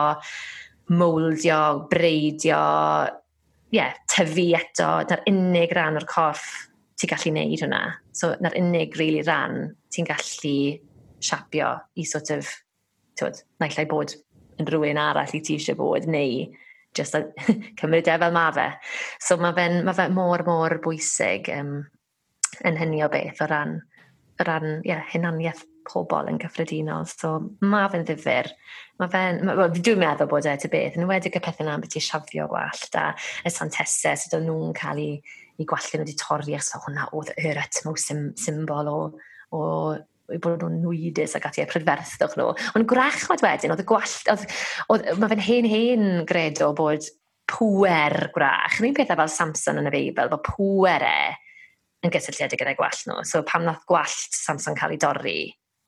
mouldio, 0.98 1.62
breidio, 1.94 2.64
yeah, 3.72 3.96
tyfu 4.12 4.50
eto, 4.58 4.90
na'r 5.08 5.24
unig 5.32 5.76
ran 5.76 6.00
o'r 6.00 6.08
corff 6.10 6.48
ti'n 7.00 7.12
gallu 7.12 7.34
neud 7.36 7.64
hwnna. 7.64 7.84
So, 8.16 8.34
na'r 8.44 8.58
unig 8.60 8.98
really 9.00 9.24
ran 9.26 9.72
ti'n 9.94 10.10
gallu 10.10 10.58
siapio 11.22 11.72
i 11.98 12.06
sort 12.08 12.34
of, 12.36 12.50
tywed, 13.20 13.42
naillai 13.62 13.88
bod 13.90 14.16
yn 14.60 14.68
rhywun 14.70 15.00
arall 15.02 15.38
i 15.38 15.42
ti 15.44 15.58
eisiau 15.58 15.80
bod, 15.80 16.08
neu 16.10 16.46
just 16.98 17.16
a, 17.16 17.24
cymryd 17.80 18.10
e 18.12 18.18
fel 18.20 18.36
ma 18.36 18.50
fe. 18.56 18.68
So 19.24 19.38
mae 19.42 19.56
fe, 19.58 19.68
ma 19.86 19.96
fe 19.98 20.08
mor, 20.14 20.44
mor 20.48 20.78
bwysig 20.84 21.50
um, 21.56 21.76
yn 22.68 22.80
hynny 22.80 23.04
o 23.06 23.10
beth 23.12 23.42
o 23.44 23.50
ran, 23.52 23.78
o 24.40 24.48
ran 24.48 24.82
yeah, 24.88 25.06
hunaniaeth 25.14 25.64
pobl 25.88 26.30
yn 26.32 26.40
gyffredinol. 26.42 27.08
So 27.10 27.38
mae 27.66 27.90
fe'n 27.92 28.06
ddifur. 28.08 28.50
Mae 29.02 29.12
fe'n... 29.14 29.42
Ma, 29.48 29.68
dwi'n 29.74 30.02
meddwl 30.02 30.30
bod 30.32 30.50
e 30.50 30.56
ty 30.62 30.72
beth. 30.72 30.98
Yn 31.00 31.10
wedig 31.10 31.38
y 31.38 31.44
pethau 31.44 31.68
na 31.68 31.78
beth 31.82 31.98
i 31.98 32.04
siafio 32.04 32.48
gwallt 32.52 32.98
a 33.00 33.12
y 33.46 33.54
santesau 33.54 34.20
sydd 34.20 34.38
o'n 34.40 34.48
nhw'n 34.50 34.76
cael 34.78 35.02
ei, 35.02 35.20
i 35.62 35.68
gwallu 35.68 36.00
nhw 36.00 36.06
wedi 36.06 36.18
torri 36.20 36.56
achos 36.58 36.72
so 36.74 36.82
hwnna 36.86 37.10
oedd 37.18 37.34
yr 37.38 37.60
etmo 37.62 37.94
sym, 38.00 38.32
symbol 38.40 38.90
o, 38.90 39.00
o 39.54 39.62
i 40.32 40.40
bod 40.42 40.64
nhw'n 40.64 40.80
nwydus 40.84 41.36
ac 41.38 41.50
ati, 41.50 41.64
a 41.64 41.70
prydferthwch 41.70 42.38
nhw. 42.40 42.52
Ond 42.78 42.88
gwrachod 42.90 43.44
wedyn, 43.44 43.74
oedd 43.74 43.84
y 43.84 43.88
gwallt, 43.88 44.30
oedd, 44.32 44.46
oedd, 44.94 45.10
mae 45.20 45.34
fe'n 45.34 45.46
hen 45.48 45.70
hen 45.72 46.06
gredo 46.30 46.72
bod 46.78 47.08
pwer 47.52 48.30
gwrach. 48.36 48.80
Yn 48.80 48.92
un 48.92 48.98
pethau 48.98 49.20
fel 49.20 49.32
Samson 49.34 49.82
yn 49.82 49.90
y 49.90 49.94
Beibl, 49.94 50.32
bod 50.32 50.46
pwer 50.48 51.04
e 51.06 51.16
yn 52.02 52.14
gysylltiedig 52.14 52.62
gyda'i 52.62 52.78
gwallt 52.80 53.04
nhw. 53.10 53.26
So 53.28 53.44
pam 53.48 53.66
nath 53.68 53.84
gwallt 53.90 54.38
Samson 54.38 54.78
cael 54.78 54.96
ei 54.96 55.02
dorri, 55.02 55.40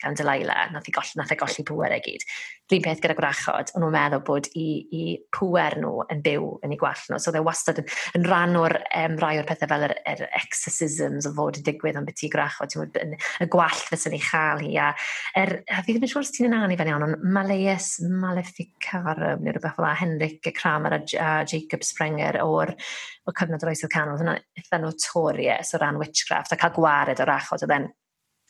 gan 0.03 0.17
Delilah, 0.19 0.69
nath, 0.73 0.89
i 0.89 0.93
goll, 0.95 1.13
nath 1.19 1.31
e 1.33 1.37
golli 1.39 1.65
pŵer 1.67 1.95
e 1.95 1.99
gyd. 2.03 2.25
Rhyn 2.71 2.83
peth 2.85 3.01
gyda 3.03 3.15
gwrachod, 3.17 3.71
ond 3.75 3.83
nhw'n 3.83 3.93
meddwl 3.93 4.21
bod 4.25 4.47
i, 4.57 4.67
i 4.95 5.01
pŵer 5.35 5.75
nhw 5.81 6.05
yn 6.13 6.21
byw 6.25 6.47
yn 6.65 6.73
eu 6.73 6.79
gwall 6.79 7.01
nhw. 7.09 7.19
So, 7.21 7.33
dde 7.33 7.43
wastad 7.45 7.81
yn, 7.81 7.89
yn 8.17 8.27
rhan 8.27 8.57
o'r 8.59 8.77
um, 9.01 9.17
rai 9.21 9.33
o'r 9.41 9.47
pethau 9.49 9.69
fel 9.69 9.85
yr, 9.89 9.95
yr 10.09 10.23
exorcisms 10.39 11.27
o 11.29 11.33
fod 11.35 11.59
yn 11.59 11.67
digwydd 11.67 11.99
am 11.99 12.07
beth 12.07 12.23
i 12.25 12.31
gwrachod. 12.33 12.77
Yn, 13.01 13.15
y 13.43 13.49
gwall 13.51 13.83
fes 13.89 14.07
yn 14.09 14.17
ei 14.17 14.23
chael 14.23 14.63
hi. 14.63 14.71
A, 14.81 14.91
er, 15.39 15.55
a 15.67 15.83
fi 15.83 15.95
ddim 15.95 16.07
yn 16.07 16.13
siŵr 16.13 16.23
os 16.23 16.33
ti'n 16.33 16.49
yna'n 16.49 16.73
i 16.73 16.79
fan 16.79 16.91
iawn, 16.93 17.07
ond 17.09 17.25
Maleus 17.35 17.89
Maleficarum, 18.07 19.43
neu 19.43 19.55
rhywbeth 19.55 19.77
fel 19.77 19.89
a 19.89 19.95
Henrik 19.99 20.53
Kramer 20.57 20.97
a, 20.97 21.01
a 21.03 21.33
Jacob 21.49 21.85
Sprenger 21.85 22.39
o'r 22.43 22.73
o 22.73 23.35
cyfnod 23.35 23.63
yr 23.63 23.71
oesoedd 23.71 23.93
canol, 23.93 24.19
hwnna 24.19 24.37
eitha 24.59 24.79
notorious 24.81 25.75
o 25.75 25.81
ran 25.83 25.99
witchcraft 26.01 26.55
a 26.55 26.59
cael 26.59 26.73
gwared 26.75 27.21
o'r 27.23 27.35
achod, 27.37 27.63
oedd 27.65 27.75
e'n 27.77 27.91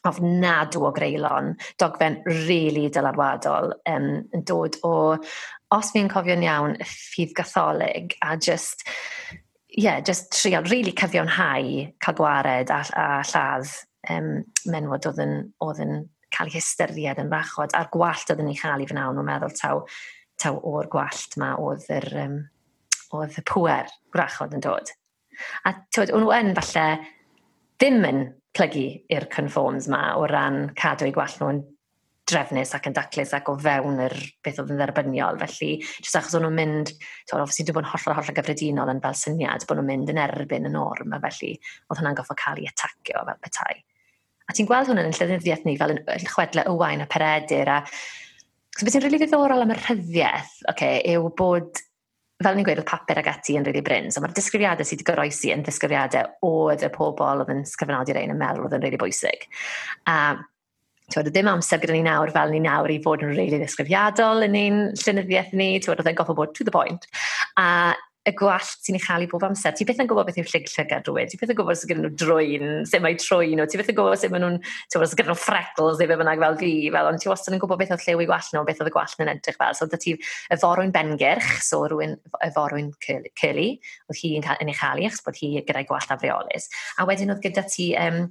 ofnadw 0.08 0.84
o 0.88 0.92
greulon, 0.96 1.54
dogfen 1.80 2.20
really 2.48 2.90
dylanwadol 2.92 3.72
um, 3.90 4.08
yn 4.36 4.46
dod 4.48 4.78
o, 4.84 4.96
os 5.74 5.92
fi'n 5.94 6.12
cofio'n 6.12 6.46
iawn, 6.46 6.78
ffydd 6.84 7.36
gatholig 7.38 8.18
a 8.22 8.36
just, 8.38 8.86
yeah, 9.70 10.02
just 10.02 10.32
trial 10.36 10.68
really 10.70 10.94
cyfiawnhau 10.94 11.88
cael 12.04 12.18
gwared 12.20 12.74
a, 12.74 12.82
a 13.00 13.08
lladd 13.32 13.72
um, 14.14 14.34
menwod 14.70 15.08
oedd 15.10 15.24
yn, 15.24 15.38
oedd 15.64 15.82
yn 15.84 15.96
cael 16.34 16.50
ei 16.50 16.58
hystyried 16.58 17.22
yn 17.22 17.32
fachod 17.32 17.76
a'r 17.78 17.92
gwallt 17.94 18.34
oedd 18.34 18.44
yn 18.44 18.52
ei 18.52 18.60
chael 18.60 18.84
i 18.84 18.90
fy 18.90 18.98
nawn 18.98 19.22
o'n 19.22 19.30
meddwl 19.30 19.56
taw, 19.58 19.84
taw 20.42 20.60
o'r 20.74 20.90
gwallt 20.92 21.38
ma 21.42 21.54
oedd 21.62 21.88
yr, 21.94 22.10
um, 22.26 22.38
oedd 23.14 23.40
y 23.40 23.46
pwer 23.48 23.92
gwrachod 24.14 24.56
yn 24.58 24.64
dod. 24.66 24.94
A 25.66 25.74
tywed, 25.94 26.14
nhw 26.14 26.34
yn 26.36 26.54
falle 26.58 26.88
ddim 27.82 28.04
yn 28.10 28.24
plygu 28.54 28.88
i'r 29.14 29.30
conforms 29.34 29.90
ma 29.92 30.14
o 30.20 30.28
ran 30.30 30.68
cadw 30.78 31.08
eu 31.08 31.16
gwall 31.16 31.38
nhw'n 31.40 31.62
drefnus 32.30 32.72
ac 32.78 32.88
yn 32.88 32.96
daclus 32.96 33.34
ac 33.36 33.50
o 33.52 33.56
fewn 33.60 34.00
yr 34.06 34.14
beth 34.46 34.60
oedd 34.62 34.72
yn 34.72 34.80
dderbyniol. 34.80 35.40
Felly, 35.42 35.72
jyst 36.00 36.20
achos 36.20 36.38
o'n 36.38 36.46
nhw'n 36.46 36.56
mynd, 36.60 36.92
ti'n 37.28 37.40
oedd 37.40 37.56
sy'n 37.56 37.72
bod 37.76 37.84
yn 37.84 37.90
hollol 37.92 38.18
hollol 38.20 38.38
gyffredinol 38.38 38.92
yn 38.94 39.02
fel 39.04 39.18
syniad, 39.20 39.66
bod 39.68 39.80
nhw'n 39.80 39.90
mynd 39.90 40.14
yn 40.14 40.22
erbyn 40.24 40.70
y 40.70 40.72
norm, 40.72 41.16
a 41.16 41.20
felly 41.26 41.56
oedd 41.58 42.00
hwnna'n 42.00 42.20
goffo 42.20 42.38
cael 42.40 42.62
ei 42.64 42.70
atacio 42.72 43.26
fel 43.28 43.42
petai. 43.44 43.76
A 44.48 44.56
ti'n 44.56 44.70
gweld 44.70 44.92
hwnna'n 44.92 45.10
yn 45.10 45.18
llenyddiaeth 45.18 45.66
ni 45.68 45.76
fel 45.80 45.96
yn, 45.96 46.04
chwedle 46.30 46.68
ywain 46.72 47.04
a 47.04 47.10
peredur, 47.12 47.74
a 47.76 47.82
Cos 48.74 48.88
beth 48.88 48.96
sy'n 48.96 49.04
rili 49.04 49.20
really 49.20 49.28
ddiddorol 49.28 49.62
am 49.62 49.70
y 49.70 49.76
rhyddiaeth, 49.78 50.54
okay, 50.72 50.96
yw 51.14 51.28
bod 51.38 51.78
fel 52.46 52.58
ni'n 52.58 52.68
gweud, 52.68 52.82
oedd 52.84 52.90
papur 52.90 53.20
ag 53.22 53.30
ati 53.32 53.58
yn 53.60 53.68
really 53.68 53.84
bryn. 53.86 54.10
So 54.14 54.24
mae'r 54.24 54.36
disgrifiadau 54.38 54.88
sydd 54.88 55.02
wedi 55.02 55.10
goroesi 55.12 55.54
yn 55.56 55.66
disgrifiadau 55.68 56.50
oedd 56.50 56.86
y 56.86 56.90
pobl 56.94 57.44
oedd 57.44 57.54
yn 57.54 57.64
sgyfnodi'r 57.70 58.22
ein 58.22 58.34
yn 58.36 58.42
meddwl 58.42 58.68
oedd 58.68 58.78
yn 58.78 58.86
really 58.86 59.02
bwysig. 59.02 59.48
A 60.08 60.18
um, 60.34 60.50
Tywed, 61.12 61.28
ddim 61.36 61.50
amser 61.52 61.82
gyda 61.84 61.94
ni 61.94 62.00
nawr 62.06 62.32
fel 62.32 62.54
ni 62.54 62.62
nawr 62.64 62.90
i 62.90 62.96
fod 63.04 63.22
yn 63.26 63.34
really 63.36 63.58
ddisgrifiadol 63.60 64.46
yn 64.46 64.56
ein 64.56 64.78
llynyddiaeth 65.02 65.52
ni. 65.60 65.68
Tywed, 65.84 66.00
oedd 66.00 66.10
e'n 66.10 66.16
goffo 66.18 66.36
bod 66.38 66.54
to 66.56 66.64
the 66.64 66.72
point. 66.74 67.06
A 67.60 67.92
y 68.24 68.32
gwallt 68.40 68.86
sy'n 68.86 68.96
ei 68.96 69.04
chael 69.04 69.26
i 69.26 69.28
bob 69.28 69.44
amser. 69.44 69.74
Ti 69.76 69.84
beth 69.88 70.00
yn 70.00 70.08
gwybod 70.08 70.30
beth 70.30 70.38
yw 70.40 70.46
llyg 70.48 70.70
llygad 70.72 71.10
rhywun, 71.10 71.28
ti 71.32 71.40
beth 71.40 71.52
yn 71.52 71.58
gwybod 71.58 71.80
sy'n 71.80 71.90
gyda 71.90 72.04
nhw 72.06 72.12
drwy'n, 72.22 72.70
sut 72.88 73.04
mae 73.04 73.18
trwy'n 73.20 73.60
nhw, 73.60 73.66
ti 73.68 73.80
beth 73.80 73.92
yn 73.92 73.98
gwybod 73.98 74.22
sut 74.22 74.32
maen 74.32 74.46
nhw'n, 74.46 74.56
ti'n 74.64 74.96
gwybod 74.96 75.12
sy'n 75.12 75.20
gyda 75.20 75.34
nhw 75.34 75.40
freckles 75.42 76.00
neu 76.00 76.12
fe 76.12 76.18
bynnag 76.22 76.44
fel 76.46 76.56
fi, 76.62 76.72
fel 76.96 77.10
ond 77.10 77.24
ti 77.24 77.32
wastad 77.32 77.58
yn 77.58 77.64
gwybod 77.64 77.82
beth 77.82 77.92
oedd 77.98 78.06
lliw 78.06 78.24
i 78.24 78.30
gwallt 78.30 78.56
nhw, 78.56 78.64
beth 78.70 78.80
oedd 78.80 78.92
y 78.92 78.96
gwallt 78.96 79.26
yn 79.26 79.34
edrych 79.34 79.60
fel. 79.60 79.76
So 79.76 79.90
da 79.92 80.00
ti 80.00 80.16
y 80.16 80.60
forwyn 80.64 80.96
bengyrch, 80.96 81.52
so 81.68 81.82
rhywun 81.84 82.16
y 82.16 82.52
forwyn 82.56 82.94
curly, 83.04 83.70
oedd 84.08 84.22
hi 84.22 84.34
yn, 84.40 84.48
yn 84.56 84.72
ei 84.72 84.80
chael 84.80 85.04
i, 85.04 85.10
achos 85.12 85.26
bod 85.28 85.42
hi 85.42 85.52
gyda'i 85.60 85.90
gwallt 85.92 86.16
afreolus. 86.16 86.72
A 86.96 87.10
wedyn 87.10 87.36
oedd 87.36 87.44
gyda 87.44 87.68
ti 87.68 87.92
um, 88.00 88.24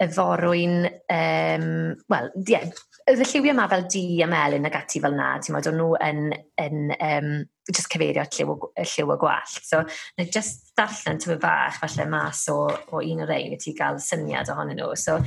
y 0.00 0.08
forwyn, 0.14 0.86
um, 1.12 1.66
wel, 2.14 2.30
yeah, 2.46 2.70
y 3.18 3.26
lliwiau 3.26 3.54
yma 3.54 3.66
fel 3.70 3.86
di 3.90 4.04
a 4.22 4.28
melyn 4.30 4.68
ag 4.68 4.76
ati 4.78 5.00
fel 5.02 5.16
na, 5.18 5.32
ti'n 5.42 5.56
meddwl, 5.56 5.74
nhw 5.74 5.88
yn, 6.06 6.20
yn 6.62 6.92
um, 6.94 7.30
just 7.66 7.90
cyfeirio 7.90 8.22
lliw, 8.28 8.54
lliw 8.78 9.14
y 9.14 9.16
gwallt. 9.18 9.56
So, 9.66 9.82
na 10.18 10.26
just 10.30 10.70
darllen 10.78 11.18
tyfu 11.18 11.38
bach, 11.42 11.80
falle 11.82 12.06
mas 12.12 12.44
o, 12.52 12.60
o 12.70 13.02
un 13.02 13.24
o'r 13.24 13.34
ein, 13.34 13.56
i 13.56 13.60
ti 13.60 13.74
gael 13.78 13.98
syniad 14.04 14.52
ohonyn 14.54 14.78
nhw. 14.78 14.92
So, 15.00 15.18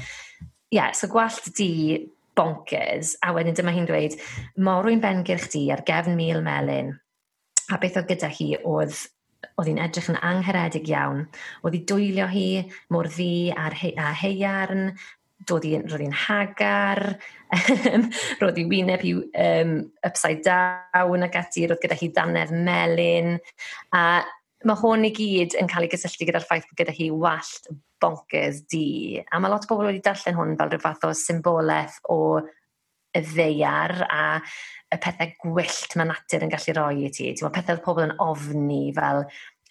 yeah, 0.72 0.94
so 0.96 1.10
gwallt 1.12 1.52
di 1.58 1.72
bonkers, 2.38 3.18
a 3.22 3.34
wedyn 3.36 3.58
dyma 3.58 3.74
hi'n 3.76 3.90
dweud, 3.90 4.16
morwy'n 4.64 5.04
bengyrch 5.04 5.50
di 5.54 5.68
ar 5.74 5.84
gefn 5.88 6.16
mil 6.18 6.40
melyn, 6.46 6.94
a 7.68 7.82
beth 7.82 8.00
oedd 8.00 8.14
gyda 8.14 8.32
hi 8.32 8.54
oedd 8.62 8.96
oedd 9.60 9.68
hi'n 9.70 9.82
edrych 9.84 10.08
yn 10.10 10.22
angheredig 10.24 10.88
iawn. 10.90 11.26
Oedd 11.62 11.76
hi 11.76 11.82
dwylio 11.90 12.30
hi 12.32 12.48
mor 12.94 13.10
ddi 13.12 13.52
a'r 13.52 13.76
he, 13.78 13.92
a 14.00 14.14
heiarn 14.18 14.94
dod 15.50 15.66
i'n 15.68 15.88
roedd 15.90 16.06
i'n 16.06 16.16
hagar, 16.26 17.02
roedd 18.42 18.62
i 18.62 18.68
wyneb 18.70 19.04
i 19.08 19.14
um, 19.16 19.76
upside 20.08 20.44
down 20.46 21.28
ac 21.28 21.40
ati, 21.42 21.68
roedd 21.70 21.84
gyda 21.84 22.00
hi 22.00 22.10
ddanedd 22.14 22.54
melyn. 22.66 23.38
A 23.96 24.04
mae 24.64 24.80
hwn 24.80 25.08
i 25.10 25.14
gyd 25.16 25.58
yn 25.60 25.70
cael 25.72 25.88
ei 25.88 25.92
gysylltu 25.92 26.28
gyda'r 26.30 26.48
ffaith 26.48 26.68
bod 26.70 26.80
gyda 26.80 26.96
hi 26.96 27.10
wallt 27.12 27.72
bonkers 28.04 28.64
di. 28.72 29.22
A 29.32 29.40
mae 29.40 29.52
lot 29.52 29.68
o 29.68 29.72
bobl 29.72 29.90
wedi 29.90 30.04
darllen 30.04 30.38
hwn 30.40 30.58
fel 30.60 30.72
rhyw 30.72 30.84
fath 30.84 31.08
o 31.08 31.14
symbolaeth 31.18 32.00
o 32.12 32.20
y 33.14 33.22
ddeiar 33.22 33.94
a 34.10 34.24
y 34.94 35.00
pethau 35.02 35.34
gwyllt 35.42 35.96
mae 35.98 36.10
natur 36.10 36.46
yn 36.46 36.52
gallu 36.54 36.76
roi 36.78 37.06
i 37.08 37.12
ti. 37.14 37.32
Ti'n 37.34 37.54
pethau 37.54 37.82
pobl 37.84 38.08
yn 38.08 38.16
ofni 38.24 38.86
fel 38.96 39.24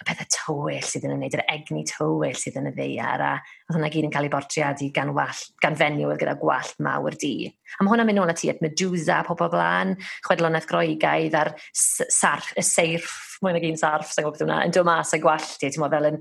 y 0.03 0.07
pethau 0.09 0.29
tywyll 0.35 0.87
sydd 0.87 1.07
yn 1.07 1.15
ymwneud, 1.15 1.37
yr 1.39 1.45
egni 1.53 1.85
tywyll 1.89 2.39
sydd 2.39 2.59
yn 2.61 2.71
y 2.71 2.75
ddeiar, 2.75 3.23
a 3.23 3.33
oedd 3.39 3.77
hwnna 3.77 3.91
gyd 3.95 4.09
yn 4.09 4.15
cael 4.15 4.27
ei 4.27 4.33
bortriadu 4.33 4.89
gan, 4.95 5.13
wall, 5.17 5.43
gan 5.63 5.79
fenyw 5.79 6.15
gyda 6.21 6.35
gwallt 6.41 6.81
mawr 6.83 7.17
di. 7.23 7.35
A 7.79 7.85
mae 7.85 7.93
hwnna'n 7.93 8.11
mynd 8.11 8.21
nôl 8.21 8.33
at 8.33 8.41
ti 8.43 8.51
at 8.53 8.63
Medusa, 8.65 9.21
pobl 9.29 9.53
blaen, 9.53 9.95
chwedlonaeth 10.27 10.69
groegaidd 10.71 11.39
a'r 11.39 11.53
sarf, 11.73 12.51
y 12.59 12.67
seirff, 12.67 13.39
mae'n 13.43 13.63
un 13.71 13.81
sarf, 13.81 14.11
sy'n 14.13 14.27
gwybod 14.27 14.45
hwnna, 14.45 14.61
yn 14.67 14.75
dod 14.75 14.89
mas 14.89 15.15
a 15.15 15.23
gwallt 15.23 15.63
i, 15.63 15.71
ti'n 15.71 15.89
fel 15.95 16.11
yn 16.13 16.21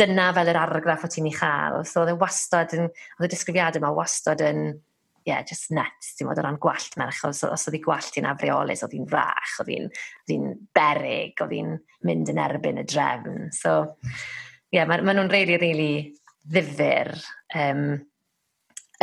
dyna 0.00 0.30
fel 0.36 0.50
yr 0.52 0.60
argraff 0.60 1.06
o 1.06 1.10
ti'n 1.12 1.30
ei 1.30 1.34
chael. 1.36 1.82
So 1.86 2.02
oedd 2.02 2.12
e 2.12 2.18
y 2.18 2.20
wastad 2.20 2.76
yn, 2.76 2.88
oedd 3.18 3.28
y 3.28 3.32
disgrifiadau 3.34 3.82
yma 3.82 3.92
wastad 3.96 4.42
yn 4.44 4.70
yeah, 5.28 5.42
just 5.46 5.70
nuts, 5.74 6.14
ti'n 6.16 6.28
modd, 6.28 6.40
o 6.40 6.44
ran 6.44 6.58
gwallt 6.62 6.96
merch, 7.00 7.22
os, 7.28 7.42
os 7.44 7.66
oedd 7.68 7.76
hi 7.76 7.82
gwallt 7.84 8.18
i'n 8.20 8.28
afreolus, 8.30 8.84
oedd 8.86 8.96
hi'n 8.96 9.08
fach, 9.10 9.56
oedd 9.62 9.72
hi'n 10.32 10.46
berig, 10.76 11.40
oedd 11.44 11.54
hi'n 11.56 11.74
mynd 12.08 12.32
yn 12.32 12.40
erbyn 12.40 12.80
y 12.80 12.86
drefn. 12.88 13.50
So, 13.54 13.76
ie, 14.70 14.78
yeah, 14.78 14.88
maen 14.88 15.04
ma 15.06 15.16
nhw'n 15.16 15.32
really, 15.32 15.58
really 15.60 15.92
ddifur 16.50 17.12
um, 17.58 17.84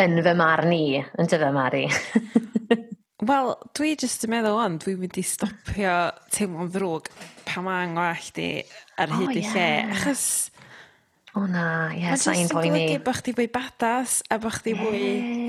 yn 0.01 0.21
fy 0.25 0.35
marn 0.37 0.73
i, 0.73 0.85
yn 0.97 1.29
dy 1.29 1.41
fy 1.43 1.53
mari. 1.55 1.85
Wel, 3.27 3.55
dwi 3.77 3.95
jyst 3.97 4.27
yn 4.27 4.35
meddwl 4.35 4.59
ond, 4.61 4.83
dwi'n 4.83 4.99
mynd 5.01 5.17
i 5.17 5.23
stopio 5.25 5.95
teimlo'n 6.33 6.69
ddrwg 6.73 7.09
pa 7.47 7.63
mae'n 7.65 7.95
gwallt 7.97 8.37
i 8.41 8.51
ar 9.01 9.13
hyd 9.15 9.31
oh, 9.31 9.33
i 9.33 9.41
yeah. 9.41 9.55
lle. 9.55 9.95
Achos 9.95 10.25
O 11.37 11.43
na 11.45 11.93
ie 11.93 12.15
sai'n 12.17 12.47
poeni. 12.49 12.71
Mae'n 12.71 12.87
golygu 12.87 13.01
bod 13.05 13.17
chdi 13.19 13.33
fwy 13.37 13.47
badas 13.53 14.17
a 14.33 14.39
bod 14.41 14.55
chdi 14.57 14.73
fwy 14.79 15.01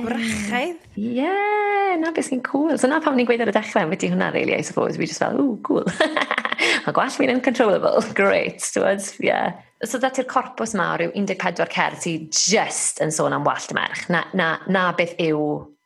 gwrachaidd. 0.04 0.82
Ie 1.00 1.12
yeah, 1.22 1.94
'na 1.96 2.12
beth 2.12 2.28
sy'n 2.28 2.42
cool. 2.44 2.76
so 2.76 2.90
'na 2.90 3.00
pam 3.00 3.16
ni'n 3.16 3.28
gweud 3.28 3.40
ar 3.44 3.52
y 3.52 3.54
dechrau, 3.56 3.86
ambyti 3.86 4.10
hwnna 4.12 4.28
really, 4.34 4.54
I 4.54 4.60
suppose 4.66 4.98
fi 5.00 5.08
just 5.08 5.22
fel 5.22 5.38
ooh, 5.40 5.56
cool. 5.64 5.86
ma' 6.84 6.92
gwall 6.92 7.14
fi'n 7.14 7.32
uncontrollable 7.38 8.04
Great, 8.20 8.60
t'wod 8.74 9.04
yeah. 9.24 9.56
So 9.84 10.00
dati'r 10.02 10.28
corpus 10.28 10.74
'ma 10.76 10.92
o 10.92 10.98
ryw 11.00 11.14
un 11.16 11.28
deg 11.30 11.40
pedwar 11.40 11.70
cerdd 11.72 12.02
sy 12.04 12.16
jyst 12.28 13.00
yn 13.04 13.14
sôn 13.14 13.36
am 13.36 13.46
wallt 13.48 13.72
merch 13.76 14.08
'na 14.12 14.26
'na 14.34 14.58
'na 14.68 14.88
beth 14.98 15.16
yw 15.22 15.40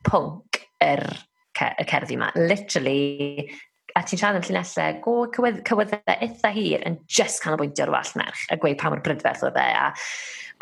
pwnc 0.09 0.65
yr 0.83 1.05
cer- 1.55 1.79
y 1.79 1.87
cerddi 1.87 2.19
'ma. 2.19 2.33
Literally 2.35 3.53
a 3.97 4.05
ti'n 4.07 4.21
siarad 4.21 4.41
yn 4.41 4.47
llinellau, 4.47 5.01
go 5.05 5.17
cywydd, 5.37 5.63
cywyddau 5.69 6.15
eitha 6.15 6.53
hir 6.55 6.85
yn 6.89 7.01
just 7.11 7.43
canolbwyntio 7.45 7.87
ar 7.87 7.97
wall 7.97 8.15
merch 8.21 8.47
a 8.51 8.59
gweud 8.61 8.79
pa 8.81 8.93
mor 8.93 9.03
brydferth 9.05 9.45
o 9.47 9.53
dde 9.53 9.67
a 9.79 9.91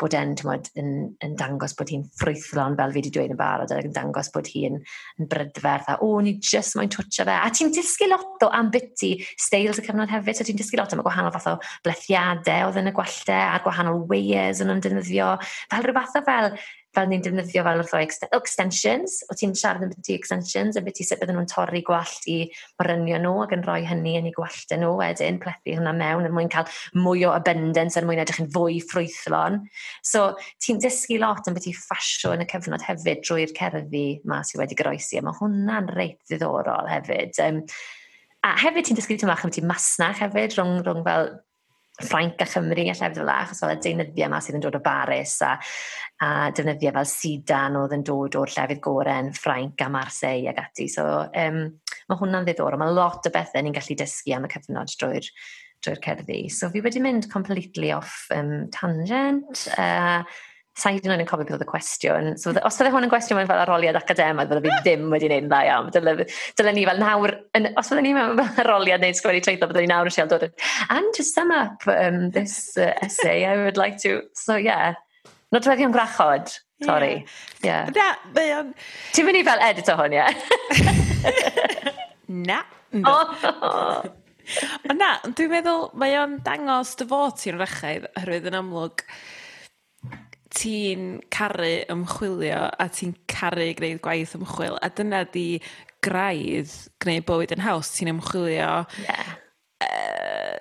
bod 0.01 0.15
e'n, 0.17 0.33
tymod, 0.37 0.69
yn, 0.81 0.91
yn 1.21 1.35
dangos 1.37 1.75
bod 1.77 1.91
hi'n 1.93 2.03
ffrwythlon 2.17 2.77
fel 2.79 2.93
fi 2.93 3.01
wedi 3.01 3.11
dweud 3.13 3.33
yn 3.35 3.39
barod 3.39 3.73
ac 3.73 3.85
yn 3.85 3.93
dangos 3.95 4.31
bod 4.33 4.49
hi'n 4.49 4.79
yn 4.81 5.29
brydferth 5.29 5.91
a 5.93 5.97
o, 6.01 6.09
ni 6.25 6.33
just 6.41 6.77
mae'n 6.77 6.91
twtio 6.93 7.27
fe. 7.27 7.35
A 7.37 7.51
ti'n 7.53 7.73
disgu 7.75 8.09
lot 8.09 8.45
o 8.47 8.49
ambiti 8.57 9.13
styles 9.35 9.81
y 9.81 9.85
cyfnod 9.85 10.11
hefyd, 10.11 10.41
a 10.41 10.47
ti'n 10.47 10.59
disgu 10.59 10.79
lot 10.81 10.95
am 10.95 11.03
y 11.03 11.05
gwahanol 11.05 11.33
fath 11.35 11.51
o 11.53 11.55
blethiadau 11.85 12.71
oedd 12.71 12.81
yn 12.81 12.91
y 12.91 12.95
gwallte 12.97 13.37
a'r 13.37 13.65
gwahanol 13.65 14.05
weirs 14.09 14.63
yn 14.65 14.73
ymdynyddio, 14.73 15.35
fel 15.69 15.85
rhywbeth 15.85 16.17
o 16.17 16.25
fel 16.25 16.53
fel 16.95 17.07
ni'n 17.07 17.23
defnyddio 17.23 17.63
fel 17.65 17.81
wrth 17.81 17.93
o 17.95 18.01
extensions, 18.37 19.21
o 19.31 19.35
ti'n 19.37 19.53
siarad 19.57 19.85
yn 19.85 19.89
ambiti 19.91 20.15
extensions, 20.17 20.75
a 20.75 20.81
ambiti 20.81 21.05
sut 21.07 21.21
bydden 21.21 21.37
nhw'n 21.39 21.49
torri 21.51 21.81
gwallt 21.87 22.27
i 22.31 22.37
morynio 22.81 23.19
nhw 23.21 23.33
ac 23.45 23.55
yn 23.55 23.63
rhoi 23.67 23.79
hynny 23.87 24.17
yn 24.19 24.27
eu 24.31 24.35
gwallt 24.35 24.75
nhw 24.75 24.91
wedyn, 24.99 25.39
plethu 25.43 25.77
hwnna 25.77 25.93
mewn 25.97 26.27
er 26.27 26.35
mwyn 26.35 26.51
cael 26.51 26.67
mwy 26.97 27.23
o 27.29 27.33
abundance 27.35 27.99
er 27.99 28.07
mwyn 28.07 28.23
edrych 28.23 28.41
yn 28.43 28.51
fwy 28.55 28.81
ffrwythlon. 28.83 29.61
So 30.07 30.31
ti'n 30.63 30.81
dysgu 30.83 31.19
lot 31.21 31.45
yn 31.45 31.53
ambiti 31.53 31.75
ffasio 31.77 32.35
yn 32.35 32.43
y 32.43 32.49
cyfnod 32.51 32.83
hefyd 32.87 33.23
drwy'r 33.23 33.55
cerddi 33.57 34.05
ma 34.27 34.41
sydd 34.47 34.63
wedi 34.63 34.79
groesi, 34.79 35.19
a 35.19 35.25
mae 35.25 35.37
hwnna'n 35.39 35.91
reit 35.95 36.19
ddiddorol 36.27 36.91
hefyd. 36.91 37.39
Um, 37.45 37.63
a 38.43 38.55
hefyd 38.65 38.89
ti'n 38.89 38.99
dysgu 38.99 39.15
ti'n 39.15 39.25
tymach 39.25 39.45
am 39.45 39.53
ti 39.53 39.63
masnach 39.63 40.19
hefyd 40.23 40.57
rhwng, 40.57 40.81
rhwng 40.85 41.07
fel 41.07 41.31
Ffrainc 42.03 42.41
a 42.43 42.47
Chymru 42.49 42.85
a 42.85 42.93
llefydd 42.93 43.19
fel 43.19 43.27
la, 43.29 43.37
achos 43.45 43.61
fel 43.63 43.73
y 43.75 43.79
deunyddiau 43.85 44.27
yma 44.27 44.41
sydd 44.43 44.59
yn 44.59 44.65
dod 44.65 44.77
o 44.77 44.83
Baris 44.83 45.37
a, 45.45 45.55
a 46.25 46.29
defnyddiau 46.57 46.95
fel 46.97 47.09
Sidan 47.09 47.79
oedd 47.79 47.97
yn 47.97 48.05
dod 48.07 48.37
o'r 48.41 48.53
llefydd 48.53 48.83
goren, 48.83 49.31
Ffrainc 49.37 49.81
a 49.85 49.89
Marseille 49.93 50.51
ag 50.51 50.61
ati. 50.63 50.87
So 50.91 51.07
um, 51.27 51.63
mae 52.09 52.21
hwnna'n 52.21 52.47
ddiddorol. 52.47 52.81
Mae 52.81 52.95
lot 52.95 53.27
o 53.27 53.33
bethau 53.33 53.65
ni'n 53.65 53.75
gallu 53.77 53.97
dysgu 53.99 54.37
am 54.37 54.47
y 54.47 54.53
cyfnod 54.53 54.95
drwy'r 55.01 55.29
drwy'r 55.81 56.01
cerddi. 56.05 56.45
So 56.53 56.69
fi 56.69 56.81
wedi 56.85 57.01
mynd 57.01 57.29
completely 57.31 57.91
off 57.95 58.27
um, 58.35 58.69
tangent. 58.73 59.67
Uh, 59.77 60.21
sa 60.81 60.91
i 60.91 60.99
ddim 60.99 61.13
yn 61.13 61.27
cofio 61.29 61.45
beth 61.45 61.57
oedd 61.57 61.65
y 61.65 61.69
cwestiwn. 61.69 62.29
So, 62.41 62.53
os 62.65 62.79
fydde 62.79 62.91
hwn 62.93 63.05
yn 63.05 63.11
gwestiwn 63.11 63.37
mewn 63.39 63.49
fel 63.49 63.61
arholiad 63.61 63.99
academaidd, 63.99 64.49
fydde 64.51 64.63
fi 64.65 64.79
ddim 64.85 65.05
wedi 65.13 65.29
gwneud 65.29 65.45
yn 65.45 65.51
dda 65.51 65.61
iawn. 65.67 65.91
Dylen 65.93 66.75
ni 66.77 66.85
fel 66.89 67.01
nawr, 67.01 67.35
yn, 67.57 67.69
os 67.77 67.91
fydde 67.91 68.05
ni 68.05 68.15
mewn 68.17 68.39
fel 68.39 68.65
arholiad 68.65 69.03
neud 69.03 69.19
sgwennu 69.19 69.43
treitho, 69.45 69.69
bydde 69.69 69.85
ni 69.85 69.91
nawr 69.91 70.09
yn 70.09 70.15
siarad 70.15 70.33
dod 70.33 70.47
yn, 70.47 70.55
and 70.97 71.13
to 71.17 71.25
sum 71.27 71.53
up 71.55 71.85
um, 71.91 72.31
this 72.37 72.77
uh, 72.77 72.93
essay, 73.05 73.45
I 73.45 73.57
would 73.63 73.77
like 73.77 74.01
to, 74.05 74.21
so 74.33 74.55
yeah, 74.55 74.95
nodweddion 75.53 75.93
grachod. 75.93 76.57
sorry. 76.83 77.25
Yeah. 77.63 77.89
yeah. 77.95 78.17
Na, 78.33 78.63
Ti'n 79.13 79.27
mynd 79.27 79.37
i 79.37 79.43
fel 79.45 79.61
editor 79.61 79.99
hwn, 79.99 80.15
ie? 80.15 80.23
Yeah? 80.23 81.93
na. 82.49 82.63
Oh. 83.05 84.01
Ond 84.89 84.99
na, 84.99 85.11
dwi'n 85.23 85.51
meddwl 85.51 85.91
mae 86.01 86.17
o'n 86.19 86.39
dangos 86.45 86.95
dy 86.99 87.07
fod 87.07 87.37
ti'n 87.39 87.59
rachaidd, 87.61 88.07
oherwydd 88.17 88.49
yn 88.49 88.57
amlwg, 88.57 89.03
ti'n 90.51 91.21
caru 91.31 91.71
ymchwilio 91.91 92.65
a 92.69 92.87
ti'n 92.91 93.13
caru 93.31 93.69
gwneud 93.77 94.01
gwaith 94.03 94.35
ymchwil 94.37 94.77
a 94.81 94.89
dyna 94.97 95.23
di 95.31 95.45
graidd 96.03 96.73
gwneud 97.03 97.27
bywyd 97.29 97.53
yn 97.55 97.63
haws 97.63 97.91
ti'n 97.95 98.11
ymchwilio 98.11 98.71
yeah. 99.05 99.31
uh, 99.85 100.59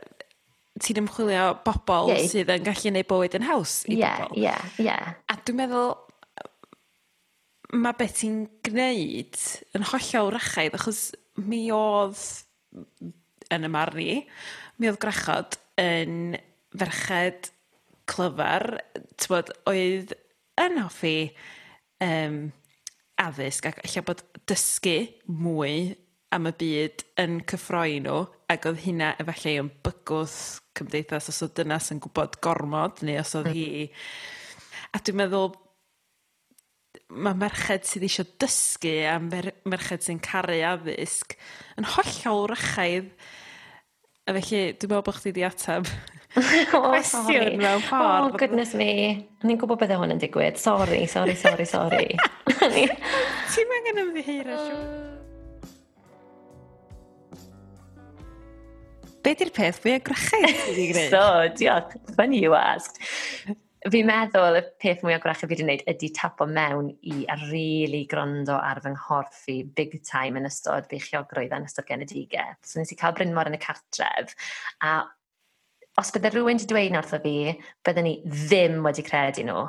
ti'n 0.81 1.03
ymchwilio 1.03 1.49
bobl 1.67 2.13
yeah. 2.13 2.29
sydd 2.31 2.53
yn 2.55 2.67
gallu 2.69 2.93
gwneud 2.93 3.11
bywyd 3.11 3.39
yn 3.41 3.49
haws 3.49 3.81
i 3.89 3.99
yeah, 3.99 4.23
bobl 4.23 4.41
yeah, 4.45 4.71
yeah. 4.79 5.13
a 5.27 5.39
dwi'n 5.41 5.61
meddwl 5.63 5.97
mae 7.81 7.97
beth 7.99 8.19
ti'n 8.21 8.45
gwneud 8.67 9.41
yn 9.79 9.87
hollol 9.91 10.35
rachaidd 10.37 10.79
achos 10.79 11.09
mi 11.41 11.67
oedd 11.75 12.23
yn 13.51 13.67
y 13.67 13.73
marni 13.73 14.13
mi 14.79 14.91
oedd 14.91 15.01
grachod 15.03 15.59
yn 15.81 16.37
ferched 16.79 17.51
clyfar 18.11 18.67
t'bod 19.21 19.53
oedd 19.71 20.15
yn 20.61 20.81
hoffi 20.83 21.17
um, 22.05 22.43
addysg 23.21 23.71
ac 23.71 23.81
ella 23.85 24.05
bod 24.07 24.23
dysgu 24.51 24.97
mwy 25.41 25.75
am 26.35 26.47
y 26.47 26.53
byd 26.61 27.05
yn 27.21 27.41
cyffroi 27.51 27.99
nhw 28.05 28.21
ac 28.53 28.69
oedd 28.71 28.85
hynna 28.85 29.15
efallai 29.23 29.57
yn 29.63 29.71
bygwth 29.85 30.39
cymdeithas 30.79 31.31
os 31.33 31.43
oedd 31.47 31.57
dynas 31.59 31.91
yn 31.95 32.03
gwybod 32.03 32.39
gormod 32.45 33.03
neu 33.07 33.19
os 33.23 33.35
oedd 33.39 33.51
hi. 33.55 33.67
Mhm. 33.89 33.99
A 34.95 35.03
dwi'n 35.03 35.21
meddwl 35.21 35.51
mae 37.11 37.35
merched 37.39 37.87
sydd 37.87 38.07
eisiau 38.07 38.29
dysgu 38.43 38.95
a 39.11 39.19
mer- 39.23 39.55
merched 39.67 40.07
sy'n 40.07 40.23
caru 40.23 40.61
addysg 40.67 41.35
yn 41.79 41.89
hollol 41.97 42.47
wrachaidd 42.47 43.11
a 44.27 44.35
felly 44.37 44.63
dwi'n 44.79 44.93
meddwl 44.93 45.07
bod 45.07 45.19
chdi 45.19 45.35
'di 45.35 45.47
atab 45.47 45.91
Oh, 46.77 46.93
cwestiwn 46.93 47.57
mewn 47.59 47.83
ffordd. 47.83 48.29
Oh, 48.29 48.39
goodness 48.39 48.75
me. 48.79 48.91
Ni'n 49.43 49.59
gwybod 49.59 49.81
beth 49.81 49.97
hwn 49.97 50.15
yn 50.15 50.21
digwydd. 50.23 50.59
Sorry, 50.63 51.03
sorry, 51.11 51.35
sorry, 51.39 51.67
sorry. 51.67 52.15
Ti'n 53.51 53.75
angen 53.79 54.03
ymddiheir 54.05 54.51
o 54.51 54.55
uh. 54.55 54.67
siw. 54.67 55.11
Be 59.21 59.35
di'r 59.37 59.51
peth 59.53 59.83
fwy 59.83 59.99
o 59.99 60.05
grachau 60.07 60.47
ti 60.47 60.55
wedi 60.71 60.87
gwneud? 60.93 61.11
so, 61.17 61.25
diolch. 61.59 61.99
Funny 62.17 62.41
you 62.45 62.55
asked. 62.57 63.03
Fi'n 63.91 64.07
meddwl 64.09 64.59
y 64.61 64.63
peth 64.81 65.03
mwy 65.05 65.17
o 65.17 65.21
gwrach 65.21 65.41
fi 65.41 65.49
wedi 65.49 65.61
gwneud 65.65 65.83
ydy 65.91 66.09
tapo 66.17 66.47
mewn 66.49 66.93
i 67.11 67.25
a 67.33 67.37
really 67.49 68.05
grondo 68.09 68.57
ar 68.57 68.81
fy 68.85 68.93
nghorff 68.95 69.47
i 69.53 69.63
big 69.65 69.99
time 70.07 70.41
yn 70.41 70.49
ystod 70.49 70.89
beichiogrwydd 70.93 71.57
yn 71.57 71.67
ystod 71.69 71.89
genedigau. 71.89 72.55
So 72.65 72.79
nes 72.79 72.93
i 72.95 72.99
cael 73.01 73.17
bryn 73.17 73.35
mor 73.37 73.49
yn 73.51 73.57
y 73.57 73.61
cartref 73.61 74.37
a 74.85 75.01
os 76.01 76.13
bydde 76.15 76.33
rhywun 76.33 76.59
wedi 76.59 76.69
dweud 76.71 76.97
wrtho 76.99 77.21
fi, 77.23 77.37
bydden 77.87 78.09
ni 78.09 78.17
ddim 78.25 78.81
wedi 78.87 79.05
credu 79.07 79.47
nhw. 79.47 79.69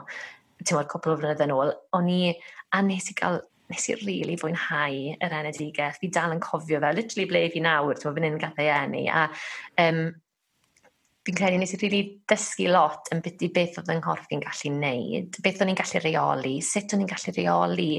Ti'n 0.62 0.90
cwpl 0.92 1.16
o 1.16 1.20
flynyddoedd 1.20 1.48
yn 1.48 1.56
ôl, 1.56 1.72
o'n 1.98 2.10
i, 2.12 2.22
a 2.76 2.84
nes 2.86 3.10
i 3.12 3.18
gael 3.18 3.42
nes 3.72 3.88
i 3.88 3.96
rili 3.96 4.18
really 4.22 4.36
fwynhau 4.40 4.98
yr 5.16 5.38
enedigeth. 5.38 6.00
Fi 6.02 6.10
dal 6.12 6.36
yn 6.36 6.44
cofio 6.44 6.82
fe, 6.84 6.92
literally 6.96 7.28
ble 7.30 7.46
fi 7.54 7.64
nawr, 7.64 7.96
ti'n 7.96 8.10
fawr 8.10 8.28
yn 8.28 8.42
gathau 8.42 8.68
enni. 8.74 9.06
A 9.08 9.28
um, 9.86 10.04
fi'n 11.28 11.38
credu 11.38 11.60
nes 11.62 11.76
i 11.76 11.80
rili 11.80 11.90
really 11.92 12.04
dysgu 12.30 12.68
lot 12.72 13.12
yn 13.14 13.22
beth, 13.24 13.46
beth 13.54 13.78
oedd 13.82 13.92
yng 13.94 14.02
Nghorff 14.02 14.28
fi'n 14.30 14.44
gallu 14.44 14.74
neud, 14.78 15.38
beth 15.46 15.62
o'n 15.64 15.72
i'n 15.72 15.80
gallu 15.80 16.02
reoli, 16.04 16.56
sut 16.66 16.96
o'n 16.96 17.04
i'n 17.06 17.12
gallu 17.12 17.36
reoli 17.38 17.92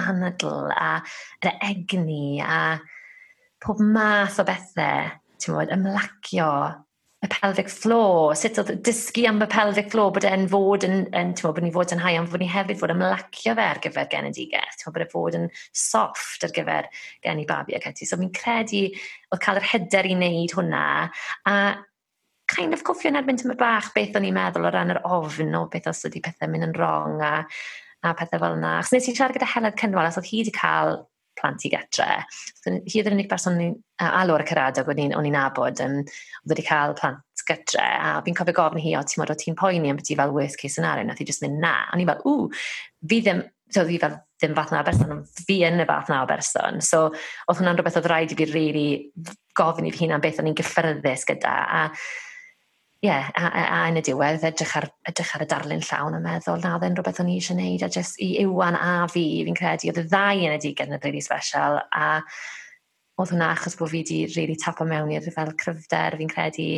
anadl 0.00 0.70
a 0.76 0.92
yr 1.42 1.50
egni 1.68 2.38
a 2.44 2.60
pob 3.60 3.82
math 3.82 4.38
o 4.40 4.46
bethau, 4.48 5.10
ti'n 5.40 5.58
bod, 5.58 5.74
ymlacio, 5.74 6.52
y 7.20 7.28
pelvic 7.28 7.68
floor, 7.68 8.32
sut 8.38 8.58
oedd 8.62 8.70
dysgu 8.86 9.26
am 9.28 9.42
y 9.44 9.48
pelvic 9.52 9.90
floor, 9.92 10.08
bod 10.16 10.24
e'n 10.24 10.46
fod 10.48 10.86
yn, 10.86 11.02
yn 11.16 11.34
ti'n 11.36 11.50
bod 11.50 11.60
ni 11.60 11.72
fod 11.74 11.92
yn 11.92 12.00
hau, 12.00 12.16
ond 12.16 12.30
bod 12.32 12.40
ni 12.40 12.48
hefyd 12.48 12.80
fod 12.80 12.94
yn 12.94 13.04
lacio 13.04 13.52
fe 13.58 13.66
ar 13.66 13.80
gyfer 13.84 14.08
genedigeth, 14.14 14.78
ti'n 14.80 14.94
bod 14.94 15.04
e'n 15.04 15.12
fod 15.12 15.36
yn 15.36 15.44
soft 15.76 16.46
ar 16.48 16.54
gyfer 16.56 16.88
gen 17.26 17.42
i 17.42 17.44
babi 17.48 17.76
ac 17.76 17.90
ati. 17.92 18.08
So 18.08 18.16
fi'n 18.20 18.32
credu 18.36 18.86
oedd 18.88 19.44
cael 19.44 19.60
yr 19.60 19.68
hyder 19.74 20.08
i 20.08 20.16
wneud 20.16 20.56
hwnna, 20.56 20.86
a 21.52 21.56
kind 22.50 22.74
of 22.74 22.86
cwffio 22.88 23.12
yn 23.12 23.20
erbyn 23.20 23.38
tymor 23.38 23.60
bach 23.60 23.92
beth 23.94 24.16
o'n 24.16 24.26
i'n 24.26 24.34
meddwl 24.40 24.70
o 24.70 24.72
ran 24.72 24.96
yr 24.96 25.04
ofn 25.04 25.54
o 25.60 25.66
beth 25.70 25.92
os 25.92 26.02
ydy 26.08 26.24
pethau 26.24 26.50
mynd 26.50 26.70
yn 26.70 26.76
wrong 26.78 27.20
a, 27.22 27.34
a 28.00 28.16
pethau 28.16 28.40
fel 28.42 28.56
yna. 28.56 28.78
Chos 28.80 28.96
nes 28.96 29.12
i 29.12 29.14
siarad 29.14 29.36
gyda 29.36 29.52
Heledd 29.52 29.76
Cynwal, 29.78 30.08
os 30.08 30.18
oedd 30.18 30.32
hi 30.32 30.40
wedi 30.40 30.56
cael 30.56 31.02
plant 31.40 31.64
i 31.66 31.72
getre. 31.72 32.08
Hi 32.68 33.00
oedd 33.00 33.10
yr 33.10 33.16
unig 33.16 33.30
person 33.30 33.58
ni, 33.58 33.70
a 34.04 34.22
Lora 34.28 34.46
Caradog 34.46 34.90
o'n 34.92 35.02
i'n 35.06 35.34
nabod, 35.34 35.82
um, 35.84 36.00
oedd 36.04 36.54
wedi 36.54 36.66
cael 36.68 36.96
plant 36.98 37.24
gytre, 37.48 37.82
a 37.82 38.18
fi'n 38.24 38.36
cofio 38.36 38.54
gofyn 38.56 38.82
hi, 38.84 38.94
o, 38.98 39.02
ti'n 39.04 39.22
modd 39.22 39.32
o 39.34 39.38
ti'n 39.38 39.56
poeni 39.58 39.90
am 39.90 39.98
beth 39.98 40.12
i 40.12 40.18
fel 40.18 40.34
worst 40.34 40.60
case 40.60 40.76
scenario, 40.76 41.06
nath 41.08 41.22
i 41.22 41.26
jyst 41.28 41.44
mynd 41.44 41.60
na. 41.62 41.74
A 41.90 41.98
ni 41.98 42.06
fel, 42.08 42.22
ww, 42.26 42.48
fi 43.10 43.20
ddim, 43.24 43.42
so 43.72 43.84
fi 43.88 43.98
fel 44.02 44.16
ddim 44.40 44.56
fath 44.56 44.72
na 44.74 44.82
o 44.82 44.86
berson, 44.86 45.14
ond 45.16 45.44
fi 45.48 45.60
yn 45.66 45.82
y 45.82 45.86
fath 45.88 46.10
na 46.12 46.22
o 46.24 46.30
berson. 46.30 46.80
So, 46.84 47.06
oedd 47.10 47.60
hwnna'n 47.60 47.78
rhywbeth 47.80 48.00
oedd 48.00 48.10
rhaid 48.10 48.34
i 48.34 48.38
fi 48.38 48.48
rili 48.48 48.64
really 48.64 49.36
gofyn 49.58 49.88
i 49.88 49.94
fi 49.94 50.04
hunan 50.04 50.24
beth 50.24 50.40
o'n 50.42 50.50
i'n 50.50 50.58
gyffyrddus 50.58 51.26
gyda, 51.28 51.54
a 51.66 51.86
ie, 53.00 53.08
yeah, 53.08 53.30
a, 53.32 53.46
a, 53.48 53.60
a 53.72 53.76
yn 53.88 53.96
y 53.96 54.02
diwedd, 54.04 54.42
edrych 54.44 54.74
ar, 54.76 54.86
edrych 55.08 55.30
ar 55.32 55.44
y 55.46 55.48
darlun 55.48 55.84
llawn 55.86 56.18
a 56.18 56.20
meddwl, 56.20 56.60
na 56.60 56.74
ddyn 56.76 56.98
rhywbeth 56.98 57.22
o'n 57.22 57.30
i 57.32 57.38
eisiau 57.38 57.56
neud, 57.56 57.84
a 57.86 57.88
jyst 57.94 58.20
i 58.20 58.34
Iwan 58.42 58.76
a 58.76 59.06
fi, 59.08 59.22
fi'n 59.46 59.56
credu, 59.56 59.88
oedd 59.88 60.02
y 60.02 60.04
ddau 60.10 60.42
yn 60.44 60.56
y 60.56 60.60
digen 60.60 60.92
yn 60.92 61.00
really 61.00 61.22
special, 61.24 61.78
a 61.96 62.10
oedd 63.16 63.32
hwnna 63.32 63.54
achos 63.54 63.78
bod 63.80 63.88
fi 63.94 64.02
wedi 64.02 64.18
really 64.34 64.58
tapo 64.60 64.84
mewn 64.84 65.14
i'r 65.16 65.32
fel 65.32 65.54
cryfder, 65.62 66.18
fi'n 66.20 66.32
credu, 66.34 66.68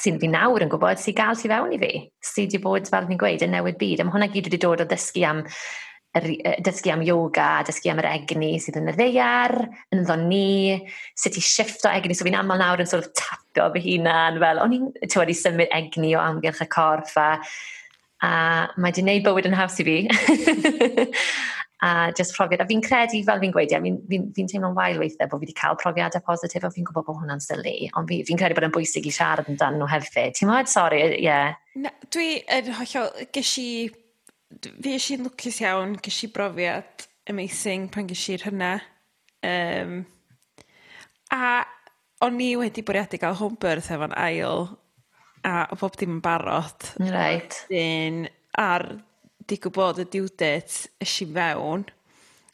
sy'n 0.00 0.16
fi 0.22 0.32
nawr 0.32 0.64
yn 0.64 0.72
gwybod 0.72 1.00
sy'n 1.00 1.16
gael 1.20 1.36
ti 1.36 1.52
fewn 1.52 1.76
i 1.76 1.80
fi. 1.82 1.92
Sy'n 2.32 2.48
di 2.52 2.60
bod, 2.64 2.88
fel 2.88 3.08
fi'n 3.08 3.20
gweud, 3.20 3.44
yn 3.44 3.52
newid 3.52 3.76
byd. 3.80 4.00
a 4.00 4.08
mae 4.08 4.16
hwnna 4.16 4.32
gyd 4.32 4.48
wedi 4.48 4.60
dod 4.64 4.80
o 4.80 4.88
ddysgu 4.88 5.26
am 5.28 5.44
dysgu 6.12 6.92
am 6.92 7.02
yoga, 7.06 7.62
dysgu 7.64 7.92
am 7.92 8.02
yr 8.02 8.10
egni 8.10 8.52
sydd 8.60 8.76
yn 8.82 8.90
y 8.92 8.96
ddeiar, 8.96 9.54
yn 9.94 10.02
ddo 10.04 10.16
ni, 10.20 10.76
sut 11.16 11.38
i 11.40 11.44
shifto 11.44 11.88
egni. 11.88 12.16
So 12.16 12.26
fi'n 12.28 12.36
aml 12.36 12.60
nawr 12.60 12.82
yn 12.84 12.90
sort 12.90 13.08
of 13.08 13.14
tapio 13.16 13.70
fy 13.72 13.84
hunan, 13.86 14.40
fel 14.42 14.60
o'n 14.60 14.76
i'n 14.76 14.90
wedi 14.92 15.38
symud 15.38 15.72
egni 15.72 16.12
o 16.16 16.20
amgylch 16.20 16.60
y 16.64 16.68
corff 16.72 17.16
a, 17.16 17.30
a 18.20 18.34
mae 18.76 18.92
di 18.92 19.06
wneud 19.06 19.24
bywyd 19.24 19.48
yn 19.48 19.56
haws 19.56 19.80
i 19.80 19.88
fi. 19.88 19.98
a 21.82 22.12
just 22.14 22.36
profiad. 22.36 22.60
A 22.60 22.66
fi'n 22.68 22.84
credu, 22.84 23.24
fel 23.26 23.40
fi'n 23.42 23.56
gweud, 23.56 23.72
fi'n 23.72 23.96
fi, 24.10 24.20
fi 24.36 24.44
teimlo'n 24.52 24.76
wael 24.76 25.00
weithiau 25.00 25.32
bod 25.32 25.40
fi 25.40 25.48
wedi 25.48 25.56
cael 25.58 25.80
profiadau 25.80 26.22
positif, 26.28 26.62
a 26.62 26.70
fi'n 26.70 26.86
gwybod 26.86 27.08
bod 27.08 27.18
hwnna'n 27.22 27.42
sylu, 27.42 27.74
ond 27.98 28.12
fi'n 28.12 28.28
fi 28.28 28.36
credu 28.38 28.58
bod 28.58 28.68
yn 28.68 28.76
bwysig 28.76 29.08
i 29.08 29.14
siarad 29.16 29.48
yn 29.50 29.58
dan 29.58 29.80
nhw 29.80 29.88
hefyd. 29.90 30.36
Ti'n 30.38 30.52
modd, 30.52 30.70
sori, 30.70 31.00
ie. 31.08 31.24
Yeah. 31.24 31.56
Dwi, 32.12 32.28
yn 32.52 32.70
hollol, 32.78 33.10
ges 33.34 33.56
i 33.58 33.68
fi 34.60 34.96
eisiau'n 34.96 35.26
lwcus 35.26 35.60
iawn, 35.62 35.96
ges 36.02 36.22
i 36.26 36.30
brofiad 36.32 37.06
amazing 37.30 37.88
pan 37.92 38.08
ges 38.10 38.24
i'r 38.32 38.46
hynna. 38.48 38.74
Um, 39.46 40.02
a 41.32 41.64
o'n 42.22 42.38
i 42.42 42.52
wedi 42.60 42.84
bwriadu 42.86 43.18
gael 43.20 43.38
home 43.38 43.58
birth 43.60 43.90
efo'n 43.94 44.14
ail 44.18 44.66
a 45.46 45.66
o 45.72 45.78
bob 45.78 45.96
dim 45.98 46.16
yn 46.16 46.22
barod. 46.24 46.90
Right. 47.02 47.56
Dyn 47.70 48.26
ar 48.58 48.86
digw 49.50 49.72
bod 49.74 50.00
y 50.02 50.06
due 50.10 50.30
date 50.38 50.92
ys 51.02 51.16
i 51.24 51.28
fewn, 51.34 51.86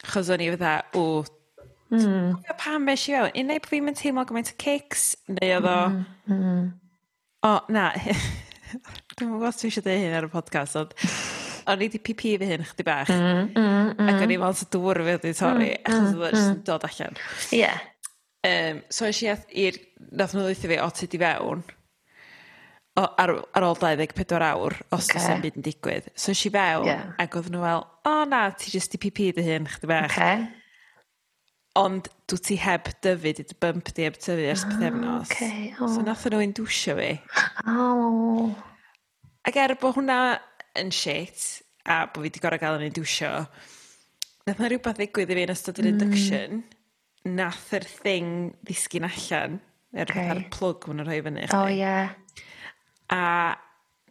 chos 0.09 0.31
o'n 0.33 0.41
i 0.41 0.49
fydda, 0.53 0.73
o, 0.97 1.21
mm. 1.93 2.39
pam 2.57 2.89
eisiau 2.89 3.27
fewn? 3.27 3.43
Unig 3.43 3.61
bod 3.63 3.73
fi'n 3.73 3.85
mynd 3.85 4.01
teimlo 4.01 4.25
gymaint 4.29 4.53
o 4.53 4.57
cakes, 4.61 5.11
neu 5.29 5.57
oedd 5.59 5.69
o, 5.69 5.79
mm. 6.33 6.63
o, 7.45 7.53
na, 7.75 7.91
dwi'n 9.15 9.35
gwybod 9.35 9.51
os 9.51 9.61
dwi 9.61 9.69
eisiau 9.69 9.85
dweud 9.85 10.07
hyn 10.07 10.17
ar 10.17 10.29
y 10.29 10.33
podcast, 10.33 10.79
ond 10.81 10.97
o'n 11.69 11.85
i 11.85 11.89
di 11.91 12.01
PP 12.01 12.35
fy 12.41 12.49
hyn 12.49 12.65
chdi 12.67 12.85
bach. 12.87 13.11
Mm, 13.13 13.49
mm, 13.53 13.89
mm. 13.93 14.11
Ac 14.11 14.23
o'n 14.25 14.33
i 14.33 14.37
mewn 14.41 14.61
dŵr 14.75 15.01
fi 15.03 15.07
wedi 15.09 15.33
torri, 15.37 15.71
mm, 15.71 15.79
mm 15.79 15.89
achos 15.89 16.13
mm, 16.13 16.21
oedd 16.23 16.37
e 16.37 16.43
mm. 16.43 16.61
dod 16.67 16.85
allan. 16.89 17.19
Ie. 17.49 17.63
Yeah. 17.63 17.81
Um, 18.47 18.79
so 18.87 19.07
eisiau 19.07 19.33
iaith 19.33 19.49
i'r, 19.65 19.81
nath 20.15 20.33
nhw 20.35 20.45
ddweud 20.45 20.63
fi, 20.71 20.79
o 20.79 20.87
ti 20.95 21.09
di 21.11 21.19
fewn, 21.19 21.63
o, 22.95 23.03
ar, 23.03 23.33
ar 23.57 23.65
ôl 23.67 23.75
24 23.81 24.45
awr, 24.47 24.77
os 24.95 25.09
okay. 25.09 25.19
ysyn 25.19 25.43
byd 25.43 25.59
yn 25.59 25.65
digwydd. 25.65 26.07
So 26.15 26.31
eisiau 26.31 26.55
fewn, 26.55 26.87
yeah. 26.87 27.09
ac 27.19 27.35
oedd 27.39 27.51
nhw 27.51 27.65
fel, 27.65 27.83
o 27.83 28.13
oh, 28.13 28.23
na, 28.31 28.45
ti 28.55 28.71
jyst 28.73 28.95
di 28.95 29.01
PP 29.03 29.33
dy 29.35 29.45
hyn 29.45 29.67
chdi 29.75 29.91
bach. 29.91 30.15
Okay. 30.15 30.47
Ond 31.79 32.09
dwi 32.31 32.39
ti 32.47 32.57
heb 32.59 32.87
dyfu, 33.03 33.35
di 33.37 33.59
bump 33.61 33.91
di 33.95 34.07
heb 34.07 34.17
tyfu 34.17 34.47
ers 34.53 34.63
oh, 34.65 34.71
pethefnos. 34.71 35.29
Okay. 35.29 35.73
Oh. 35.77 35.91
So 35.91 36.03
nath 36.07 36.25
nhw'n 36.31 36.55
dwsio 36.57 36.95
fi. 36.97 37.11
Oh. 37.67 38.55
Ac 39.47 39.59
er 39.59 39.75
bod 39.81 39.99
hwnna 39.99 40.19
yn 40.77 40.93
shit 40.93 41.63
a 41.89 42.03
bod 42.05 42.21
fi 42.21 42.27
wedi 42.27 42.43
gorau 42.43 42.61
gael 42.61 42.77
yn 42.77 42.89
ei 42.89 42.93
nath 44.49 44.61
na 44.61 44.69
rhywbeth 44.69 44.97
ddigwydd 44.97 45.31
i 45.33 45.37
fi 45.37 45.45
yn 45.45 45.53
ystod 45.53 45.79
yr 45.81 45.87
mm. 45.87 45.95
induction, 45.95 46.59
mm. 46.59 47.33
nath 47.37 47.73
yr 47.77 47.87
thing 47.89 48.29
ddisgyn 48.65 49.07
allan, 49.07 49.57
er, 49.93 50.09
okay. 50.09 50.29
ar 50.33 50.43
plwg 50.53 50.87
mwyn 50.87 51.01
nhw'n 51.01 51.09
rhoi 51.09 51.23
fyny. 51.27 51.47
O, 51.49 51.63
oh, 51.63 51.71
ie. 51.71 51.81
Yeah. 51.81 52.15
A 53.13 53.23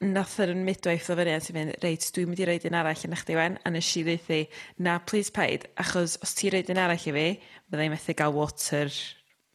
nath 0.05 0.37
yr 0.45 0.53
yn 0.55 0.63
midwaith 0.67 1.09
o 1.11 1.17
fyny 1.19 1.35
a 1.35 1.41
ti'n 1.43 1.59
mynd, 1.59 1.79
reit, 1.83 2.07
dwi'n 2.15 2.31
mynd 2.31 2.43
i 2.43 2.49
roed 2.49 2.67
un 2.71 2.79
arall 2.79 3.07
yn 3.09 3.17
eich 3.17 3.25
diwen, 3.27 3.59
a 3.59 3.73
nes 3.75 3.89
i 3.99 4.05
ddeithi, 4.07 4.43
na, 4.87 4.99
please 5.11 5.35
paid, 5.35 5.67
achos 5.83 6.19
os 6.23 6.37
ti'n 6.39 6.55
roed 6.55 6.71
un 6.75 6.83
arall 6.85 7.09
i 7.11 7.15
fi, 7.19 7.29
byddai'n 7.73 7.95
methu 7.95 8.15
gael 8.19 8.37
water 8.37 8.93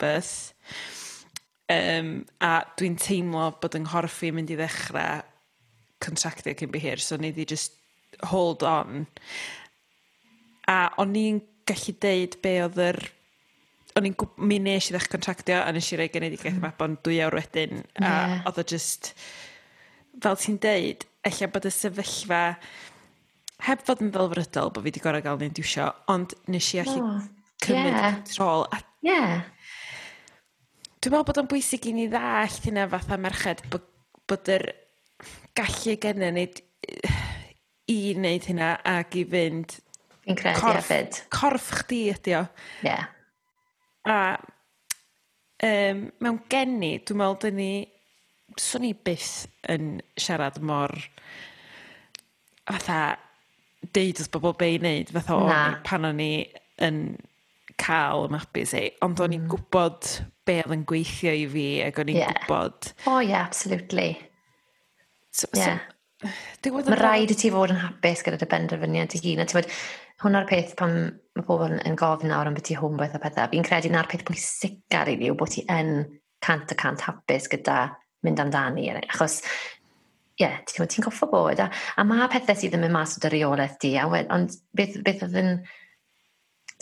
birth. 0.04 0.52
Um, 1.72 2.26
a 2.44 2.58
dwi'n 2.76 3.00
teimlo 3.00 3.54
bod 3.64 3.80
yng 3.80 3.88
nghorff 3.88 4.20
i 4.28 4.34
mynd 4.36 4.52
i 4.52 4.60
ddechrau 4.60 5.24
contractio 6.04 6.56
cyn 6.60 6.72
by 6.74 6.82
hir 6.84 7.02
so 7.02 7.18
ni 7.18 7.32
di 7.36 7.48
just 7.50 7.80
hold 8.32 8.64
on. 8.68 9.08
A 10.70 10.94
o'n 11.02 11.18
i'n 11.20 11.42
gallu 11.68 11.96
deud 12.04 12.40
be 12.44 12.58
oedd 12.64 12.80
yr 12.84 13.00
o'n 13.98 14.08
i'n 14.10 14.16
gwb... 14.18 14.38
mi 14.42 14.60
nes 14.64 14.90
i 14.90 14.96
ddech 14.96 15.10
contractio 15.12 15.60
a 15.62 15.72
nes 15.74 15.90
i 15.94 16.00
roi 16.00 16.10
genedigaeth 16.14 16.58
mm. 16.58 16.64
mabon 16.66 16.98
dwy 17.06 17.20
awr 17.26 17.38
wedyn 17.38 17.84
a 18.00 18.06
yeah. 18.06 18.36
oedd 18.50 18.62
o 18.62 18.66
just 18.74 19.14
fel 20.24 20.40
ti'n 20.40 20.60
deud 20.64 21.06
ella 21.30 21.50
bod 21.54 21.68
y 21.70 21.74
sefyllfa 21.74 22.42
heb 23.68 23.84
fod 23.88 24.04
yn 24.04 24.12
ddelfrydol 24.14 24.74
bod 24.74 24.84
fi 24.84 24.90
wedi 24.90 25.04
gorau 25.04 25.24
gael 25.26 25.40
ni'n 25.42 25.56
diwsio 25.56 25.90
ond 26.12 26.36
nes 26.52 26.70
i 26.76 26.82
allu 26.84 27.00
oh, 27.06 27.20
cymryd 27.64 27.94
yeah. 27.94 28.18
control 28.18 28.66
a 28.70 28.82
yeah. 29.06 29.44
dwi'n 31.00 31.14
meddwl 31.14 31.28
bod 31.30 31.44
o'n 31.44 31.52
bwysig 31.54 31.90
i 31.90 31.96
ni 31.96 32.10
ddall 32.12 32.62
hynna 32.66 32.90
fatha 32.92 33.20
merched 33.22 33.66
bod, 33.72 33.86
bod 34.30 34.54
yr 34.58 34.72
gallu 35.58 35.98
gennym 36.02 36.38
ni 36.38 36.46
i 37.92 37.98
wneud 38.18 38.48
hynna 38.50 38.76
ac 38.88 39.18
i 39.20 39.26
fynd... 39.30 39.78
Fi'n 40.24 40.38
credu 40.40 40.62
corff, 40.62 40.88
hefyd. 40.88 41.20
Corff 41.34 41.72
chdi 41.82 42.06
ydi 42.14 42.38
o. 42.40 42.44
Ie. 42.84 42.88
Yeah. 42.88 43.10
A 44.08 44.18
um, 45.68 46.06
mewn 46.24 46.40
geni, 46.52 46.96
dwi'n 47.04 47.22
meddwl 47.22 47.42
dyn 47.48 47.60
ni... 47.60 47.74
Swn 48.60 48.86
i 48.86 48.94
byth 48.94 49.46
yn 49.74 49.98
siarad 50.20 50.62
mor... 50.64 50.94
Fatha, 52.64 53.18
deud 53.92 54.22
wrth 54.22 54.32
bobl 54.32 54.56
be 54.60 54.74
i 54.76 54.80
wneud, 54.80 55.12
fatha 55.12 55.36
o, 55.36 55.48
pan 55.84 56.08
o'n 56.08 56.22
i 56.24 56.34
yn 56.84 57.00
cael 57.82 58.28
y 58.28 58.32
mapus 58.32 58.72
ei. 58.78 58.94
ond 59.04 59.20
o'n 59.20 59.34
i'n 59.36 59.44
mm. 59.44 59.50
gwybod 59.52 60.08
be 60.48 60.62
oedd 60.62 60.76
yn 60.78 60.86
gweithio 60.88 61.34
i 61.36 61.44
fi 61.52 61.66
ac 61.84 62.00
o'n 62.00 62.12
i'n 62.14 62.22
yeah. 62.22 62.38
gwybod... 62.38 62.94
O 63.04 63.18
oh, 63.18 63.20
yeah, 63.20 63.44
absolutely. 63.44 64.14
So, 65.34 65.50
yeah. 65.58 65.80
so, 66.64 66.72
Mae 66.72 66.98
rhaid 67.00 67.34
i 67.34 67.38
ti 67.38 67.50
fod 67.52 67.74
yn 67.74 67.82
hapus 67.82 68.22
gyda 68.26 68.38
dy 68.40 68.48
benderfyniad 68.52 69.16
i 69.18 69.22
hun. 69.24 69.42
A 69.42 69.48
ti'n 69.50 69.60
bod, 69.60 69.70
hwnna'r 70.24 70.50
peth 70.50 70.76
pan 70.80 70.98
mae 71.10 71.46
pobl 71.48 71.66
yn, 71.72 71.80
yn 71.90 71.98
gofyn 72.00 72.30
nawr 72.32 72.50
am 72.50 72.58
beth 72.58 72.70
i 72.72 72.78
hwmbeth 72.78 73.18
a 73.18 73.22
pethau. 73.24 73.50
Fi'n 73.52 73.66
credu 73.66 73.92
na'r 73.92 74.10
peth 74.12 74.26
pwysica 74.28 75.04
rili 75.10 75.32
yw 75.32 75.38
bod 75.40 75.56
ti 75.56 75.66
yn 75.74 75.96
cant 76.44 76.72
y 76.72 76.78
cant 76.80 77.06
hapus 77.08 77.50
gyda 77.52 77.78
mynd 78.24 78.44
amdani. 78.44 78.86
Er- 78.94 79.08
achos, 79.10 79.40
ie, 80.38 80.46
yeah, 80.46 80.60
ti'n 80.70 80.92
ti'n 80.94 81.08
goffo 81.08 81.28
bod. 81.32 81.64
A, 81.66 81.72
a 81.98 82.06
mae 82.08 82.30
pethau 82.32 82.60
sydd 82.60 82.78
yn 82.78 82.86
mynd 82.86 82.96
mas 82.96 83.18
o 83.18 83.26
dy 83.26 83.34
reolaeth 83.34 83.80
di. 83.82 83.96
A 83.98 84.06
wed, 84.12 84.30
ond 84.34 84.54
beth, 84.78 85.02
beth 85.06 85.26
oedd 85.28 85.40
yn... 85.42 85.56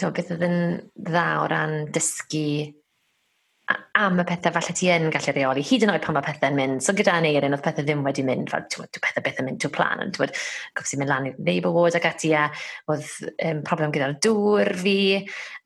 Beth 0.02 0.32
oedd 0.34 0.43
yn 0.47 0.62
dda 0.97 1.26
o 1.43 1.49
ran 1.52 1.76
dysgu 1.93 2.72
am 3.97 4.19
y 4.22 4.26
pethau 4.28 4.53
falle 4.55 4.74
ti 4.78 4.89
yn 4.93 5.09
gallu 5.13 5.34
reoli, 5.36 5.63
hyd 5.65 5.86
yn 5.86 5.91
oed 5.93 6.03
pan 6.05 6.15
mae 6.17 6.26
pethau'n 6.26 6.57
mynd. 6.57 6.84
So 6.86 6.95
gyda 6.97 7.13
Aneirin, 7.19 7.55
oedd 7.55 7.63
pethau 7.65 7.86
ddim 7.86 8.03
wedi 8.05 8.26
mynd, 8.28 8.49
fel, 8.51 8.65
ti'n 8.72 8.88
dwi 8.88 9.03
pethau 9.03 9.26
beth 9.26 9.41
yn 9.41 9.49
mynd 9.49 9.61
to 9.63 9.72
plan, 9.74 10.03
ond 10.03 10.17
ti'n 10.17 10.34
gofsi 10.78 10.99
mynd 10.99 11.11
lan 11.11 11.30
i'r 11.30 11.39
Labour 11.47 11.76
Ward 11.78 11.97
ac 11.99 12.09
ati, 12.11 12.34
a 12.38 12.47
oedd 12.91 13.07
um, 13.32 13.63
problem 13.67 13.95
gyda'r 13.95 14.17
dŵr 14.26 14.74
fi. 14.82 14.97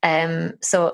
Um, 0.06 0.36
so, 0.64 0.86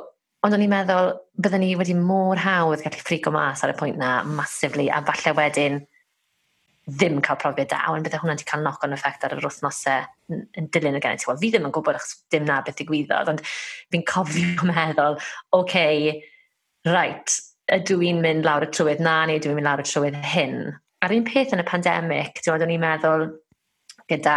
ond 0.43 0.57
o'n 0.57 0.67
i'n 0.67 0.73
meddwl, 0.73 1.15
byddwn 1.43 1.65
ni 1.65 1.73
wedi 1.79 1.97
mor 1.99 2.41
hawdd 2.43 2.85
gallu 2.85 3.01
ffrico 3.03 3.33
mas 3.35 3.63
ar 3.63 3.75
y 3.75 3.79
pwynt 3.79 4.01
na, 4.01 4.21
massively, 4.27 4.89
a 4.91 5.03
falle 5.07 5.37
wedyn 5.39 5.83
ddim 6.91 7.21
cael 7.23 7.39
profiad 7.39 7.71
da, 7.71 7.85
ond 7.93 8.03
byddai 8.03 8.19
hwnna 8.19 8.35
wedi 8.35 8.47
cael 8.49 8.65
knock-on 8.65 8.95
effect 8.97 9.23
ar 9.23 9.37
yr 9.37 9.45
wythnosau 9.45 10.03
yn 10.35 10.67
dilyn 10.75 10.99
y 10.99 11.03
gen 11.03 11.21
ti. 11.21 11.29
Wel, 11.29 11.39
fi 11.39 11.53
ddim 11.53 11.69
yn 11.69 11.75
gwybod 11.75 11.99
achos 11.99 12.17
dim 12.35 12.49
na 12.49 12.59
beth 12.67 12.81
digwyddodd, 12.81 13.31
ond 13.31 13.45
fi'n 13.95 14.03
cofio 14.09 14.67
meddwl, 14.73 15.19
oce, 15.55 15.61
okay, 15.61 16.32
right, 16.89 17.37
ydw 17.73 18.01
i'n 18.09 18.23
mynd 18.25 18.47
lawr 18.47 18.67
y 18.67 18.71
trywydd 18.75 19.03
na 19.05 19.23
neu 19.29 19.39
ydw 19.39 19.53
i'n 19.53 19.59
mynd 19.59 19.69
lawr 19.69 19.83
y 19.83 19.87
trywydd 19.89 20.19
hyn. 20.33 20.57
A'r 21.03 21.15
un 21.17 21.27
peth 21.27 21.55
yn 21.55 21.63
y 21.63 21.67
pandemig, 21.67 22.39
ti'n 22.39 22.55
oedd 22.55 22.65
o'n 22.67 22.75
i'n 22.75 22.83
meddwl 22.83 23.29
gyda 24.11 24.37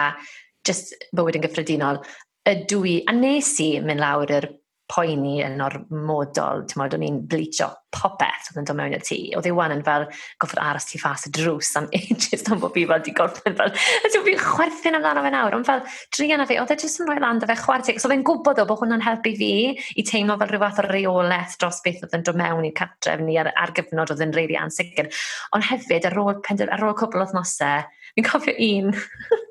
just 0.66 0.96
bywyd 1.16 1.40
yn 1.40 1.46
gyffredinol, 1.46 2.02
ydw 2.50 2.84
i, 2.90 2.96
a 3.10 3.14
nes 3.16 3.52
i 3.64 3.72
mynd 3.82 4.02
lawr 4.02 4.34
yr 4.40 4.50
poeni 4.92 5.40
yn 5.42 5.62
ormodol, 5.66 6.64
ti'n 6.70 6.80
modd, 6.82 6.96
o'n 6.98 7.06
i'n 7.08 7.24
bleachio 7.30 7.72
popeth 7.96 8.50
oedd 8.52 8.60
yn 8.60 8.68
dod 8.68 8.78
mewn 8.78 8.94
i'r 8.94 9.04
tŷ. 9.06 9.18
Oedd 9.40 9.48
ei 9.50 9.56
wan 9.56 9.74
yn 9.74 9.84
fel 9.86 10.06
goffod 10.42 10.62
aros 10.62 10.86
ti 10.90 11.00
ffas 11.02 11.26
y 11.30 11.32
drws 11.36 11.72
am 11.80 11.88
ages 11.98 12.46
am 12.52 12.62
bod 12.62 12.76
fi 12.76 12.86
fel 12.90 13.02
di 13.06 13.14
gorffen 13.16 13.58
fel, 13.58 13.74
a 13.74 14.12
ti'n 14.12 14.26
fi'n 14.28 14.42
chwerthin 14.44 15.00
amdano 15.00 15.24
fe 15.26 15.32
nawr, 15.34 15.58
ond 15.58 15.70
fel 15.70 15.82
drian 16.18 16.44
a 16.44 16.48
fi, 16.50 16.60
oedd 16.62 16.76
e 16.76 16.80
jyst 16.84 17.02
yn 17.02 17.10
rhoi 17.10 17.24
lan 17.24 17.42
dy 17.42 17.50
fe 17.50 17.58
chwerthin, 17.64 18.02
so 18.02 18.12
fe'n 18.12 18.26
gwybod 18.28 18.62
o 18.62 18.68
bod 18.70 18.84
hwnna'n 18.84 19.06
helpu 19.06 19.34
fi 19.40 19.52
i 19.74 20.06
teimlo 20.06 20.38
fel 20.42 20.52
rhyw 20.52 20.64
fath 20.66 20.84
o 20.84 20.88
reolaeth 20.90 21.58
dros 21.62 21.82
beth 21.86 22.06
oedd 22.06 22.18
yn 22.20 22.28
dod 22.28 22.42
mewn 22.42 22.70
i'r 22.70 22.78
cartref 22.78 23.24
ni 23.26 23.40
ar, 23.42 23.52
ar 23.56 23.74
gyfnod 23.78 24.14
oedd 24.14 24.26
yn 24.28 24.36
reili 24.36 24.60
ansicr. 24.60 25.10
Ond 25.56 25.70
hefyd, 25.72 26.10
ar 26.12 26.20
ôl, 26.22 26.36
ar 26.68 26.86
ôl 26.86 26.98
cwbl 27.00 27.26
o'r 27.26 27.38
nosau, 27.38 27.86
fi'n 28.16 28.28
cofio 28.28 28.56
un 28.70 28.94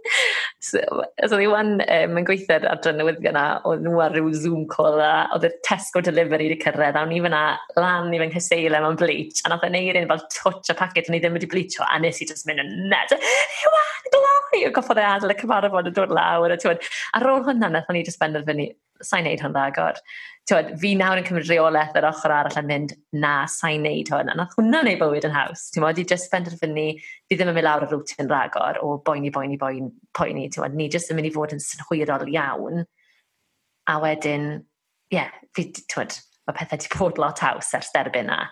So, 0.64 0.80
so 1.28 1.36
ni 1.36 1.46
wan, 1.52 1.74
um, 1.82 2.14
yn 2.16 2.24
gweithio 2.24 2.54
ar 2.56 2.64
adran 2.70 2.96
newyddion 2.96 3.34
na, 3.36 3.42
oedd 3.68 3.82
nhw 3.84 3.98
ar 4.00 4.14
ryw 4.16 4.30
Zoom 4.32 4.62
call 4.70 4.96
a 5.04 5.10
oedd 5.36 5.44
y 5.44 5.50
Tesco 5.66 6.00
Delivery 6.04 6.46
wedi 6.48 6.56
cyrraedd, 6.62 6.96
a 6.96 7.02
o'n 7.04 7.12
i 7.12 7.18
fyna 7.26 7.42
lan 7.76 8.08
i 8.14 8.20
fy 8.22 8.30
nghyseile 8.30 8.80
mewn 8.80 8.96
bleach, 8.96 9.42
a 9.44 9.52
nath 9.52 9.66
e 9.66 9.68
yn 9.68 9.76
eirin 9.82 10.08
fel 10.08 10.24
touch 10.32 10.72
a 10.72 10.78
packet, 10.78 11.10
o'n 11.10 11.18
i 11.18 11.20
ddim 11.20 11.36
wedi 11.36 11.50
bleachio, 11.52 11.84
a 11.84 12.00
nes 12.00 12.22
i 12.24 12.28
just 12.30 12.48
mynd 12.48 12.64
yn 12.64 12.72
ned, 12.94 13.12
Iwan, 13.66 14.08
gloi! 14.16 14.62
A 14.64 14.72
goffodd 14.78 15.02
e 15.02 15.04
adael 15.10 15.36
y 15.36 15.38
cyfarfod 15.42 15.92
yn 15.92 15.98
dod 16.00 16.16
lawr, 16.16 16.56
a, 16.56 16.60
ti'n 16.62 16.80
ar 17.20 17.28
ôl 17.34 17.44
hwnna, 17.50 17.68
nath 17.74 17.92
o'n 17.92 18.00
i 18.00 18.06
just 18.08 18.22
benderfynu, 18.22 18.70
sa'n 19.02 19.26
neud 19.26 19.42
hwn 19.42 19.58
agor. 19.58 19.98
Tywed, 20.48 20.74
fi 20.80 20.90
nawr 20.98 21.22
yn 21.22 21.24
cymryd 21.24 21.48
reolaeth 21.48 21.94
yr 21.96 22.06
ochr 22.10 22.32
arall 22.36 22.58
yn 22.60 22.68
mynd, 22.68 22.92
na, 23.16 23.46
sa'n 23.48 23.86
neud 23.86 24.10
hwn. 24.12 24.28
A 24.28 24.36
nath 24.36 24.52
hwnna 24.58 24.82
neu 24.84 24.98
bywyd 25.00 25.24
yn 25.28 25.32
haws. 25.34 25.70
Ti'n 25.72 25.84
modd, 25.84 26.00
i 26.02 26.04
just 26.10 26.28
benderfynu, 26.32 26.86
fi 27.00 27.38
ddim 27.38 27.50
yn 27.50 27.56
mynd 27.56 27.66
lawr 27.66 27.86
y 27.86 27.88
rwt 27.88 28.12
yn 28.20 28.28
ragor 28.28 28.80
o 28.84 28.98
boeni, 29.06 29.32
boeni, 29.32 29.56
boeni, 29.60 29.88
poeni. 30.16 30.46
Ti'n 30.52 30.66
modd, 30.66 30.76
ni 30.76 30.90
just 30.92 31.10
yn 31.10 31.18
mynd 31.18 31.30
i 31.30 31.34
fod 31.34 31.56
yn 31.56 31.64
synhwyrol 31.64 32.28
iawn. 32.34 32.84
A 33.88 33.98
wedyn, 34.04 34.48
ie, 35.08 35.18
yeah, 35.18 35.32
fi, 35.56 35.70
ti'n 35.72 36.02
modd, 36.02 36.18
mae 36.44 36.58
pethau 36.60 36.76
wedi 36.76 36.92
bod 36.98 37.22
lot 37.22 37.40
haws 37.40 37.72
ers 37.78 37.92
derbyn 37.96 38.28
na 38.28 38.42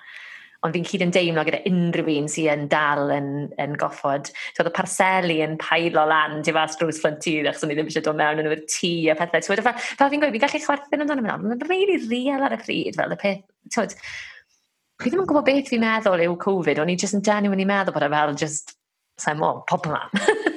ond 0.63 0.77
fi'n 0.77 0.87
cyd 0.87 1.03
yn 1.07 1.13
deimlo 1.15 1.43
gyda 1.47 1.61
unrhyw 1.67 2.09
un 2.21 2.29
sy'n 2.31 2.51
yn 2.53 2.69
dal 2.71 3.11
yn, 3.15 3.31
yn 3.63 3.73
goffod. 3.81 4.31
So, 4.53 4.63
oedd 4.63 4.71
y 4.71 4.75
parseli 4.77 5.39
yn 5.43 5.57
pailo 5.61 6.05
lan, 6.09 6.39
ti'n 6.47 6.55
fas 6.55 6.77
drws 6.79 7.01
ffrontir, 7.03 7.49
achos 7.51 7.65
o'n 7.67 7.75
i 7.75 7.79
ddim 7.79 7.91
eisiau 7.91 8.05
dod 8.07 8.21
mewn 8.21 8.43
yn 8.43 8.51
ymwyr 8.51 8.63
tŷ 8.71 8.93
a 9.11 9.17
pethau. 9.19 9.43
So, 9.43 9.57
fel, 9.67 9.81
fel 9.83 10.13
fi'n 10.13 10.23
gweud, 10.23 10.37
fi'n 10.37 10.45
gallu 10.45 10.63
chwerthin 10.63 11.03
amdano 11.03 11.27
mewn, 11.27 11.49
ond 11.51 11.67
mae'n 11.67 11.67
really 11.73 11.99
real 12.07 12.47
ar 12.47 12.55
y 12.55 12.61
pryd, 12.63 13.01
fel 13.01 13.17
y 13.17 13.19
peth. 13.25 13.43
So, 13.75 13.89
fi 15.03 15.11
ddim 15.11 15.25
yn 15.25 15.31
gwybod 15.33 15.49
beth 15.51 15.73
fi'n 15.73 15.83
meddwl 15.83 16.27
yw 16.29 16.39
Covid, 16.47 16.83
o'n 16.83 16.95
i 16.95 16.99
just 17.01 17.19
yn 17.19 17.27
genuinely 17.27 17.67
meddwl 17.67 17.97
bod 17.97 18.07
e 18.07 18.13
fel 18.15 18.39
just, 18.39 18.77
sa'n 19.19 19.43
mo, 19.43 19.55
pop 19.67 19.91
yma. 19.91 20.05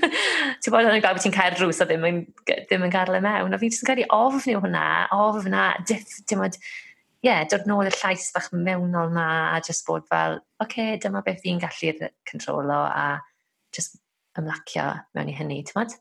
ti'n 0.62 0.74
bod 0.74 0.86
yn 0.86 1.02
gweld 1.02 1.18
bod 1.18 1.24
ti'n 1.26 1.34
cael 1.34 1.58
drws 1.58 1.82
a 1.82 1.90
ddim 1.90 2.06
yn, 2.06 2.26
ddim 2.46 2.86
yn 2.86 2.94
gadael 2.94 3.18
e 3.18 3.26
mewn, 3.26 3.58
a 3.58 3.62
fi'n 3.62 3.74
just 3.74 3.82
yn 3.82 3.90
cael 3.90 4.06
ei 4.06 4.12
ofn 4.14 4.54
yw 4.54 4.62
hwnna, 4.62 4.86
ofn 5.18 5.58
a, 5.58 5.72
dim 5.90 6.46
ond, 6.46 6.62
yeah, 7.26 7.44
dod 7.50 7.66
nôl 7.70 7.90
y 7.90 7.94
llais 7.94 8.30
bach 8.36 8.52
mewnol 8.54 9.14
na 9.14 9.28
a 9.56 9.62
just 9.66 9.86
bod 9.88 10.06
fel, 10.10 10.40
oce, 10.62 10.68
okay, 10.68 10.98
dyma 11.02 11.24
beth 11.26 11.42
fi'n 11.44 11.62
gallu 11.62 12.10
controlo 12.30 12.82
a 12.86 13.06
just 13.76 13.98
ymlacio 14.38 14.92
mewn 15.18 15.32
i 15.32 15.38
hynny, 15.38 15.62
ti'n 15.64 15.74
gwybod? 15.74 15.96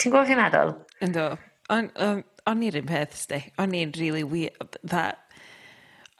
Ti'n 0.00 0.14
gwybod 0.14 0.28
fi'n 0.30 0.40
meddwl? 0.40 0.74
Ynddo. 1.06 1.30
O'n 1.70 1.88
on, 2.02 2.22
on 2.50 2.62
i'r 2.66 2.78
un 2.80 2.86
peth, 2.88 3.16
sti. 3.18 3.40
O'n 3.62 3.74
i'n 3.76 3.96
really 3.98 4.22
weird 4.26 4.78
that... 4.82 5.26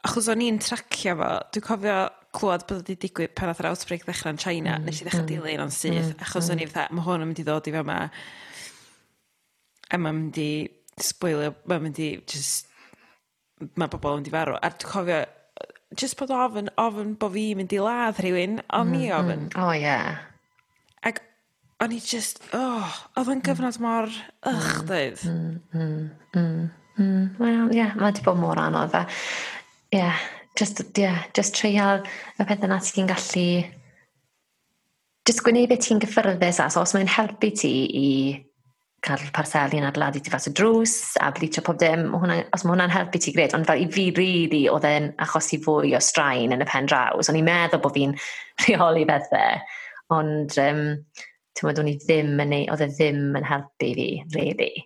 Achos 0.01 0.31
o'n 0.33 0.41
i'n 0.41 0.57
tracio 0.57 1.13
fo, 1.19 1.29
dwi'n 1.53 1.65
cofio 1.67 1.95
clywed 2.33 2.63
bod 2.65 2.79
wedi 2.81 2.95
digwydd 3.03 3.35
pan 3.37 3.51
oedd 3.51 3.59
yr 3.61 3.67
outbreak 3.69 4.07
ddechrau 4.07 4.33
yn 4.33 4.39
China, 4.41 4.79
mm, 4.79 4.87
nes 4.87 5.01
i 5.01 5.05
ddechrau 5.05 5.21
mm, 5.21 5.29
dilyn 5.29 5.61
o'n 5.61 5.73
syth, 5.75 6.15
mm, 6.15 6.23
achos 6.25 6.47
mm. 6.47 6.55
o'n 6.55 6.63
i'n 6.63 6.71
fatha, 6.71 6.95
mae 6.95 7.05
hwn 7.05 7.25
yn 7.25 7.29
mynd 7.29 7.41
i 7.43 7.45
ddod 7.45 7.69
i 7.69 7.73
fe 7.75 7.83
yma, 7.83 7.97
a 9.91 9.99
mae'n 9.99 10.17
mynd 10.23 10.39
i 10.41 10.49
spoilio, 11.05 11.53
mae'n 11.69 11.85
mynd 11.85 12.01
i 12.01 12.09
just 12.33 12.70
mae 13.75 13.91
bobl 13.91 14.15
yn 14.15 14.21
mynd 14.21 14.29
i 14.29 14.33
farw. 14.33 14.57
A 14.57 14.71
dwi'n 14.73 14.91
cofio, 14.91 15.21
just 15.99 16.17
bod 16.19 16.33
ofyn, 16.35 16.69
ofyn 16.81 17.15
bod 17.19 17.33
fi'n 17.35 17.59
mynd 17.59 17.75
i 17.75 17.79
ladd 17.83 18.21
rhywun, 18.23 18.59
o'n 18.67 18.91
mm, 18.91 18.99
i 18.99 19.09
ofyn. 19.15 19.47
Mm, 19.47 19.63
oh, 19.63 19.71
yeah. 19.75 20.21
Ac 21.07 21.21
o'n 21.83 21.95
i 21.95 21.99
just, 22.03 22.43
oh, 22.57 22.99
oedd 23.19 23.33
yn 23.35 23.43
gyfnod 23.45 23.79
mor 23.83 24.09
ych, 24.09 24.45
mm. 24.51 24.85
dweud. 24.89 25.25
Mm, 25.27 25.57
mm, 25.73 26.05
mm, 26.35 26.69
mm. 26.97 27.25
Wel, 27.41 27.65
ie, 27.71 27.81
yeah, 27.81 27.97
mae 27.97 28.11
wedi 28.11 28.25
bod 28.27 28.39
mor 28.41 28.61
anodd. 28.61 28.95
Ie, 29.01 29.99
yeah, 29.99 30.23
just, 30.59 30.83
yeah, 30.99 31.25
just 31.37 31.57
treial 31.57 32.05
y 32.37 32.47
pethau 32.47 32.71
na 32.71 32.81
ti'n 32.85 33.09
gallu... 33.11 33.47
Just 35.21 35.43
gwneud 35.45 35.69
beth 35.69 35.83
ti'n 35.85 35.99
gyffyrddus 36.01 36.57
as, 36.63 36.79
os 36.81 36.95
mae'n 36.97 37.09
helpu 37.13 37.51
ti 37.53 37.69
i 37.93 38.07
cael 39.05 39.23
parseli 39.33 39.79
yn 39.81 39.87
adeiladu 39.87 40.21
ti 40.21 40.29
fas 40.29 40.45
y 40.49 40.53
drws 40.53 40.93
a 41.25 41.31
blitio 41.33 41.63
pob 41.65 41.79
dim, 41.81 42.11
hwnna, 42.13 42.37
os 42.53 42.63
mae 42.63 42.75
hwnna'n 42.75 42.93
helpu 42.93 43.21
ti 43.21 43.33
gred, 43.33 43.55
ond 43.57 43.65
fel 43.65 43.81
i 43.81 43.87
fi 43.89 44.09
rili 44.13 44.19
really, 44.19 44.61
oedd 44.69 44.85
e'n 44.85 45.09
achosi 45.25 45.57
fwy 45.63 45.95
o 45.97 46.01
straen 46.03 46.53
yn 46.53 46.61
y 46.61 46.67
pen 46.69 46.89
draws, 46.89 47.29
o'n 47.31 47.39
i'n 47.39 47.47
meddwl 47.47 47.81
bod 47.81 47.95
fi'n 47.97 48.13
rheoli 48.65 49.07
bethau, 49.09 49.57
ond 50.13 50.57
um, 50.61 50.83
ti'n 51.57 51.71
o'n 51.71 51.89
i 51.89 51.95
ddim 52.03 52.35
yn 52.45 52.53
neud, 52.53 52.69
oedd 52.75 52.85
e 52.85 52.89
ddim 52.93 53.39
yn 53.39 53.47
helpu 53.49 53.89
fi, 53.97 54.09
really. 54.35 54.85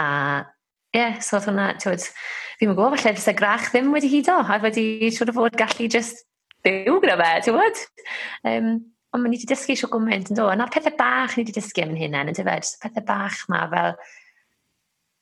A 0.00 0.08
ie, 0.94 1.02
yeah, 1.02 1.20
so 1.20 1.36
oedd 1.36 1.50
hwnna, 1.50 1.74
ti'n 1.76 1.92
meddwl, 1.92 2.08
fi'n 2.60 2.72
gwybod, 2.72 2.96
falle 2.96 3.16
fysa 3.18 3.36
grach 3.36 3.68
ddim 3.74 3.92
wedi 3.92 4.08
hudo, 4.16 4.40
a 4.40 4.56
wedi 4.64 4.86
siwr 5.12 5.34
o 5.34 5.36
fod 5.36 5.60
gallu 5.60 5.90
just 5.92 6.24
byw 6.64 6.96
gyda 7.04 7.20
fe, 7.20 7.30
ti'n 7.44 7.60
meddwl? 7.60 7.84
Um, 8.48 8.72
ond 9.10 9.24
ma'n 9.24 9.34
i 9.34 9.38
wedi 9.38 9.48
dysgu 9.50 9.74
eisiau 9.74 9.90
gwmynt, 9.90 10.30
yn 10.30 10.38
dod. 10.38 10.52
Na'r 10.58 10.70
pethau 10.70 10.94
bach 10.98 11.34
ni 11.34 11.42
wedi 11.42 11.54
dysgu 11.56 11.82
am 11.82 11.94
yn 11.94 12.02
hunain, 12.04 12.30
yn 12.30 12.36
dyfod, 12.36 12.68
pethau 12.82 13.06
bach 13.08 13.40
ma, 13.50 13.64
fel, 13.72 13.96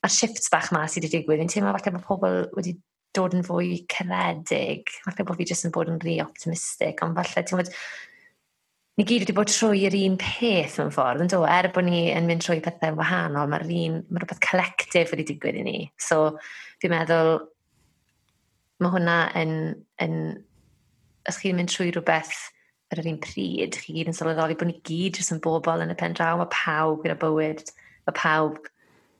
a'r 0.05 0.13
shifts 0.13 0.51
bach 0.53 0.69
ma 0.75 0.83
sydd 0.85 1.07
wedi 1.07 1.17
digwydd, 1.17 1.41
fi'n 1.41 1.53
teimlo 1.55 1.73
falle 1.73 1.95
mae 1.95 2.05
pobl 2.05 2.37
wedi 2.57 2.75
dod 3.17 3.33
yn 3.33 3.45
fwy 3.47 3.79
caredig. 3.89 4.93
Falle 5.07 5.25
bod 5.25 5.39
fi 5.39 5.47
jyst 5.49 5.65
yn 5.67 5.73
bod 5.73 5.89
yn 5.89 5.97
rhy 6.03 6.19
optimistic, 6.21 7.01
ond 7.05 7.17
falle, 7.17 7.43
ti'n 7.43 7.61
bod, 7.61 7.71
ni 8.99 9.07
gyd 9.09 9.25
wedi 9.25 9.35
bod 9.39 9.49
trwy'r 9.49 9.97
un 10.03 10.19
peth 10.21 10.77
mewn 10.81 10.93
ffordd, 10.93 11.25
yn 11.25 11.33
do? 11.33 11.41
Er 11.49 11.71
bod 11.73 11.89
ni 11.89 12.03
yn 12.13 12.29
mynd 12.29 12.45
trwy 12.45 12.61
pethau 12.65 12.99
wahanol, 12.99 13.49
mae'r 13.49 13.65
un, 13.65 13.97
mae 14.05 14.21
rhywbeth 14.21 14.43
collectif 14.45 15.15
wedi 15.15 15.25
digwydd 15.31 15.57
i 15.63 15.65
ni. 15.65 15.75
So, 15.97 16.35
fi'n 16.83 16.93
meddwl, 16.93 17.39
mae 18.85 18.93
hwnna 18.93 19.17
yn, 19.41 19.57
yn, 20.05 20.15
os 21.25 21.41
chi'n 21.41 21.57
mynd 21.57 21.73
trwy 21.73 21.89
rhywbeth 21.95 22.37
ar 22.89 23.01
yr 23.03 23.09
un 23.11 23.21
pryd, 23.21 23.77
chi 23.77 23.93
gyd 23.95 24.09
yn 24.09 24.17
sylweddoli 24.17 24.57
bod 24.57 24.69
ni 24.71 24.79
gyd 24.87 25.19
jyst 25.19 25.33
yn 25.35 25.41
bobl 25.43 25.83
yn 25.83 25.93
y 25.93 25.97
pen 25.97 26.15
draw, 26.17 26.39
mae 26.39 26.49
pawb 26.53 27.03
gyda 27.03 27.17
bywyd, 27.21 27.61
mae 28.07 28.17
pawb 28.17 28.57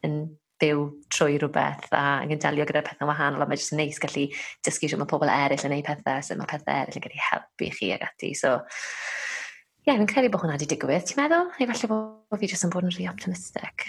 yn 0.07 0.21
byw 0.59 0.81
trwy 1.13 1.37
rhywbeth 1.39 1.87
a 1.95 2.03
yn 2.25 2.41
delio 2.41 2.65
gyda 2.67 2.83
pethau 2.83 3.07
wahanol 3.07 3.45
a 3.45 3.47
mae 3.47 3.59
jyst 3.59 3.75
yn 3.75 3.79
neis 3.83 4.01
gallu 4.01 4.25
dysgu 4.65 4.89
sut 4.91 4.99
mae 4.99 5.09
pobl 5.09 5.31
eraill 5.31 5.61
yn 5.61 5.71
gwneud 5.71 5.87
pethau, 5.87 6.25
sut 6.25 6.39
mae 6.39 6.49
pethau 6.49 6.75
eraill 6.81 6.99
yn 6.99 7.05
gallu 7.05 7.23
helpu 7.29 7.71
chi 7.77 7.91
ag 7.95 8.05
ati. 8.09 8.33
So, 8.37 8.57
ie, 8.59 9.87
yeah, 9.87 9.99
fi'n 9.99 10.09
credu 10.09 10.31
bod 10.33 10.43
hwnna 10.43 10.57
wedi 10.57 10.67
digwydd, 10.73 11.05
ti'n 11.07 11.21
meddwl? 11.21 11.51
Neu 11.59 11.71
falle 11.71 11.91
bod 11.93 12.41
fi 12.41 12.51
jyst 12.51 12.67
yn 12.67 12.73
bod 12.73 12.87
yn 12.89 12.95
rhy 12.95 13.07
optimistic. 13.11 13.87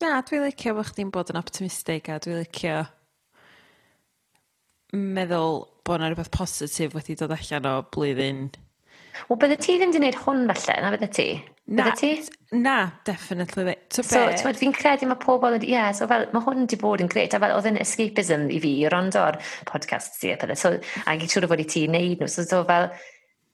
Na, 0.00 0.18
dwi'n 0.26 0.44
licio 0.48 0.74
bod 0.76 0.90
chdi'n 0.90 1.12
bod 1.14 1.32
yn 1.32 1.40
optimistig 1.40 2.10
a 2.10 2.18
dwi'n 2.20 2.42
licio 2.42 2.80
meddwl 4.90 5.62
bod 5.86 6.00
yna 6.00 6.10
rhywbeth 6.10 6.32
positif 6.34 6.96
wedi 6.98 7.16
dod 7.18 7.32
allan 7.36 7.68
o 7.70 7.76
blwyddyn 7.94 8.48
Wel, 9.28 9.38
bydde 9.42 9.56
ti 9.62 9.76
ddim 9.78 9.92
di 9.94 10.00
gwneud 10.00 10.18
hwn 10.24 10.44
falle, 10.50 10.76
na 10.82 10.90
bydde 10.94 11.08
ti? 11.16 11.26
Na, 11.70 11.84
bydde 11.86 11.94
ti? 12.00 12.10
Na, 12.64 12.74
definitely. 13.06 13.76
So, 13.94 14.02
so 14.02 14.24
ti'n 14.30 14.58
fi'n 14.58 14.74
credu 14.76 15.08
mae 15.10 15.20
pobl 15.22 15.56
yn... 15.58 15.64
Ie, 15.66 15.72
yeah, 15.74 15.92
so 15.96 16.08
fel, 16.10 16.26
mae 16.34 16.44
hwn 16.46 16.64
wedi 16.64 16.78
bod 16.80 17.04
yn 17.04 17.10
gret. 17.12 17.36
A 17.36 17.40
fel, 17.42 17.54
oedd 17.56 17.70
yn 17.70 17.80
escapism 17.82 18.48
i 18.50 18.60
fi, 18.62 18.74
i 18.82 18.90
rondo 18.92 19.22
o'r 19.22 19.40
podcast 19.70 20.18
ti 20.20 20.34
a 20.34 20.38
pethau. 20.40 20.58
So, 20.58 21.02
a 21.06 21.16
i 21.16 21.30
siŵr 21.30 21.48
o 21.48 21.52
fod 21.52 21.64
i 21.64 21.68
ti 21.70 21.86
wneud 21.88 22.22
nhw. 22.22 22.30
So, 22.30 22.46
so 22.48 22.62
fel, 22.68 22.90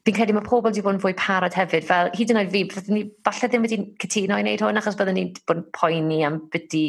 fi'n 0.06 0.18
credu 0.18 0.36
mae 0.36 0.46
pobl 0.46 0.70
wedi 0.70 0.84
bod 0.86 0.98
yn 0.98 1.02
fwy 1.04 1.16
parod 1.20 1.56
hefyd. 1.56 1.88
Fel, 1.88 2.12
hyd 2.16 2.34
yn 2.34 2.42
oed 2.42 2.52
fi, 2.54 2.66
byddwn 2.72 2.98
ni, 2.98 3.06
falle 3.26 3.52
ddim 3.52 3.66
wedi 3.68 3.80
cytuno 4.04 4.40
i 4.40 4.46
wneud 4.46 4.64
hwn, 4.66 4.82
achos 4.82 4.98
byddwn 5.00 5.20
ni'n 5.20 5.34
bod 5.44 5.60
yn 5.62 5.66
poeni 5.76 6.22
am 6.26 6.40
byddu 6.52 6.86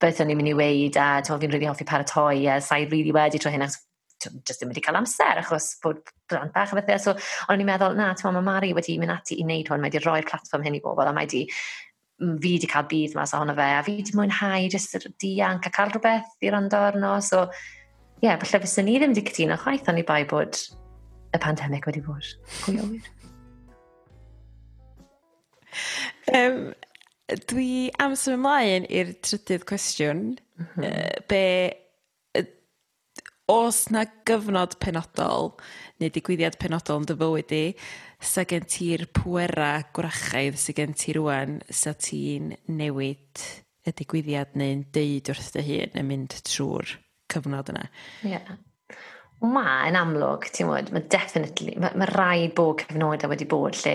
beth 0.00 0.22
o'n 0.22 0.32
i'n 0.32 0.38
mynd 0.38 0.54
i 0.54 0.56
weid 0.56 0.96
a 0.96 1.10
fi'n 1.26 1.36
rili 1.42 1.52
really 1.52 1.68
hoffi 1.68 1.84
paratoi 1.88 2.46
a 2.48 2.56
sa'i 2.64 2.86
rili 2.86 3.02
really 3.02 3.16
wedi 3.16 3.40
tro 3.42 3.52
hyn 3.52 3.66
achos 3.66 3.82
jyst 4.26 4.60
ddim 4.60 4.72
wedi 4.72 4.82
cael 4.84 4.98
amser 5.00 5.40
achos 5.42 5.72
bod 5.82 6.02
blant 6.30 6.52
bach 6.54 6.72
a 6.74 6.80
bethau. 6.80 6.98
So, 7.02 7.14
ond 7.46 7.54
o'n 7.54 7.64
i'n 7.64 7.70
meddwl, 7.70 7.96
na, 7.98 8.10
ti'n 8.14 8.36
mae 8.36 8.46
Mari 8.46 8.72
wedi 8.76 8.98
mynd 9.00 9.14
ati 9.14 9.38
i 9.40 9.46
wneud 9.46 9.70
hwn, 9.70 9.82
mae 9.82 9.92
wedi 9.92 10.02
rhoi'r 10.04 10.28
platform 10.28 10.66
hyn 10.66 10.78
i 10.78 10.82
bobl, 10.84 11.08
a 11.08 11.14
mae 11.16 11.28
wedi 11.28 11.46
fi 12.20 12.54
wedi 12.56 12.68
cael 12.68 12.88
bydd 12.88 13.14
mas 13.16 13.32
ohono 13.36 13.54
fe, 13.56 13.68
a 13.78 13.84
fi 13.84 13.96
wedi 14.00 14.16
mwynhau 14.16 14.66
jyst 14.72 14.98
yr 14.98 15.06
dianc 15.22 15.66
a 15.66 15.72
cael 15.72 15.94
rhywbeth 15.94 16.44
i 16.44 16.52
rando 16.52 16.82
arno. 16.90 17.14
So, 17.24 17.46
ie, 18.20 18.28
yeah, 18.28 18.36
falle 18.42 18.60
fysyn 18.66 18.88
ni 18.88 18.98
ddim 19.00 19.14
wedi 19.14 19.24
cytuno 19.30 19.56
chwaith 19.60 19.88
ond 19.88 20.02
i 20.02 20.06
bai 20.06 20.22
bod 20.28 20.60
y 21.32 21.40
pandemig 21.40 21.88
wedi 21.88 22.04
bod. 22.04 22.28
Pwy 22.60 22.76
o 22.82 22.86
wir? 22.90 23.08
um, 26.36 26.62
dwi 27.50 27.70
am 28.02 28.16
symud 28.18 28.40
ymlaen 28.40 28.88
i'r 28.90 29.14
trydydd 29.24 29.66
cwestiwn. 29.70 30.24
Mm 30.60 30.66
-hmm. 30.74 30.90
uh, 30.90 31.24
be 31.30 31.44
o's 33.50 33.88
'na 33.90 34.04
gyfnod 34.28 34.76
penodol 34.82 35.52
neu 36.00 36.12
digwyddiad 36.14 36.58
penodol 36.62 37.02
yn 37.02 37.08
dy 37.10 37.16
fywyd 37.18 37.54
i, 37.56 37.64
sa 38.32 38.44
gen 38.48 38.66
ti'r 38.68 39.06
pwera 39.16 39.72
gwrachaidd 39.96 40.58
sy 40.60 40.74
gen 40.76 40.94
ti 40.96 41.16
rwan 41.16 41.58
sa 41.66 41.92
ti'n 41.96 42.54
newid 42.68 43.44
y 43.88 43.94
digwyddiad 43.96 44.58
neu'n 44.60 44.84
deud 44.94 45.32
wrth 45.32 45.54
dy 45.56 45.64
hun 45.66 46.02
yn 46.02 46.10
mynd 46.10 46.36
trwy'r 46.46 46.98
cyfnod 47.32 47.72
yna? 47.72 47.86
Ie. 48.22 48.34
Yeah. 48.36 48.58
Ma, 49.40 49.64
yn 49.88 49.96
amlwg, 49.96 50.50
ti'n 50.52 50.68
mwyd, 50.68 50.90
mae 50.92 51.06
definitely, 51.08 51.72
mae, 51.80 51.96
mae 51.96 52.10
rai 52.12 52.50
bod 52.56 52.82
cyfnodau 52.82 53.30
wedi 53.32 53.48
bod 53.48 53.78
lle 53.80 53.94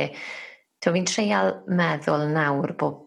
ti'n 0.81 0.95
fi'n 0.95 1.07
treial 1.09 1.51
meddwl 1.69 2.25
nawr 2.33 2.73
bod 2.81 3.03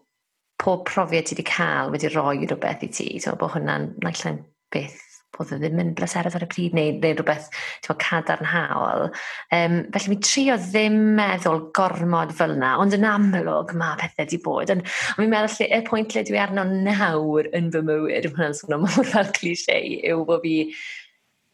pob 0.59 0.85
profiad 0.87 1.27
ti 1.27 1.35
wedi 1.35 1.47
cael 1.51 1.91
wedi 1.91 2.11
rhoi 2.13 2.45
rhywbeth 2.45 2.87
i 2.87 2.91
ti. 2.95 3.09
So, 3.19 3.35
bod 3.39 3.57
hwnna'n 3.57 3.91
naill 4.05 4.39
beth 4.71 5.08
bod 5.35 5.51
e 5.53 5.59
ddim 5.61 5.79
yn 5.81 5.91
bleserus 5.97 6.35
ar 6.37 6.45
y 6.45 6.49
pryd 6.51 6.75
neu, 6.77 6.93
neu 6.97 7.15
rhywbeth 7.15 7.49
bod, 7.87 7.97
cadarnhaol. 8.01 9.07
Um, 9.55 9.79
felly 9.93 10.13
mi 10.13 10.19
trio 10.25 10.57
ddim 10.61 10.97
meddwl 11.19 11.65
gormod 11.77 12.33
fel 12.37 12.55
yna, 12.57 12.75
ond 12.81 12.95
yn 12.97 13.07
amlwg 13.07 13.73
mae 13.79 13.97
pethau 14.01 14.25
wedi 14.25 14.41
bod. 14.45 14.73
Ond 14.73 14.85
mi'n 15.19 15.33
meddwl 15.33 15.55
lle, 15.55 15.69
y 15.79 15.81
pwynt 15.87 16.15
lle 16.15 16.25
dwi 16.27 16.41
arno 16.43 16.65
nawr 16.69 17.51
yn 17.57 17.71
fy 17.73 17.83
mywyd, 17.85 18.31
hwnna'n 18.31 18.57
swnio 18.57 18.81
mor 18.83 19.11
fel 19.13 19.33
cliché, 19.37 19.79
yw 20.11 20.25
bod 20.27 20.43
fi 20.45 20.55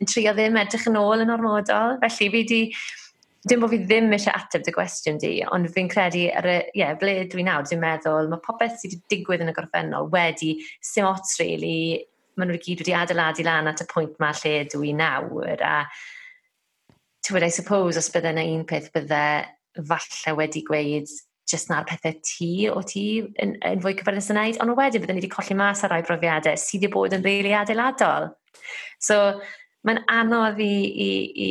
yn 0.01 0.11
trio 0.11 0.36
ddim 0.36 0.59
edrych 0.59 0.88
yn 0.91 0.99
ôl 0.99 1.23
yn 1.23 1.34
ormodol. 1.36 1.99
Felly 2.03 2.19
fi 2.19 2.32
wedi... 2.39 2.61
Dim 3.45 3.61
bod 3.61 3.69
fi 3.76 3.78
ddim 3.78 4.09
eisiau 4.15 4.34
ateb 4.34 4.63
dy 4.65 4.71
gwestiwn 4.73 5.19
di, 5.21 5.36
ond 5.53 5.67
fi'n 5.69 5.86
credu 5.91 6.23
ar 6.34 6.47
y, 6.49 6.55
ie, 6.71 6.80
yeah, 6.80 6.95
ble 6.97 7.11
dwi 7.30 7.43
nawr, 7.45 7.67
dwi'n 7.69 7.78
meddwl, 7.84 8.32
mae 8.32 8.41
popeth 8.41 8.80
sydd 8.82 8.95
wedi 8.95 9.11
digwydd 9.13 9.43
yn 9.45 9.51
y 9.51 9.53
gorffennol 9.53 10.09
wedi 10.09 10.55
sim 10.82 11.05
ots, 11.05 11.36
really, 11.38 12.01
maen 12.36 12.51
nhw 12.51 12.59
gyd 12.61 12.83
wedi 12.83 12.95
adeiladu 12.97 13.45
lan 13.47 13.71
at 13.71 13.83
y 13.83 13.88
pwynt 13.91 14.19
ma 14.19 14.31
lle 14.36 14.57
dwi 14.71 14.91
nawr 14.97 15.61
a 15.63 15.75
ti'n 17.25 17.45
I 17.47 17.49
suppose 17.49 17.97
os 17.97 18.11
bydde 18.13 18.33
yna 18.36 18.43
un 18.53 18.65
peth 18.69 18.91
bydde 18.93 19.21
falle 19.89 20.36
wedi 20.38 20.61
gweud 20.67 21.09
jyst 21.49 21.69
na'r 21.69 21.86
pethau 21.89 22.13
ti 22.25 22.49
o 22.69 22.81
ti 22.86 23.05
yn, 23.41 23.55
yn 23.65 23.81
fwy 23.83 23.95
cyfyrddus 23.97 24.31
yn 24.33 24.39
neud, 24.39 24.59
ond 24.61 24.75
wedyn 24.77 25.01
bydden 25.01 25.17
ni 25.17 25.23
wedi 25.23 25.31
colli 25.33 25.57
mas 25.57 25.83
ar 25.86 25.93
rai 25.93 26.01
brofiadau 26.05 26.57
sydd 26.57 26.86
wedi 26.86 26.93
bod 26.93 27.15
yn 27.17 27.25
rili 27.25 27.43
really 27.43 27.57
adeiladol. 27.57 28.31
So, 29.01 29.19
mae'n 29.86 30.01
anodd 30.09 30.61
i, 30.63 30.71
i, 31.05 31.09
i, 31.45 31.49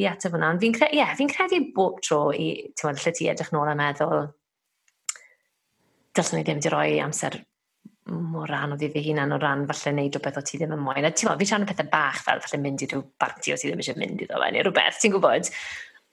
i 0.00 0.08
ateb 0.08 0.36
hwnna, 0.36 0.52
fi'n 0.60 0.76
cre 0.76 0.90
yeah, 0.96 1.14
fi 1.16 1.28
credu 1.30 1.62
bob 1.76 2.02
tro 2.04 2.26
i, 2.36 2.50
ti'n 2.76 2.90
meddwl, 2.90 3.06
lle 3.06 3.14
ti 3.16 3.30
edrych 3.32 3.52
nôl 3.54 3.72
a 3.72 3.76
meddwl, 3.78 4.28
dylwn 6.16 6.38
ni 6.38 6.44
ddim 6.44 6.60
wedi 6.60 6.72
rhoi 6.74 7.00
amser 7.04 7.40
mor 8.10 8.50
anodd 8.50 8.82
i 8.82 8.88
iddi 8.88 9.04
hunan 9.06 9.34
o 9.34 9.38
ran 9.38 9.62
falle 9.68 9.94
neud 9.94 10.16
rhywbeth 10.16 10.40
o 10.40 10.42
ti 10.46 10.58
ddim 10.58 10.74
yn 10.74 10.82
moyn. 10.82 11.06
A 11.06 11.12
ti'n 11.14 11.30
fi 11.38 11.46
siarad 11.46 11.68
pethau 11.68 11.88
bach 11.92 12.18
fel 12.26 12.42
falle 12.42 12.60
mynd 12.62 12.82
i 12.82 12.88
rhyw 12.90 13.04
barti 13.20 13.54
o 13.54 13.56
ti 13.58 13.70
ddim 13.70 13.82
eisiau 13.82 13.98
mynd 14.00 14.24
iddo 14.26 14.40
fe, 14.42 14.50
neu 14.50 14.66
rhywbeth, 14.66 14.98
ti'n 15.02 15.14
gwybod? 15.14 15.50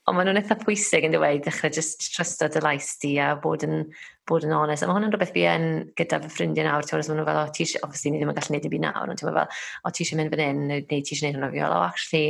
Ond 0.08 0.16
maen 0.16 0.30
nhw'n 0.30 0.40
eitha 0.40 0.56
pwysig 0.62 1.04
yn 1.06 1.12
dweud, 1.14 1.42
dechrau 1.44 1.72
just 1.74 2.06
trysto 2.14 2.48
dy 2.50 2.62
lais 2.64 2.94
di 3.02 3.12
a 3.20 3.34
bod 3.42 3.66
yn, 3.66 3.82
bod 4.26 4.46
yn 4.46 4.54
onest. 4.56 4.86
A 4.86 4.88
mae 4.88 4.96
hwnna'n 4.96 5.12
rhywbeth 5.12 5.34
fi 5.34 5.44
yn 5.50 5.66
gyda 5.98 6.22
fy 6.22 6.30
ffrindiau 6.32 6.66
nawr, 6.66 6.86
ti'n 6.86 6.96
gwybod, 6.96 7.10
maen 7.10 7.20
nhw 7.20 7.26
fel, 7.28 7.42
o 7.42 7.52
ti 7.54 7.66
eisiau, 7.66 7.84
obviously 7.86 8.14
ni 8.14 8.22
ddim 8.22 8.32
yn 8.32 8.38
gallu 8.38 8.56
neud 8.56 8.66
i 8.66 8.72
fi 8.72 8.80
nawr, 8.86 9.12
ond 9.12 9.20
ti'n 9.20 9.28
fel, 9.28 9.60
o 9.84 9.92
ti 9.92 10.06
eisiau 10.06 10.22
mynd 10.22 10.34
fan 10.34 10.42
hyn, 10.46 10.64
neu 10.70 10.86
ti 10.88 11.02
eisiau 11.02 11.26
neud 11.26 11.36
hwnna 11.36 11.52
fi, 11.52 11.62
o 11.66 11.82
actually, 11.84 12.24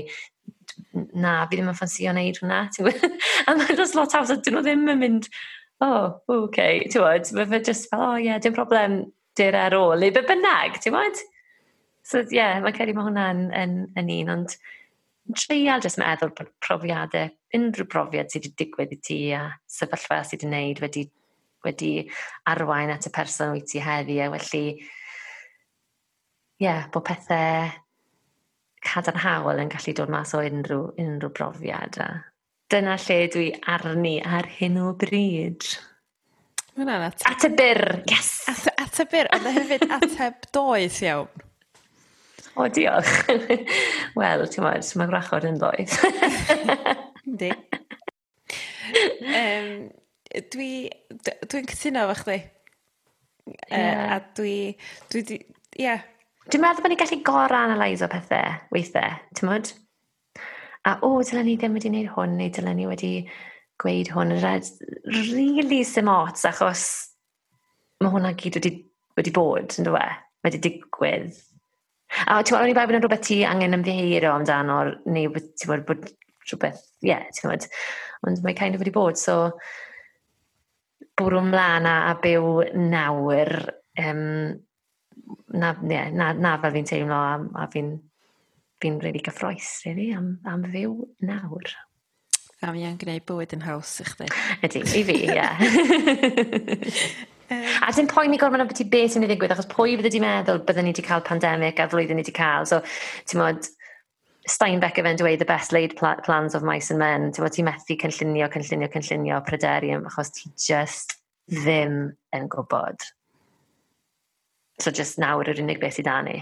na, 1.14 1.36
fi 1.46 1.60
ddim 1.60 1.70
yn 1.70 1.78
ffansio 1.78 2.16
neud 2.16 2.42
hwnna. 2.42 2.60
a 3.46 3.56
mae'n 3.60 3.80
just 3.80 3.96
lot 3.96 4.18
awr, 4.18 4.34
dyn 4.34 4.58
nhw 4.58 4.66
ddim 4.66 4.92
yn 4.96 5.02
mynd, 5.04 5.30
oh, 5.86 6.18
okay, 6.40 6.82
ti'n 6.88 6.98
gwybod, 6.98 7.32
mae 7.38 7.50
fe 7.54 7.64
just 7.70 7.88
fel, 7.92 8.06
oh, 8.08 8.18
ie, 8.18 8.26
yeah, 8.26 8.42
dim 8.42 8.56
problem, 8.56 9.02
dir 9.38 9.56
ar 9.58 9.76
ôl 9.76 10.00
neu 10.00 10.14
be 10.14 10.22
bynnag, 10.26 10.80
ti'n 10.82 10.94
bod? 10.94 11.20
So 12.06 12.22
ie, 12.24 12.38
yeah, 12.40 12.60
mae'n 12.62 12.76
credu 12.76 12.94
mae 12.96 13.06
hwnna'n 13.08 13.42
yn, 13.56 13.74
yn 14.00 14.12
un, 14.16 14.32
ond 14.34 14.56
treial 15.36 15.82
jyst 15.84 16.00
meddwl 16.00 16.32
bod 16.36 16.50
profiadau, 16.64 17.30
unrhyw 17.56 17.88
profiad 17.90 18.32
sydd 18.32 18.48
wedi 18.48 18.64
digwydd 18.64 18.96
i 18.96 19.00
ti 19.04 19.18
a 19.36 19.44
sefyllfa 19.70 20.22
sydd 20.26 20.46
wedi 20.46 20.50
wneud 20.50 20.82
wedi, 20.84 21.04
wedi 21.66 21.92
arwain 22.50 22.94
at 22.94 23.06
y 23.06 23.12
person 23.14 23.54
wyt 23.54 23.68
ti 23.70 23.84
heddi 23.84 24.18
a 24.24 24.30
felly 24.32 24.64
ie, 24.70 24.88
yeah, 26.64 26.88
bod 26.92 27.06
pethau 27.06 27.70
cadarnhaol 28.84 29.60
yn 29.62 29.70
gallu 29.72 29.94
dod 29.96 30.12
mas 30.12 30.34
o 30.34 30.42
unrhyw, 30.44 30.90
unrhyw 31.00 31.32
brofiad 31.36 32.00
a 32.00 32.10
dyna 32.70 32.96
lle 33.02 33.20
dwi 33.34 33.46
arni 33.74 34.16
ar 34.22 34.46
hyn 34.58 34.78
o 34.78 34.92
bryd. 34.98 35.66
Ma' 36.78 36.98
ateb... 37.08 37.26
Ateb 37.26 37.56
byr, 37.58 37.80
yes! 38.08 38.28
Ate, 38.50 38.72
ateb 38.78 39.10
byr, 39.10 39.28
ond 39.34 39.48
e 39.48 39.54
hefyd 39.56 39.86
ateb 39.96 40.44
doeth 40.54 41.00
iawn. 41.04 41.46
O, 42.58 42.66
diolch. 42.70 43.10
Wel, 44.18 44.44
ti'n 44.50 44.64
modd, 44.64 44.92
mae 44.98 45.10
gwrachod 45.10 45.46
yn 45.48 45.58
doeth. 45.60 45.96
Di. 47.40 47.50
um, 49.40 49.68
dwi, 50.54 50.70
dwi'n 51.50 51.68
cytuno 51.70 52.06
efo 52.06 52.16
chdi. 52.22 52.38
Yeah. 53.50 53.66
Uh, 53.74 54.14
a 54.14 54.18
dwi, 54.38 54.56
dwi, 55.10 55.26
dwi, 55.26 55.38
yeah. 55.80 56.06
Dwi'n 56.50 56.64
meddwl 56.64 56.84
bod 56.84 56.92
ni'n 56.92 57.02
gallu 57.02 57.20
gora-analyso 57.26 58.10
pethau 58.10 58.58
weithiau, 58.74 59.20
ti'n 59.38 59.50
modd? 59.50 59.72
A, 60.86 60.96
o, 61.04 61.18
dylen 61.26 61.46
ni 61.46 61.58
ddim 61.60 61.74
wedi 61.76 61.90
gwneud 61.90 62.12
hwn, 62.14 62.38
neu 62.38 62.52
dylen 62.54 62.78
ni 62.78 62.86
wedi 62.88 63.14
gweud 63.80 64.10
hwn 64.14 64.34
yn 64.34 64.42
rhaid 64.42 64.68
really 65.10 65.82
sim 65.88 66.10
ots 66.12 66.44
achos 66.48 66.84
mae 68.00 68.12
hwnna 68.14 68.32
gyd 68.40 68.56
wedi, 68.58 68.72
wedi 69.18 69.32
bod, 69.36 69.76
yn 69.78 69.88
dweud? 69.88 70.20
Wedi 70.44 70.60
digwydd. 70.64 71.34
A 72.24 72.40
ti'n 72.40 72.56
meddwl, 72.56 72.64
o'n 72.64 72.72
i 72.72 72.76
bai 72.76 72.86
bod 72.88 72.96
yn 72.96 73.04
rhywbeth 73.04 73.26
ti 73.26 73.42
angen 73.46 73.76
ymddeheir 73.76 74.26
o 74.30 74.32
amdano, 74.38 74.78
neu 75.04 75.34
ti'n 75.36 75.70
meddwl 75.70 75.84
bod 75.90 76.08
rhywbeth, 76.48 76.80
ie, 77.04 77.10
yeah, 77.12 77.26
ti'n 77.36 77.52
meddwl. 77.52 77.76
Ond 78.26 78.42
mae 78.44 78.56
kind 78.56 78.76
of 78.76 78.82
wedi 78.82 78.94
bod, 78.94 79.20
so 79.20 79.36
bwrw 81.20 81.44
mlaen 81.50 81.88
a, 81.88 81.96
a 82.08 82.16
byw 82.24 82.48
nawr, 82.80 83.52
um, 84.00 84.24
na, 85.52 85.74
yeah, 85.84 86.08
na, 86.16 86.32
na 86.32 86.56
fel 86.62 86.74
fi'n 86.78 86.88
teimlo, 86.88 87.20
a, 87.20 87.36
a 87.60 87.68
fi'n 87.72 87.94
fi 88.80 88.94
really 88.96 89.20
gyffroes, 89.20 89.68
really, 89.84 90.10
am, 90.16 90.38
am 90.48 90.64
fyw 90.72 90.96
nawr. 91.28 91.74
A 92.60 92.72
mi 92.74 92.82
yn 92.84 92.98
gwneud 93.00 93.24
bywyd 93.24 93.54
yn 93.56 93.62
haws 93.64 93.94
i 94.02 94.04
chdi. 94.04 94.26
Ydy, 94.66 94.80
i 94.84 95.02
fi, 95.08 95.14
ie. 95.32 95.44
A 97.50 97.90
dim 97.96 98.06
i 98.06 98.38
gorfod 98.38 98.62
ambyti 98.62 98.84
beth 98.86 99.14
sy'n 99.14 99.24
ei 99.24 99.30
ddigwydd, 99.30 99.54
achos 99.56 99.66
pwy 99.70 99.96
fydde 99.98 100.12
di 100.12 100.20
meddwl 100.22 100.60
byddwn 100.68 100.86
ni 100.86 100.92
wedi 100.92 101.02
cael 101.02 101.24
pandemig 101.26 101.80
a 101.82 101.88
flwyddyn 101.90 102.20
ni 102.20 102.22
wedi 102.22 102.34
cael. 102.36 102.68
So, 102.68 102.78
ti'n 103.26 103.40
modd, 103.40 103.70
Steinbeck 104.50 105.00
efo'n 105.00 105.18
dweud 105.18 105.40
the 105.40 105.48
best 105.48 105.72
laid 105.74 105.96
pl 105.98 106.20
plans 106.24 106.54
of 106.54 106.62
mice 106.62 106.92
and 106.92 107.00
men. 107.00 107.32
Ti'n 107.32 107.42
modd, 107.46 107.56
ti'n 107.56 107.66
methu 107.66 107.96
cynllunio, 108.04 108.46
cynllunio, 108.52 108.90
cynllunio, 108.92 109.40
pryderium, 109.48 110.06
achos 110.12 110.30
ti 110.36 110.52
just 110.60 111.16
ddim 111.50 111.98
yn 112.36 112.48
gwybod. 112.52 113.08
So, 114.78 114.92
just 114.92 115.18
nawr 115.18 115.48
yr 115.50 115.64
unig 115.64 115.80
beth 115.82 115.98
sydd 115.98 116.12
â 116.12 116.20
ni. 116.28 116.38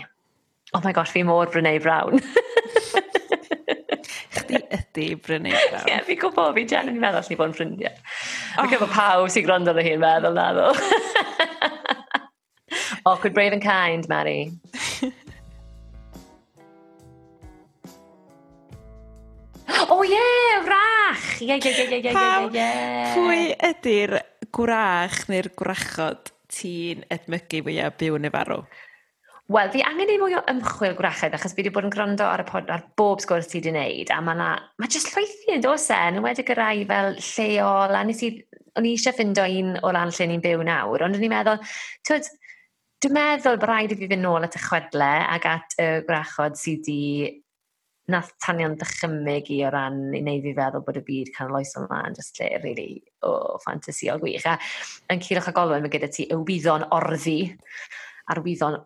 Oh 0.75 0.83
my 0.85 0.93
gosh, 0.93 1.15
fi 1.15 1.23
mor 1.23 1.47
Brynei 1.47 1.81
Brown. 1.81 2.21
chdi 4.99 5.13
i 5.13 5.17
brynu 5.17 5.53
Ie, 5.53 5.61
yeah, 5.87 6.03
fi'n 6.07 6.19
gwybod, 6.19 6.55
fi 6.57 6.65
gen 6.69 6.91
i'n 6.91 7.01
meddwl 7.03 7.31
ni 7.31 7.39
bod 7.39 7.53
yn 7.53 7.57
ffrindiau. 7.57 7.95
Oh. 8.57 8.65
Ac 8.65 8.73
gwybod 8.73 8.93
pawb 8.95 9.31
sy'n 9.33 9.47
gwrando 9.47 9.75
ar 9.75 9.87
hi'n 9.87 10.03
meddwl 10.03 10.35
na 10.37 10.49
ddo. 10.57 10.69
Awkward, 13.09 13.35
brave 13.35 13.55
and 13.55 13.63
kind, 13.63 14.09
Mary. 14.09 14.51
O 19.89 20.01
oh, 20.01 20.03
ie, 20.05 20.11
yeah, 20.13 20.65
wrach! 20.67 21.27
Ie, 21.41 21.55
ie, 21.55 21.71
ie, 21.71 21.85
ie, 21.87 21.99
ie, 22.03 22.11
ie, 22.11 22.65
Pwy 23.15 23.45
ydy'r 23.71 24.19
gwrach 24.53 25.23
neu'r 25.31 25.49
gwrachod 25.57 26.33
ti'n 26.53 27.07
edmygu 27.15 27.63
fwyaf 27.65 27.97
byw 28.01 28.19
yn 28.19 28.29
farw? 28.35 28.67
Wel, 29.49 29.71
fi 29.73 29.81
angen 29.81 30.11
ei 30.13 30.19
mwy 30.21 30.35
o 30.37 30.41
ymchwil 30.53 30.93
gwrachedd, 30.99 31.33
achos 31.33 31.55
fi 31.57 31.63
wedi 31.63 31.71
bod 31.73 31.87
yn 31.89 31.93
gwrando 31.95 32.27
ar 32.29 32.43
y 32.43 32.45
pod 32.45 32.69
ar 32.69 32.83
bob 33.01 33.23
sgwrs 33.25 33.47
ti 33.49 33.63
wedi 33.63 33.71
wneud, 33.73 34.11
a 34.13 34.19
mae 34.21 34.37
yna, 34.37 34.49
mae 34.77 34.91
jyst 34.93 35.09
llwythi 35.15 35.55
yn 35.55 35.63
dos 35.65 35.87
en, 35.95 36.19
yn 36.19 36.27
wedig 36.27 36.51
y 36.53 36.57
fel 36.91 37.15
lleol, 37.17 37.95
a 37.97 38.03
nes 38.05 38.21
i, 38.27 38.29
o'n 38.77 38.85
i 38.85 38.93
eisiau 38.93 39.17
ffindo 39.17 39.47
un 39.49 39.71
o 39.81 39.93
lan 39.97 40.13
lle 40.13 40.27
ni'n 40.29 40.43
byw 40.45 40.67
nawr, 40.69 41.05
ond 41.07 41.17
o'n 41.17 41.25
i'n 41.25 41.33
meddwl, 41.33 41.63
twyd, 42.05 42.29
dwi'n 43.01 43.17
meddwl 43.17 43.57
bod 43.63 43.65
rhaid 43.71 43.95
i 43.95 43.99
fi 44.03 44.11
fynd 44.11 44.27
nôl 44.27 44.45
at 44.45 44.59
y 44.61 44.63
chwedle 44.67 45.09
ac 45.39 45.49
at 45.55 45.79
y 45.81 45.89
gwrachod 46.11 46.61
sydd 46.61 46.85
wedi 46.85 47.33
nath 48.13 48.35
tanion 48.45 48.77
dychymyg 48.77 49.49
i 49.57 49.63
o 49.65 49.73
ran 49.73 49.99
i 50.13 50.21
wneud 50.21 50.45
fi 50.45 50.55
feddwl 50.61 50.85
bod 50.85 51.01
y 51.01 51.05
byd 51.09 51.33
canoloes 51.39 51.73
ymlaen, 51.81 52.21
jyst 52.21 52.37
lle 52.43 52.53
really, 52.67 53.01
o 53.25 53.33
oh, 53.33 53.57
ffantasi 53.65 54.13
o 54.13 54.21
gwych. 54.21 54.45
A 54.45 54.61
yn 55.09 55.25
cilwch 55.25 55.49
a 55.49 55.57
olwyn, 55.65 55.89
mae 55.89 55.97
gyda 55.97 56.13
ti 56.13 56.29
y 56.29 56.37
wyddon 56.37 56.85
orddi 57.01 57.39
a'r 58.29 58.45
wyddon 58.45 58.81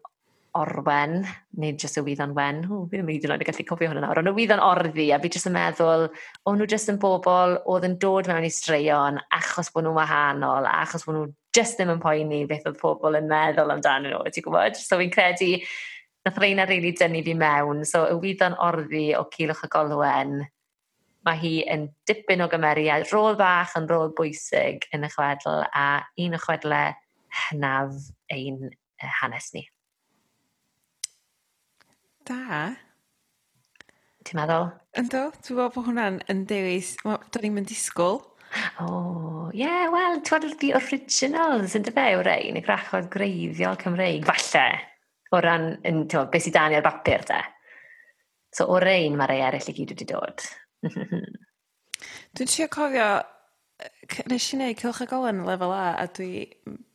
orwen, 0.59 1.23
neu 1.61 1.77
jyst 1.81 1.97
y 1.97 2.03
wyddon 2.05 2.35
wen, 2.37 2.61
o, 2.69 2.83
fi 2.91 2.99
ddim 2.99 3.09
yn 3.13 3.33
oed 3.33 3.43
yn 3.43 3.49
gallu 3.49 3.65
cofio 3.69 3.89
hwnna 3.91 4.03
nawr, 4.05 4.21
ond 4.21 4.31
y 4.31 4.35
wyddon 4.37 4.61
orddi, 4.63 5.07
a 5.15 5.19
fi 5.23 5.31
jyst 5.33 5.49
yn 5.49 5.55
meddwl, 5.57 6.09
o'n 6.49 6.59
nhw 6.61 6.69
jyst 6.69 6.93
yn 6.93 6.99
bobl 7.01 7.57
oedd 7.73 7.87
yn 7.89 7.97
dod 8.03 8.29
mewn 8.29 8.45
i 8.45 8.53
straeon 8.53 9.21
achos 9.33 9.73
bod 9.73 9.87
nhw'n 9.87 9.97
wahanol, 9.97 10.69
achos 10.69 11.07
bod 11.09 11.17
nhw 11.17 11.25
jyst 11.57 11.81
ddim 11.81 11.95
yn 11.95 12.03
poeni 12.05 12.43
beth 12.51 12.69
oedd 12.69 12.79
pobl 12.81 13.17
yn 13.17 13.31
meddwl 13.33 13.73
amdano 13.73 14.13
nhw, 14.13 14.23
ti'n 14.29 14.47
gwybod? 14.47 14.77
So 14.77 15.01
fi'n 15.01 15.15
credu, 15.15 15.51
nath 16.27 16.41
reina 16.43 16.69
rili 16.69 16.93
really 16.93 16.97
dynnu 17.01 17.25
fi 17.25 17.37
mewn, 17.39 17.85
so 17.89 18.05
y 18.11 18.19
wyddon 18.21 18.59
orddi 18.61 19.07
o 19.17 19.25
Cilwch 19.33 19.65
y 19.67 19.73
Golwen, 19.73 20.39
mae 21.27 21.39
hi 21.41 21.55
yn 21.71 21.89
dipyn 22.09 22.45
o 22.45 22.49
gymeriad, 22.53 23.09
rôl 23.15 23.39
bach 23.41 23.77
yn 23.79 23.89
rôl 23.91 24.13
bwysig 24.19 24.89
yn 24.93 25.09
y 25.09 25.13
chwedl, 25.17 25.65
a 25.73 26.03
un 26.21 26.37
o 26.37 26.43
chwedlau 26.43 26.93
hynaf 27.49 28.11
ein 28.35 28.67
hanes 29.23 29.55
ni 29.57 29.72
da. 32.29 32.67
Ti'n 34.23 34.39
meddwl? 34.39 34.69
Ynddo, 35.01 35.23
dwi'n 35.39 35.59
meddwl 35.59 35.73
bod 35.75 35.89
hwnna'n 35.89 36.21
yn 36.33 36.45
dewis, 36.51 36.93
do'n 37.03 37.45
ni'n 37.45 37.57
mynd 37.57 37.71
disgwyl. 37.71 38.21
O, 38.83 38.87
oh, 38.87 39.47
ie, 39.55 39.63
yeah, 39.63 39.89
wel, 39.93 40.21
ti'n 40.21 40.37
meddwl 40.39 40.59
the 40.61 40.73
originals 40.79 41.77
yn 41.79 41.87
dyfe 41.87 42.07
o 42.19 42.23
rei, 42.27 42.51
y 42.53 42.63
grachod 42.65 43.09
greiddiol 43.13 43.79
Cymreig, 43.81 44.29
falle, 44.29 44.67
o 45.33 45.41
ran, 45.43 45.71
yn, 45.89 46.05
tywa, 46.13 46.27
beth 46.33 46.47
sy'n 46.47 46.57
dan 46.59 46.77
i'r 46.77 46.85
bapur, 46.85 47.25
de. 47.31 47.41
So, 48.53 48.69
o 48.69 48.81
rein 48.83 49.17
mae'r 49.17 49.35
ei 49.37 49.45
eraill 49.49 49.71
i 49.73 49.77
gyd 49.79 49.95
wedi 49.95 50.09
dod. 50.13 50.45
dwi'n 52.37 52.51
trio 52.51 52.69
cofio, 52.73 53.09
nes 54.29 54.49
i 54.53 54.59
wneud 54.59 54.79
Cylch 54.81 55.03
ag 55.07 55.15
Owen 55.17 55.43
lefel 55.49 55.73
A, 55.75 55.85
a 56.03 56.07
dwi 56.13 56.45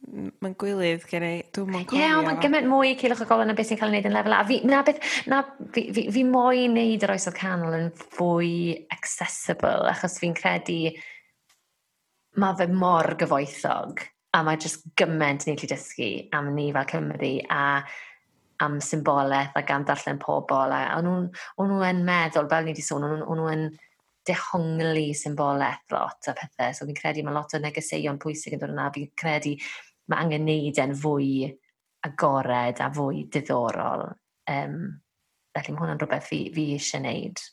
mae'n 0.07 0.55
gwylydd 0.59 1.05
gen 1.09 1.25
i, 1.27 1.31
dwi'n 1.55 1.71
mwyn 1.71 1.85
cofio. 1.87 1.99
Ie, 1.99 2.05
yeah, 2.05 2.19
mae'n 2.23 2.39
gymaint 2.43 2.69
mwy 2.71 2.93
cilwch 2.99 3.23
y 3.25 3.27
golyn 3.27 3.49
na 3.51 3.55
beth 3.57 3.67
sy'n 3.69 3.79
cael 3.79 3.91
ei 3.91 3.97
wneud 3.97 4.09
yn 4.09 4.15
lefel 4.15 4.35
A. 4.37 4.41
Fi, 4.47 4.59
na 4.67 4.81
beth, 4.87 5.01
na, 5.27 5.41
fi, 5.75 5.83
fi, 5.95 6.05
fi 6.15 6.23
mwy 6.27 6.67
wneud 6.71 7.03
yr 7.03 7.13
oesodd 7.15 7.35
canol 7.37 7.75
yn 7.75 7.89
fwy 8.15 8.51
accessible, 8.95 9.89
achos 9.91 10.19
fi'n 10.21 10.35
credu 10.37 10.77
mae 12.39 12.55
fe 12.59 12.69
mor 12.71 13.11
gyfoethog, 13.19 14.05
a 14.37 14.43
mae 14.45 14.61
jyst 14.61 14.87
gymaint 14.99 15.47
ni'n 15.47 15.59
lli 15.59 15.71
dysgu 15.73 16.11
am 16.37 16.53
ni 16.55 16.69
fel 16.75 16.87
Cymru, 16.93 17.33
a 17.51 17.63
am 18.63 18.79
symboleth 18.81 19.57
ac 19.59 19.73
am 19.73 19.83
darllen 19.85 20.21
pobl, 20.21 20.71
a 20.73 20.95
o'n 20.97 21.11
nhw 21.11 21.83
yn 21.89 22.01
meddwl, 22.07 22.47
fel 22.49 22.65
ni 22.65 22.73
wedi 22.73 22.85
sôn, 22.85 23.05
o'n 23.09 23.27
nhw 23.27 23.51
yn 23.51 23.67
dehongli 24.27 25.11
symboleth 25.15 25.91
lot 25.91 26.27
a 26.27 26.35
pethau. 26.35 26.73
So 26.75 26.87
fi'n 26.87 26.97
credu 26.97 27.23
mae 27.23 27.35
lot 27.35 27.53
o 27.55 27.61
negeseuon 27.63 28.19
pwysig 28.21 28.57
yn 28.57 28.63
dod 28.63 28.73
yna. 28.73 28.89
Fi'n 28.95 29.11
credu 29.19 29.55
mae 30.07 30.23
angen 30.23 30.47
neud 30.47 30.79
e'n 30.81 30.95
fwy 30.97 31.29
agored 32.07 32.81
a 32.81 32.89
fwy 32.95 33.25
diddorol. 33.33 34.07
Um, 34.47 34.79
felly 35.57 35.73
mae 35.75 35.83
hwnna'n 35.83 36.01
rhywbeth 36.01 36.27
fi, 36.29 36.41
fi 36.55 36.71
eisiau 36.77 37.03
neud 37.03 37.43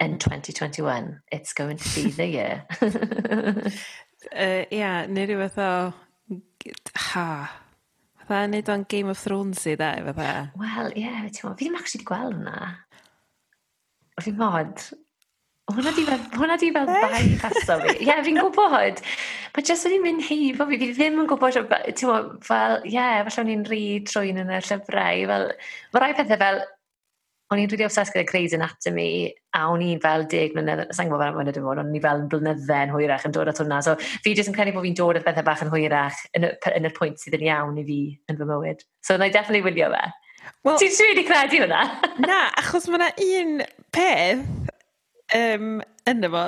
in 0.00 0.18
2021. 0.18 1.20
It's 1.30 1.52
going 1.52 1.76
to 1.76 1.94
be 1.94 2.10
the 2.10 2.26
year. 2.26 2.64
uh, 2.82 4.64
yeah, 4.70 5.06
neu 5.06 5.26
rhywbeth 5.26 5.58
o... 5.58 5.92
Ha. 7.10 7.26
Fatha, 8.30 8.46
nid 8.46 8.68
o'n 8.70 8.86
Game 8.88 9.10
of 9.10 9.18
Thrones 9.18 9.64
i 9.66 9.74
dda, 9.74 9.92
fatha. 10.06 10.32
Wel, 10.60 10.92
ie, 10.94 11.04
yeah, 11.04 11.22
ti'n 11.26 11.44
meddwl, 11.44 11.56
fi 11.58 11.66
ddim 11.66 11.78
actually 11.78 12.00
wedi 12.00 12.08
gweld 12.10 12.36
hwnna. 12.38 12.58
Fi 14.20 14.34
mod. 14.38 14.84
Hwna 15.70 15.92
di 15.94 16.04
fel, 16.06 16.24
hwnna 16.34 16.56
di 16.58 16.70
fel 16.74 16.88
eh? 16.90 17.04
bai 17.04 17.38
paso 17.40 17.78
fi. 17.82 17.92
Ie, 18.00 18.08
yeah, 18.08 18.20
fi'n 18.26 18.40
gwybod. 18.40 19.00
Mae 19.54 19.66
jyst 19.66 19.86
wedi 19.86 20.00
mynd 20.02 20.24
heifo 20.26 20.66
fi, 20.70 20.80
fi 20.80 20.90
ddim 20.96 21.22
yn 21.22 21.30
gwybod, 21.30 21.56
ti'n 21.60 22.10
gwybod, 22.10 22.34
fel, 22.46 22.76
ie, 22.82 22.96
yeah, 22.96 23.20
falle 23.28 23.44
o'n 23.44 23.54
i'n 23.54 23.64
rhi 23.68 23.84
trwy'n 24.08 24.42
yn 24.42 24.52
y 24.56 24.60
llyfrau. 24.66 25.24
Fel, 25.30 25.48
mae 25.94 26.04
rai 26.04 26.12
pethau 26.18 26.40
fel, 26.40 26.62
o'n 27.50 27.58
i'n 27.62 27.70
rili 27.70 27.86
obsessed 27.86 28.14
gyda 28.14 28.26
Grey's 28.28 28.54
Anatomy, 28.54 29.10
a 29.58 29.64
o'n 29.72 29.82
i'n 29.82 30.02
fel 30.02 30.26
deg 30.30 30.54
mlynedd, 30.54 30.84
sa'n 30.94 31.10
gwybod 31.10 31.24
fel 31.26 31.36
mlynedd 31.38 31.58
yn 31.58 31.66
fod, 31.66 31.82
o'n 31.82 31.92
i'n 31.94 32.04
fel 32.04 32.24
blynydde 32.30 32.80
yn 32.86 32.94
hwyrach 32.94 33.26
yn 33.26 33.34
dod 33.34 33.50
at 33.50 33.62
hwnna. 33.62 33.80
So 33.86 33.96
fi 33.98 34.34
jyst 34.38 34.52
yn 34.52 34.56
credu 34.56 34.74
bod 34.76 34.86
fi'n 34.86 34.98
dod 34.98 35.18
at 35.18 35.26
bethau 35.26 35.46
bach 35.46 35.64
yn 35.66 35.72
hwyrach 35.72 36.24
yn 36.38 36.46
y, 36.46 36.52
yn 36.78 36.86
y 36.86 36.92
pwynt 36.94 37.22
sydd 37.22 37.38
yn 37.40 37.46
iawn 37.48 37.80
i 37.82 37.86
fi 37.88 38.00
yn 38.30 38.38
fy 38.38 38.50
mywyd. 38.50 38.86
So 39.06 39.18
na 39.18 39.26
i 39.26 39.34
definitely 39.34 39.64
wylio 39.66 39.90
fe. 39.96 40.04
Well, 40.64 40.78
Ti'n 40.80 40.94
rili 41.02 41.26
credu 41.26 41.64
hwnna? 41.64 41.82
na, 42.22 42.42
achos 42.62 42.86
mae 42.90 43.02
yna 43.02 43.10
un 43.26 43.56
peth 43.94 44.69
um, 45.38 45.80
yno 46.10 46.30
fo 46.34 46.44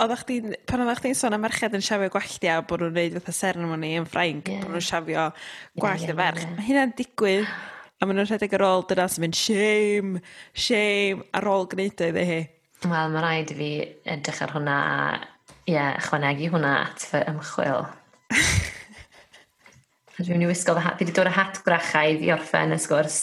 oddach 0.00 0.24
chdi'n 0.24 0.54
pan 0.68 0.84
oddach 0.84 1.02
chdi'n 1.02 1.18
sôn 1.18 1.36
am 1.36 1.44
merched 1.44 1.76
yn 1.76 1.84
siafio 1.84 2.12
gwallt 2.12 2.46
a 2.48 2.60
bod 2.66 2.84
nhw'n 2.84 2.96
neud 2.96 3.18
fatha 3.18 3.36
seremoni 3.36 3.92
yn 4.00 4.08
Ffrainc 4.08 4.48
yeah. 4.48 4.62
bod 4.64 4.76
nhw'n 4.76 4.86
siafio 4.86 5.26
gwallt 5.78 6.06
yeah, 6.06 6.08
yeah, 6.08 6.14
y 6.14 6.20
ferch 6.22 6.46
yeah. 6.46 6.54
mae 6.56 6.68
hynna'n 6.70 6.96
digwydd 7.00 7.50
a 8.00 8.06
maen 8.06 8.16
nhw'n 8.20 8.30
rhedeg 8.30 8.56
ar 8.56 8.66
ôl 8.68 8.86
dyna 8.88 9.10
sy'n 9.10 9.26
mynd 9.26 9.40
shame 9.40 10.24
shame 10.66 11.28
ar 11.36 11.52
ôl 11.52 11.68
gwneud 11.74 12.08
oedd 12.08 12.24
hi 12.24 12.40
Wel, 12.80 13.10
mae 13.12 13.20
rhaid 13.20 13.50
i 13.52 13.54
fi 13.58 13.70
edrych 14.08 14.38
ar 14.40 14.54
hwnna 14.54 14.74
a 14.80 15.00
yeah, 15.68 15.98
ychwanegu 15.98 16.48
hwnna 16.54 16.70
at 16.86 17.02
fy 17.04 17.20
ymchwil. 17.28 17.82
Dwi'n 20.16 20.30
mynd 20.32 20.46
i 20.46 20.48
wisgo 20.48 20.72
fy 20.76 20.84
hat. 20.86 20.96
Fi 20.96 21.04
wedi 21.04 21.16
dod 21.16 21.28
y 21.28 21.34
hat 21.36 21.60
gwrachaidd 21.66 22.24
i 22.24 22.32
orffen 22.32 22.72
y 22.72 22.78
sgwrs. 22.80 23.18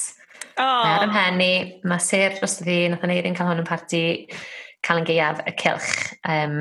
Oh. 0.58 0.84
Ar 0.89 1.05
ym 1.05 1.14
hen 1.14 1.41
i, 1.43 1.51
mae 1.86 2.01
ser 2.01 2.38
dros 2.38 2.58
fi, 2.66 2.88
nath 2.89 3.03
o'n 3.05 3.14
eirin 3.14 3.36
cael 3.38 3.51
hwn 3.51 3.62
yn 3.62 3.68
parti 3.68 4.03
cael 4.86 5.01
yn 5.01 5.08
geiaf 5.08 5.43
y 5.45 5.53
cilch. 5.60 5.91
Um, 6.26 6.58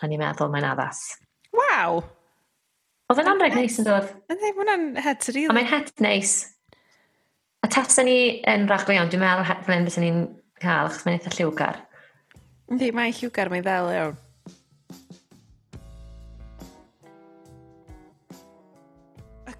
a 0.00 0.10
ni'n 0.10 0.20
meddwl 0.22 0.52
mae'n 0.52 0.68
addas. 0.68 1.02
Waw! 1.54 2.02
Oedd 3.10 3.20
yn 3.20 3.30
anreg 3.34 3.56
neis 3.58 3.78
yn 3.82 3.88
dod. 3.88 4.10
Yn 4.30 4.40
dweud, 4.40 4.58
hwnna'n 4.60 4.86
het 5.04 5.26
rili. 5.28 5.44
Really. 5.44 5.56
mae'n 5.58 5.70
het 5.72 6.04
neis. 6.04 6.36
A 7.64 7.70
tasan 7.72 8.08
ni 8.08 8.18
yn 8.50 8.68
rach 8.70 8.86
iawn, 8.88 9.10
dwi'n 9.12 9.24
meddwl 9.24 9.48
het 9.48 9.64
flen 9.66 9.88
ni'n 9.88 10.22
cael, 10.62 10.88
achos 10.88 11.04
mae'n 11.06 11.18
eitha 11.18 11.34
lliwgar. 11.34 11.80
Yndi, 12.72 12.90
mae'n 12.96 13.14
lliwgar, 13.16 13.50
mae'n 13.52 13.66
ddel 13.66 13.90
iawn. 13.94 14.20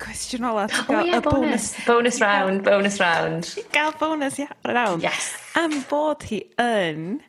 cwestiwn 0.05 0.46
ola. 0.52 0.68
Oh, 0.84 1.00
yeah, 1.00 1.20
bonus. 1.24 1.72
Bonus 1.84 2.05
Bonus 2.05 2.20
round, 2.20 2.62
bonus 2.64 3.00
round. 3.00 3.55
Gael 3.72 3.92
bonus, 3.98 4.38
ia, 4.38 4.48
round. 4.64 5.02
Yes. 5.02 5.32
Am 5.57 5.72
bod 5.88 6.26
hi 6.28 6.42
yn... 6.61 7.22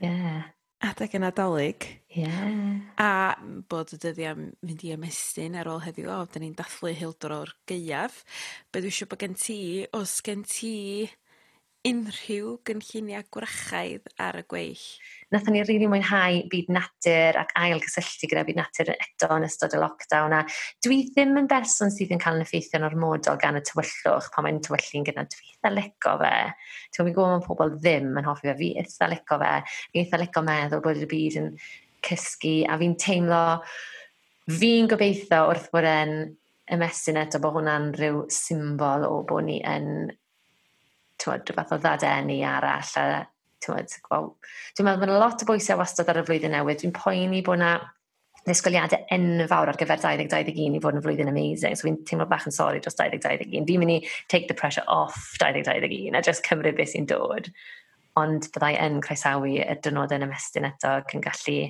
Yeah. 0.00 0.50
Adeg 0.84 1.14
yn 1.18 1.26
adolyg. 1.28 1.86
Yeah. 2.16 2.80
A 3.00 3.36
bod 3.68 3.92
y 3.96 3.98
dyddiau 4.00 4.38
mynd 4.38 4.84
i 4.86 4.92
ymestyn 4.94 5.58
ar 5.60 5.68
ôl 5.72 5.82
heddiw, 5.84 6.08
o, 6.12 6.22
da 6.28 6.40
ni'n 6.40 6.56
dathlu 6.58 6.92
hildor 6.96 7.34
o'r 7.36 7.52
gaeaf. 7.68 8.22
Be 8.72 8.84
dwi 8.84 8.92
eisiau 8.92 9.10
bod 9.10 9.20
gen 9.24 9.36
ti, 9.40 9.58
os 9.96 10.18
gen 10.24 10.44
ti 10.48 10.74
unrhyw 11.88 12.58
gynlluniau 12.68 13.24
gwrachaidd 13.32 14.10
ar 14.20 14.36
y 14.36 14.42
gweill? 14.52 14.82
Nathon 15.32 15.54
ni 15.56 15.62
rili 15.62 15.78
really 15.78 15.88
mwynhau 15.88 16.40
byd 16.52 16.68
natur 16.76 17.38
ac 17.40 17.54
ail 17.56 17.80
gysylltu 17.80 18.28
gyda 18.28 18.42
byd 18.44 18.58
natur 18.58 18.90
eto 18.92 19.30
yn 19.38 19.46
ystod 19.46 19.76
y 19.76 19.80
lockdown 19.80 20.34
a 20.36 20.42
dwi 20.84 20.98
ddim 21.08 21.38
yn 21.40 21.48
berson 21.48 21.92
sydd 21.94 22.12
yn 22.12 22.20
cael 22.20 22.36
yn 22.36 22.44
effeithio'n 22.44 22.84
ormodol 22.90 23.40
gan 23.40 23.56
y 23.56 23.64
tywyllwch 23.64 24.28
pan 24.34 24.44
mae'n 24.46 24.60
tywyllu'n 24.66 25.08
gyda 25.08 25.24
dwi 25.32 25.54
eitha 25.54 25.72
lico 25.72 26.16
fe. 26.20 26.34
Ti'n 26.92 27.08
mynd 27.08 27.16
gwybod 27.16 27.32
mae 27.32 27.46
pobl 27.48 27.74
ddim 27.78 28.12
yn 28.12 28.28
hoffi 28.28 28.50
fe, 28.50 28.56
fi 28.60 28.72
eitha 28.84 29.10
lico 29.14 29.40
fe. 29.40 29.54
Fi 29.94 30.04
eitha 30.04 30.20
lico 30.20 30.44
meddwl 30.44 30.84
bod 30.84 31.00
y 31.00 31.08
byd 31.14 31.40
yn 31.40 31.50
cysgu 32.04 32.56
a 32.68 32.76
fi'n 32.80 32.96
teimlo 33.00 33.42
fi'n 34.60 34.88
gobeithio 34.90 35.46
wrth 35.48 35.72
bod 35.72 35.88
e'n 35.88 36.16
ymestyn 36.76 37.18
eto 37.18 37.40
bod 37.42 37.56
hwnna'n 37.56 37.92
rhyw 37.96 38.26
symbol 38.30 39.08
o 39.08 39.22
bod 39.26 39.48
ni 39.48 39.62
yn 39.66 40.10
tywed, 41.20 41.46
rhywbeth 41.46 41.74
o 41.76 41.78
ddadenu 41.80 42.40
arall 42.48 42.92
a 43.00 43.06
tywed, 43.64 43.96
wel, 44.10 44.28
dwi'n 44.76 44.88
meddwl 44.88 45.00
bod 45.02 45.10
yna 45.10 45.22
lot 45.22 45.42
o 45.44 45.48
bwysau 45.48 45.80
wastad 45.80 46.10
ar 46.10 46.22
y 46.22 46.26
flwyddyn 46.26 46.54
newydd. 46.56 46.80
Dwi'n 46.82 46.94
poeni 46.96 47.42
bod 47.46 47.60
yna 47.60 47.74
ddisgwyliadau 48.46 49.04
enfawr 49.12 49.70
ar 49.72 49.78
gyfer 49.80 50.00
2021 50.00 50.78
i 50.78 50.80
fod 50.80 50.96
yn 50.96 51.04
flwyddyn 51.04 51.32
amazing. 51.32 51.76
So 51.76 51.88
fi'n 51.88 52.00
teimlo 52.08 52.26
bach 52.30 52.46
yn 52.48 52.56
sori 52.56 52.80
dros 52.80 52.96
2021. 52.96 53.68
Fi'n 53.68 53.82
mynd 53.82 53.96
i 53.98 54.00
take 54.32 54.48
the 54.48 54.56
pressure 54.56 54.86
off 54.88 55.36
2021 55.42 56.16
a 56.16 56.24
just 56.24 56.46
cymryd 56.46 56.78
beth 56.78 56.94
sy'n 56.94 57.08
dod. 57.10 57.50
Ond 58.20 58.48
byddai 58.54 58.72
yn 58.80 58.98
croesawu 59.04 59.52
y 59.60 59.76
dynod 59.84 60.16
yn 60.16 60.24
ymestyn 60.26 60.68
eto 60.70 60.96
yn 61.12 61.24
gallu 61.24 61.60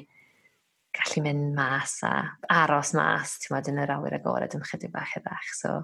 gallu 0.97 1.23
mynd 1.23 1.55
mas 1.55 2.01
a 2.07 2.13
aros 2.51 2.95
mas, 2.99 3.37
ti'n 3.43 3.55
meddwl, 3.55 3.75
yn 3.75 3.83
yr 3.85 3.93
awyr 3.95 4.17
agored 4.19 4.55
yn 4.57 4.65
chydig 4.67 4.91
bach 4.95 5.13
edrych. 5.19 5.51
So, 5.55 5.77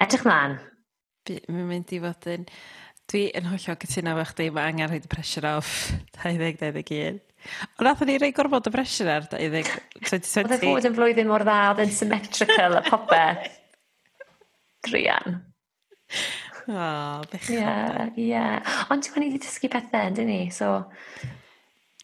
edrych 0.00 0.24
mlaen, 0.24 0.56
bu- 1.30 1.56
mae'n 1.56 1.68
mynd 1.70 1.96
i 1.96 2.00
fod 2.04 2.30
yn... 2.34 2.46
Dwi 3.10 3.24
yn 3.34 3.48
hollio 3.50 3.74
cytuno 3.82 4.12
efo 4.14 4.28
chdi, 4.30 4.44
mae 4.54 4.70
angen 4.70 4.86
rhoid 4.86 5.06
y 5.08 5.10
pressure 5.10 5.50
off 5.58 5.70
2021. 6.20 7.16
Ond 7.80 7.86
nath 7.88 8.04
ni 8.06 8.14
rei 8.22 8.30
gorfod 8.36 8.68
y 8.70 8.72
pressure 8.74 9.16
ar 9.16 9.26
2020. 9.32 10.44
Oedd 10.44 10.54
e 10.54 10.60
fod 10.62 10.86
yn 10.86 10.94
flwyddyn 10.94 11.30
mor 11.30 11.42
dda, 11.42 11.56
oedd 11.72 11.82
yn 11.86 11.94
symmetrical 11.96 12.78
a 12.78 12.84
popeth. 12.86 13.48
Drian. 14.86 15.40
O, 16.70 16.86
bechod. 17.32 17.56
Ie, 17.56 18.28
ie. 18.28 18.46
Ond 18.92 19.02
ti'n 19.02 19.16
gwneud 19.16 19.36
i 19.40 19.42
dysgu 19.42 19.70
pethau, 19.72 20.14
dyn 20.14 20.30
ni? 20.30 20.40
So, 20.54 20.76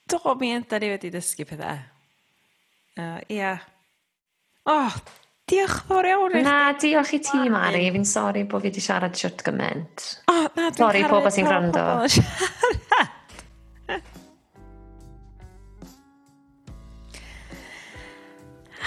Do, 0.07 0.21
mi 0.41 0.53
enda 0.55 0.79
ni 0.79 0.91
wedi 0.93 1.11
dysgu 1.11 1.47
pethau. 1.49 1.79
Uh, 2.97 3.21
ia. 3.31 3.57
O, 4.67 4.75
oh, 4.75 4.99
Diolch 5.47 5.85
fawr 5.87 6.03
iawn. 6.11 6.33
Na, 6.43 6.75
diolch 6.75 7.13
i 7.15 7.21
ti 7.23 7.39
Mari. 7.55 7.85
Fi'n 7.95 8.03
sori 8.03 8.41
bod 8.51 8.65
fi 8.65 8.67
wedi 8.67 8.81
siarad 8.83 9.15
shwt 9.15 9.45
gymaint. 9.47 10.03
O 10.27 10.33
oh, 10.33 10.49
na 10.57 10.75
dwi'n 10.75 10.81
Sori 10.81 11.03
pobol 11.07 11.31
sy'n 11.31 11.47
gwrando. 11.47 11.85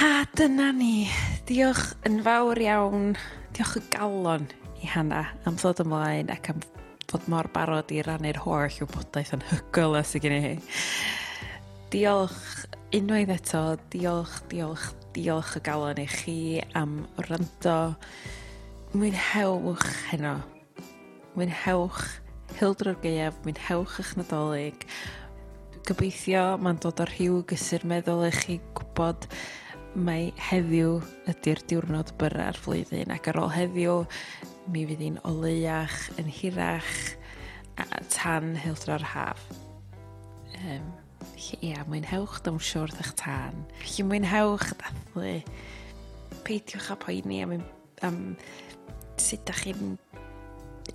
A 0.04 0.28
dyna 0.36 0.76
ni. 0.76 1.08
Diolch 1.48 1.96
yn 2.12 2.20
fawr 2.28 2.60
iawn. 2.66 3.16
Diolch 3.56 3.80
y 3.80 3.82
galon 3.96 4.52
i 4.84 4.86
Hanna 4.92 5.32
am 5.48 5.56
ddod 5.56 5.80
ymlaen 5.86 6.28
ac 6.36 6.52
am 6.52 6.60
fod 7.08 7.24
mor 7.32 7.48
barod 7.56 7.88
i 7.96 8.04
rannu'r 8.04 8.44
holl 8.44 8.68
wybodaeth 8.84 9.32
yn 9.40 9.48
hygol 9.54 9.96
a 9.96 10.04
sy'n 10.04 10.28
gen 10.28 10.36
i. 10.36 10.56
Diolch 11.96 12.68
unwaith 13.00 13.32
eto. 13.40 13.64
Diolch, 13.96 14.44
diolch, 14.52 14.92
diolch 15.16 15.56
o 15.58 15.62
galon 15.66 16.02
i 16.02 16.08
chi 16.10 16.38
am 16.78 17.04
rando. 17.28 17.96
Mwynhewch 18.94 19.88
heno. 20.10 20.36
Mwynhewch 21.36 22.04
hildro'r 22.60 23.00
gaeaf, 23.04 23.40
mwynhewch 23.46 24.00
eich 24.02 24.14
nadolig. 24.20 24.86
Gobeithio 25.88 26.44
mae'n 26.62 26.82
dod 26.84 27.02
o'r 27.02 27.14
rhyw 27.14 27.42
gysur 27.50 27.86
meddwl 27.90 28.28
i 28.28 28.32
chi 28.36 28.60
gwybod 28.78 29.30
mae 29.98 30.30
heddiw 30.50 31.00
ydy'r 31.32 31.62
diwrnod 31.70 32.14
byrra'r 32.22 32.60
flwyddyn 32.62 33.14
ac 33.16 33.32
ar 33.32 33.40
ôl 33.42 33.54
heddiw 33.56 34.04
mi 34.70 34.86
fydd 34.86 35.02
hi'n 35.02 35.22
oleiach, 35.26 35.98
yn 36.22 36.30
hirach 36.30 36.94
a 37.82 38.04
tan 38.14 38.54
hildro'r 38.60 39.06
haf. 39.16 39.42
Um, 40.60 40.92
Felly 41.20 41.60
ia, 41.72 41.84
mwynhewch 41.90 42.40
dawnsio 42.46 42.86
wrth 42.86 43.02
eich 43.04 43.14
tân. 43.20 43.64
Felly 43.82 44.08
mwynhewch 44.08 44.72
dathlu. 44.80 45.36
Peidiwch 46.48 46.92
a 46.94 46.98
poeni 47.00 47.44
am, 47.44 47.56
am 48.08 48.20
sut 49.20 49.44
da 49.48 49.56
chi'n 49.58 49.98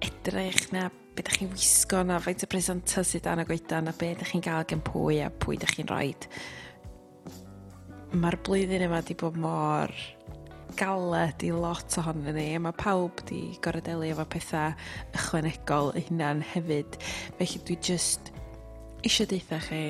edrych 0.03 0.70
na 0.72 0.89
beth 1.14 1.29
ydych 1.29 1.39
chi'n 1.39 1.53
wisgo 1.53 2.03
na 2.07 2.18
faint 2.22 2.43
o 2.43 2.51
presenta 2.51 3.05
sydd 3.07 3.27
dan 3.29 3.45
y 3.45 3.47
goeda 3.49 3.81
na 3.85 3.93
beth 3.95 4.16
ydych 4.18 4.33
chi'n 4.33 4.45
gael 4.45 4.66
gen 4.70 4.83
pwy 4.85 5.20
a 5.22 5.31
pwy 5.31 5.59
ydych 5.59 5.77
chi'n 5.77 5.91
rhoi. 5.91 6.12
Mae'r 8.14 8.39
blwyddyn 8.47 8.87
yma 8.89 9.01
wedi 9.01 9.16
bod 9.18 9.39
mor 9.39 9.93
galed 10.79 11.43
i 11.47 11.53
lot 11.55 11.99
ohonyn 12.01 12.35
ni 12.35 12.49
a 12.57 12.62
mae 12.62 12.75
pawb 12.79 13.22
wedi 13.22 13.43
gorodelu 13.62 14.09
efo 14.11 14.27
pethau 14.33 14.75
ychwanegol 15.14 15.93
eu 15.95 16.07
hunan 16.09 16.43
hefyd. 16.55 16.99
Felly 17.39 17.62
dwi 17.68 17.79
just 17.91 18.34
eisiau 19.05 19.29
deitha 19.29 19.59
chi 19.61 19.81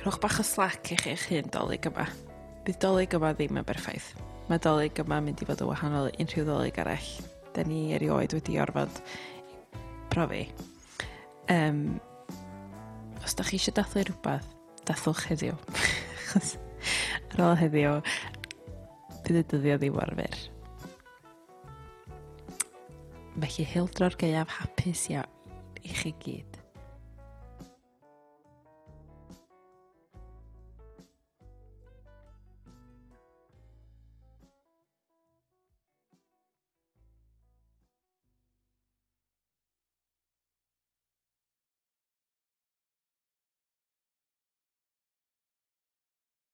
rhowch 0.00 0.16
bach 0.22 0.38
o 0.40 0.44
slac 0.46 0.92
i 0.94 0.96
chi 0.96 1.12
eich 1.12 1.26
hun 1.28 1.50
dolyg 1.52 1.90
yma. 1.90 2.06
Bydd 2.64 2.78
dolyg 2.80 3.16
yma 3.18 3.34
ddim 3.36 3.58
yn 3.60 3.66
berffaith. 3.68 4.14
Mae 4.48 4.62
dolyg 4.64 4.96
yma 5.02 5.18
mynd 5.24 5.42
i 5.44 5.48
fod 5.48 5.60
yn 5.60 5.68
wahanol 5.68 6.08
unrhyw 6.10 6.46
dolyg 6.48 6.80
arall. 6.80 7.10
Da 7.52 7.64
ni 7.68 7.90
erioed 7.96 8.32
wedi 8.36 8.56
orfod 8.62 9.02
profi. 10.12 10.46
Um, 11.52 12.00
os 13.20 13.36
da 13.36 13.44
chi 13.44 13.58
eisiau 13.58 13.76
dathlu 13.76 14.06
rhywbeth, 14.06 14.48
dathwch 14.88 15.26
heddiw. 15.28 15.58
Ar 17.34 17.44
ôl 17.44 17.58
heddiw, 17.60 17.98
bydd 19.26 19.42
y 19.42 19.44
dyddio 19.52 19.76
ddim 19.82 20.00
arfer. 20.00 20.38
Felly 23.40 23.66
hildro'r 23.74 24.16
gaeaf 24.20 24.56
hapus 24.62 25.04
iawn 25.12 25.84
i 25.84 25.92
chi 25.96 26.14
gyd. 26.24 26.49